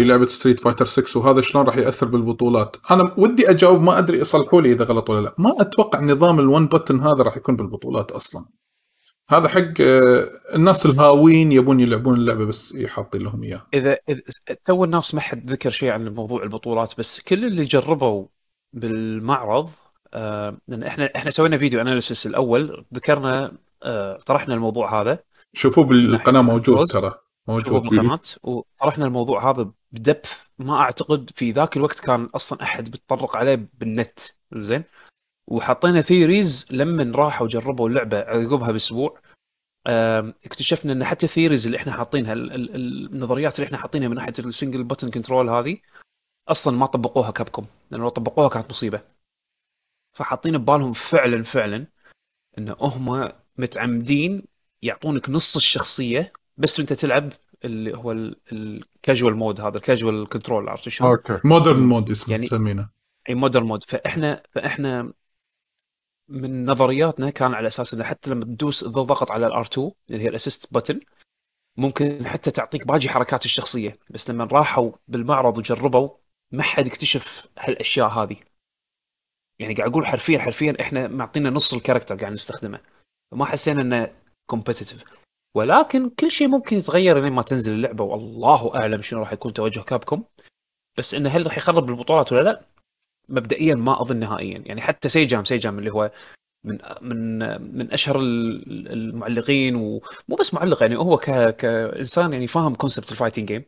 [0.00, 4.18] في لعبة Street Fighter 6 وهذا شلون راح يأثر بالبطولات؟ أنا ودي أجاوب ما أدري
[4.18, 7.56] يصلحوا لي إذا غلط ولا لا، ما أتوقع نظام ال one button هذا راح يكون
[7.56, 8.44] بالبطولات أصلا.
[9.28, 13.66] هذا حق آه، الناس الهاوين يبون يلعبون اللعبة بس حاطين لهم اياه.
[13.74, 18.26] إذا إذا- تو الناس ما حد ذكر شيء عن موضوع البطولات بس كل اللي جربوا
[18.72, 19.70] بالمعرض
[20.14, 23.52] آه لأن إحنا إحنا سوينا فيديو analysis الأول ذكرنا
[23.82, 25.18] آه طرحنا الموضوع هذا
[25.52, 26.86] شوفوه بالقناة موجود.
[26.86, 27.14] ترى
[27.48, 33.36] موجود بالقناة وطرحنا الموضوع هذا بدبث ما أعتقد في ذاك الوقت كان أصلا أحد بيتطرق
[33.36, 34.18] عليه بالنت.
[34.52, 34.84] زين؟
[35.46, 39.20] وحطينا theories لما راحوا جربوا اللعبة عقبها بأسبوع.
[40.46, 42.76] اكتشفنا إن حتى ال theories اللي إحنا حاطينها ال- ال-
[43.14, 45.78] النظريات اللي إحنا حاطينها من ناحية ال single button control هذه
[46.48, 49.02] أصلا ما طبقوها Capcom لأن لو طبقوها كانت مصيبة.
[50.16, 51.86] فحاطين ببالهم فعلا فعلا
[52.58, 54.42] إن هم متعمدين
[54.82, 57.32] يعطونك نص الشخصية بس أنت تلعب
[57.64, 58.12] اللي هو
[59.00, 61.40] ال casual mode هذا ال casual control عرفت شلون؟ okay.
[61.44, 62.88] modern mode اسمه يعني- تسمينه
[63.28, 65.12] أي modern mode فإحنا فإحنا
[66.28, 70.22] من نظرياتنا كان على أساس إنه حتى لما تدوس تظل ضغط على ال R2 اللي
[70.22, 70.98] هي ال assist button
[71.78, 73.98] ممكن حتى تعطيك باقي حركات الشخصية.
[74.10, 76.08] بس لما راحوا بالمعرض وجربوا
[76.52, 78.36] ما حد اكتشف هالأشياء هذه.
[79.58, 82.80] يعني قاعد أقول حرفيا حرفيا إحنا معطينا نص ال character قاعد نستخدمه.
[83.32, 84.10] فما حسينا إنه
[84.46, 85.04] competitive
[85.54, 88.04] ولكن كل شيء ممكن يتغير لين ما تنزل اللعبة.
[88.04, 90.24] والله أعلم شنو راح يكون توجه Capcom.
[90.98, 92.62] بس انه هل راح يخرب البطولات ولا لا؟
[93.28, 94.62] مبدئيا ما أظن نهائيا.
[94.66, 96.10] يعني حتى Sajam Sajam اللي هو
[96.64, 97.38] من من
[97.76, 103.16] من أشهر ال- المعلقين ومو بس معلق يعني هو ك كإنسان يعني فاهم concept ال
[103.16, 103.64] fighting game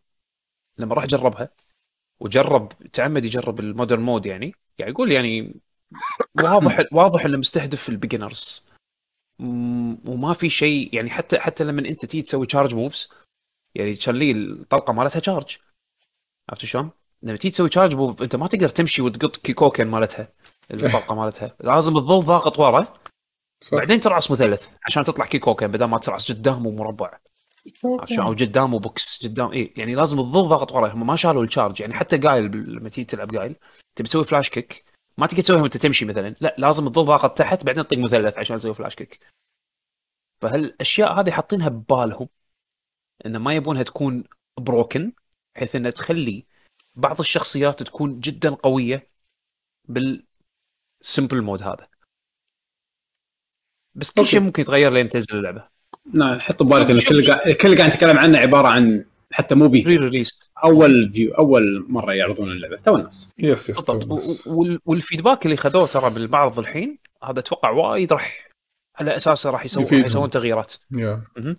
[0.79, 1.49] لما راح جربها
[2.21, 5.55] وجرب تعمد يجرب ال modern mode يعني قاعد يقول يعني
[6.43, 8.67] واضح واضح إنه مستهدف ال beginners
[10.09, 13.11] وما في شيء يعني حتى حتى لما انت تيجي تسوي charge moves
[13.75, 15.57] يعني تشن لي الطلقة مالتها charge
[16.51, 16.91] عرفت شلون؟
[17.23, 20.29] لما تيجي تسوي charge move انت ما تقدر تمشي وتقط Kikoken مالتها
[20.71, 21.57] الطلقة مالتها.
[21.61, 22.95] لازم تظل ضاغط ورا
[23.61, 23.77] صح.
[23.77, 27.19] بعدين ترعص مثلث عشان تطلع Kikoken بدل ما ترعص قدام ومربع
[27.85, 30.93] عرفت شلون؟ أو قدام و box قدام اي يعني لازم تظل ضاغط ورا.
[30.93, 33.57] هم ما شالوا ال charge يعني حتى قايل لما تيجي تلعب قايل
[33.97, 34.85] تبي تسوي flash kick
[35.19, 36.35] ما تقدر تسويها وانت تمشي مثلا.
[36.41, 39.19] لا لازم تظل ضاغط تحت بعدين تطق مثلث عشان تسوي flash kick
[40.43, 42.29] فهالأشياء هذه حاطينها ببالهم
[43.27, 44.25] إن ما يبونها تكون
[44.61, 45.13] broken
[45.57, 46.47] بحيث إنها تخلي
[46.95, 49.09] بعض الشخصيات تكون جدا قوية
[49.89, 51.87] بال simple mode هذا.
[53.95, 54.27] بس كل.
[54.27, 55.69] شيء ممكن يتغير لين تنزل اللعبة.
[56.15, 59.55] نعم حط ببالك إن شوف- كل قاعد كل اللي قاعد نتكلم عنه عبارة عن حتى
[59.55, 62.77] مو pre-beta release أول view أول مرة يعرضون اللعبة.
[62.77, 63.33] تو الناس.
[63.39, 64.49] yes yes
[64.87, 68.49] وال feedback اللي خذوه ترى بالمعرض الحين هذا أتوقع وايد راح
[68.97, 69.87] على أساسه راح يسوون.
[69.87, 70.75] راح يسوون تغييرات.
[70.91, 71.57] مهم.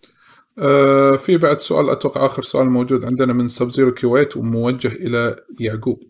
[0.59, 5.35] آه في بعد سؤال أتوقع آخر سؤال موجود عندنا من Sub Zero Kuwait وموجه إلى
[5.59, 6.03] يعقوب.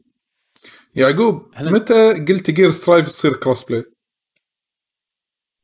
[0.96, 1.52] يعقوب.
[1.60, 3.86] متى قلت Guilty Gear Strive تصير cross play؟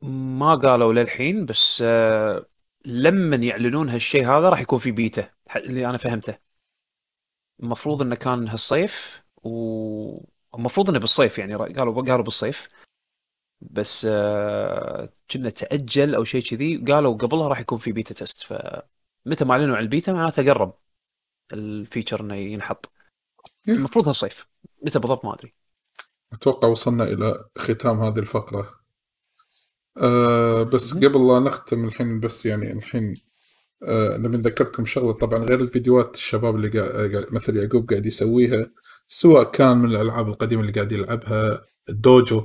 [0.02, 2.46] ما قالوا للحين بس آه
[2.90, 6.38] لما يعلنون هالشيء هذا راح يكون في بيتا اللي أنا فهمته.
[7.60, 12.68] المفروض إنه كان هالصيف والمفروض إنه بالصيف يعني قالوا قالوا بالصيف.
[13.62, 18.44] بس آه كنا تأجل أو شيء كذي قالوا قبلها راح يكون في beta test.
[18.44, 20.74] فمتى ما أعلنوا عن البيتا معناته قرب
[21.54, 22.92] ال feature إنه ينحط.
[23.68, 24.48] المفروض هالصيف.
[24.82, 25.54] متى بالضبط ما أدري.
[26.34, 28.79] أتوقع وصلنا إلى ختام هذه الفقرة.
[30.00, 33.14] آه بس قبل لا نختم الحين بس يعني الحين
[33.84, 38.72] آه نبي نذكركم شغلة طبعا غير الفيديوهات الشباب اللي قاعد قاعد- مثل يعقوب قاعد يسويها
[39.08, 42.44] سواء كان من الألعاب القديمة اللي قاعد يلعبها الدوجو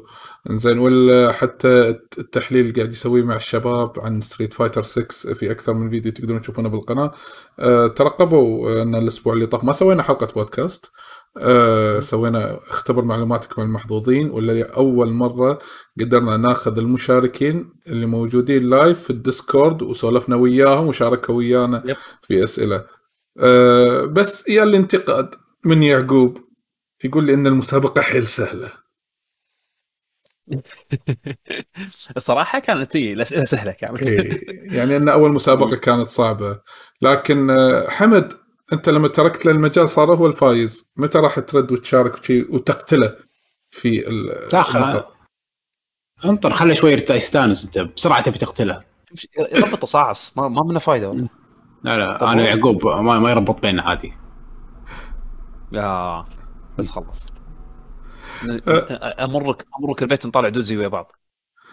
[0.50, 5.72] زين ولا حتى التحليل اللي قاعد يسويه مع الشباب عن Street Fighter 6 في أكثر
[5.74, 7.12] من فيديو تقدرون تشوفونه بالقناة.
[7.58, 10.90] آه ترقبوا أن الأسبوع اللي طاف ما سوينا حلقة بودكاست.
[11.38, 15.58] آه سوينا اختبر معلوماتكم المحظوظين ولا أول مرة
[16.00, 21.96] قدرنا ناخذ المشاركين اللي موجودين live في ال Discord وسولفنا وياهم وشاركوا ويانا yep.
[22.22, 22.86] في أسئلة.
[23.40, 25.34] أه بس يا الانتقاد
[25.64, 26.38] من يعقوب
[27.04, 28.84] يقول لي إن المسابقة حيل سهلة.
[32.16, 34.02] الصراحه كانت هي الأسئلة سهلة كانت.
[34.02, 34.40] إيه،
[34.76, 36.60] يعني إن أول مسابقة كانت صعبة.
[37.02, 38.32] لكن آه، حمد
[38.74, 40.90] أنت لما تركت له المجال صار هو الفايز.
[40.96, 43.16] متى راح ترد وتشارك وشي وتقتله
[43.70, 45.08] في ال- لا؟
[46.24, 48.82] انطر خله شوي يستانس أنت بسرعة تبي تقتله.
[49.38, 50.38] يربط تصاعص.
[50.38, 51.28] ما, ما منه فايدة والله.
[51.84, 54.12] لا لا أنا يعقوب ما, ما يربط بيننا عادي.
[55.72, 56.24] يا
[56.78, 57.28] بس خلص
[58.44, 58.60] ن-
[59.20, 61.12] أمرك أمرك البيت نطالع دوزي ويا بعض.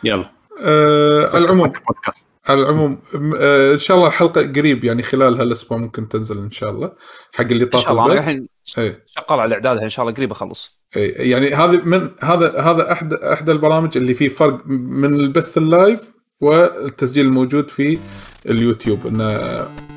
[0.03, 0.31] يلا.
[0.59, 1.71] آه على العموم.
[1.87, 2.99] بودكاست على العموم
[3.37, 6.91] آه، إن شاء الله حلقة قريب يعني خلال هالأسبوع ممكن تنزل إن شاء الله
[7.33, 8.13] حق اللي إن طاف شاء الله.
[8.13, 8.95] الحين شغال
[9.29, 10.79] على إعدادها إن شاء الله قريب أخلص.
[10.97, 15.66] إي يعني هذه من هذا هذا أحد احدى البرامج اللي فيه فرق من البث ال
[15.66, 15.99] live
[16.41, 17.97] والتسجيل الموجود في
[18.45, 19.19] اليوتيوب إن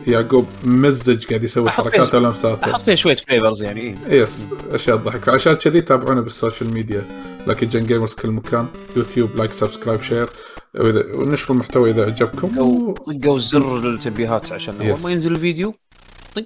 [0.06, 3.98] يعقوب ممزج قاعد يسوي حركات ولمسات أحط فيها شوية flavors يعني.
[4.08, 5.28] yes أشياء تضحك.
[5.28, 7.04] عشان كذي تابعونا بال social media
[7.46, 8.66] لاكي جن جيمرز كل مكان
[8.96, 10.26] يوتيوب لايك سبسكرايب شير
[10.76, 12.48] وإذا- ونشروا المحتوى إذا عجبكم.
[12.94, 15.00] طقوا زر التنبيهات عشان أول.
[15.04, 15.74] ما ينزل الفيديو
[16.34, 16.44] طق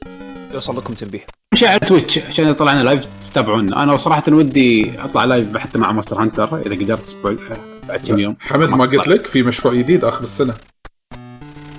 [0.54, 1.26] يوصل لكم تنبيه.
[1.54, 3.82] شيء على تويتش عشان اذا طلعنا لايف تتابعونا.
[3.82, 7.36] أنا صراحة ودي أطلع لايف حتى مع ماستر هانتر إذا قدرت أسبوع
[7.88, 8.36] بعد كم يوم.
[8.40, 10.54] حمد ما قلت لك في مشروع جديد آخر السنة.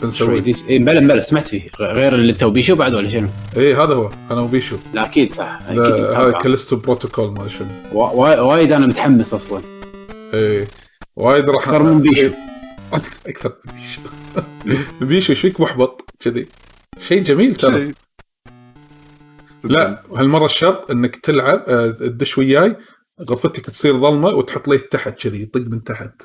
[0.01, 1.69] بنسوي شوي اي بلا بلا سمعت فيه.
[1.79, 3.27] غير اللي تو بيشو بعد ولا شنو؟
[3.57, 4.11] اي هذا هو.
[4.31, 4.77] أنا وبيشو.
[4.93, 5.59] لا أكيد صح.
[5.67, 6.41] أكيد هذا متابع.
[6.41, 7.67] كاليستو بروتوكول ما شنو.
[7.93, 9.61] وا- وا- وايد أنا متحمس أصلا.
[10.33, 10.67] اي
[11.15, 12.29] وايد راح أكثر من بيشو.
[13.27, 14.01] أكثر من بيشو.
[15.05, 16.47] بيشو إيش فيك محبط؟ كذي.
[16.99, 17.91] شيء جميل ترى.
[19.63, 22.75] لا هالمرة الشرط إنك تلعب آه، تدش وياي
[23.29, 26.21] غرفتك تصير ظلمة وتحط لي تحت كذي يطق من تحت.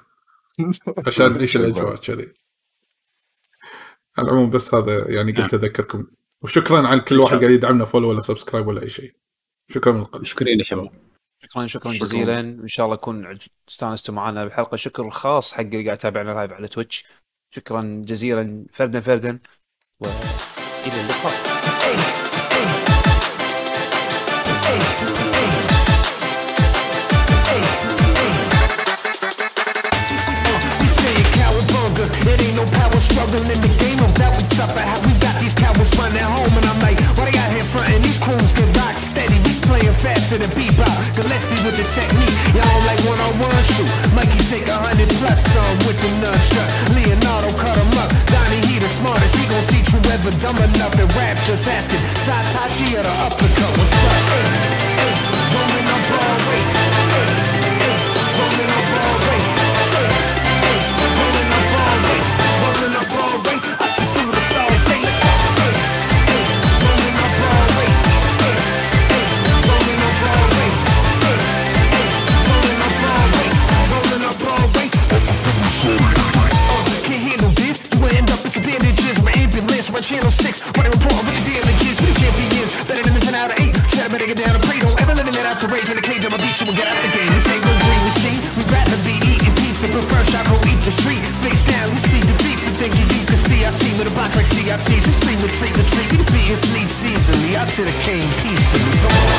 [1.06, 2.28] عشان نعيش الأجواء كذي.
[4.19, 6.07] على العموم بس هذا يعني قلت أذكركم.
[6.43, 9.15] وشكرا على كل واحد قاعد يدعمنا follow ولا subscribe ولا أي شيء.
[9.70, 10.23] شكرا من القلب.
[10.23, 10.91] مشكورين يا شباب.
[11.43, 12.07] شكرا شكرا شكراً.
[12.07, 12.41] جزيلا.
[12.41, 13.39] إن شاء الله يكون
[13.69, 17.05] استانستوا معنا بالحلقة شكر خاص حق اللي قاعد يتابعنا live على Twitch
[17.55, 19.39] شكرا جزيلا فردا فردا.
[20.01, 20.12] والى
[21.01, 22.94] اللقاء.
[33.05, 34.01] Struggling in the game.
[34.01, 36.51] No doubt we at how we got these cowards running home.
[36.56, 38.01] And I'm like, why they out here fronting?
[38.01, 39.36] These crews get rock steady.
[39.44, 40.97] We playing faster than bebop.
[41.14, 42.35] Gillespie with the technique.
[42.56, 43.90] Y'all like one on one shoot.
[44.16, 46.68] Mikey take a hundred plus some with the nunchuck.
[46.97, 48.10] Leonardo cut him up.
[48.32, 49.36] Donnie, he the smartest.
[49.36, 51.36] He gon' teach you ever dumb enough to rap.
[51.44, 52.01] Just asking.
[52.24, 53.72] Satachi or the uppercut.
[53.76, 54.20] What's up?
[54.32, 54.47] Hey,
[54.97, 55.14] hey,
[55.52, 56.84] rolling on Broadway.
[78.55, 79.18] Up as bandages.
[79.22, 81.98] My ambulance, my channel six, running report with the damages.
[82.01, 83.74] We the champions, better than the 10 out of 8.
[83.90, 84.78] Shut up, better get down and pray.
[84.78, 86.22] Don't ever let it let out the rage in the cage.
[86.24, 87.31] I'm a beast, you get out the game.
[87.35, 88.40] This ain't no green machine.
[88.59, 91.22] We'd rather be eating pizza, prefer shot, go eat the street.
[91.43, 92.59] Face down, we see defeat.
[92.62, 95.02] We think you you can see our team with a box like CRTs.
[95.02, 96.09] Just scream, retreat, retreat.
[96.12, 97.56] We defeat fleets easily.
[97.56, 98.93] I should have came peacefully.
[99.02, 99.35] Come on.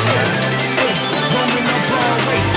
[0.76, 0.94] Hey,
[1.32, 2.55] rolling up Broadway.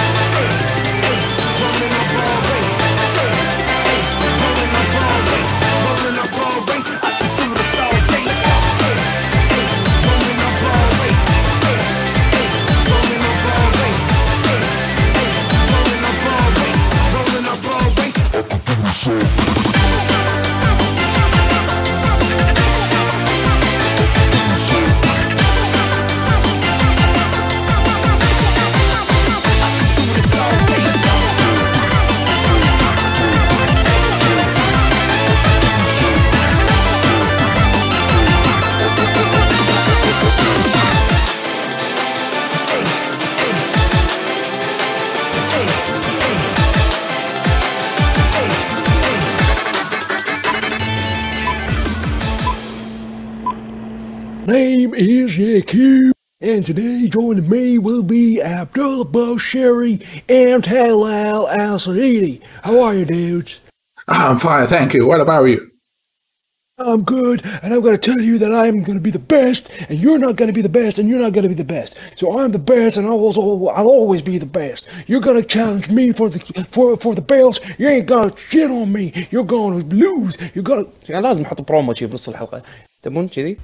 [18.90, 19.78] yourself.
[54.80, 59.95] name is Yakub, and today joining me will be Abdul Bosheri
[60.30, 63.59] and Talal Al How are you, dudes?
[64.08, 65.06] I'm fine, thank you.
[65.06, 65.69] What about you?
[66.77, 69.69] I'm good, and I'm going to tell you that I'm going to be the best,
[69.90, 71.66] and you're not going to be the best, and you're not going to be the
[71.66, 71.99] best.
[72.17, 74.88] So I'm the best, and I'll, I'll always be the best.
[75.08, 76.40] You're going to challenge me for the
[76.72, 77.59] for for the belts.
[77.77, 79.27] You ain't going to shit on me.
[79.30, 80.38] You're going to lose.
[80.56, 81.19] You're going to.
[81.19, 82.61] لازم أحط برومو في نص الحلقة.
[83.01, 83.58] تبون كذي؟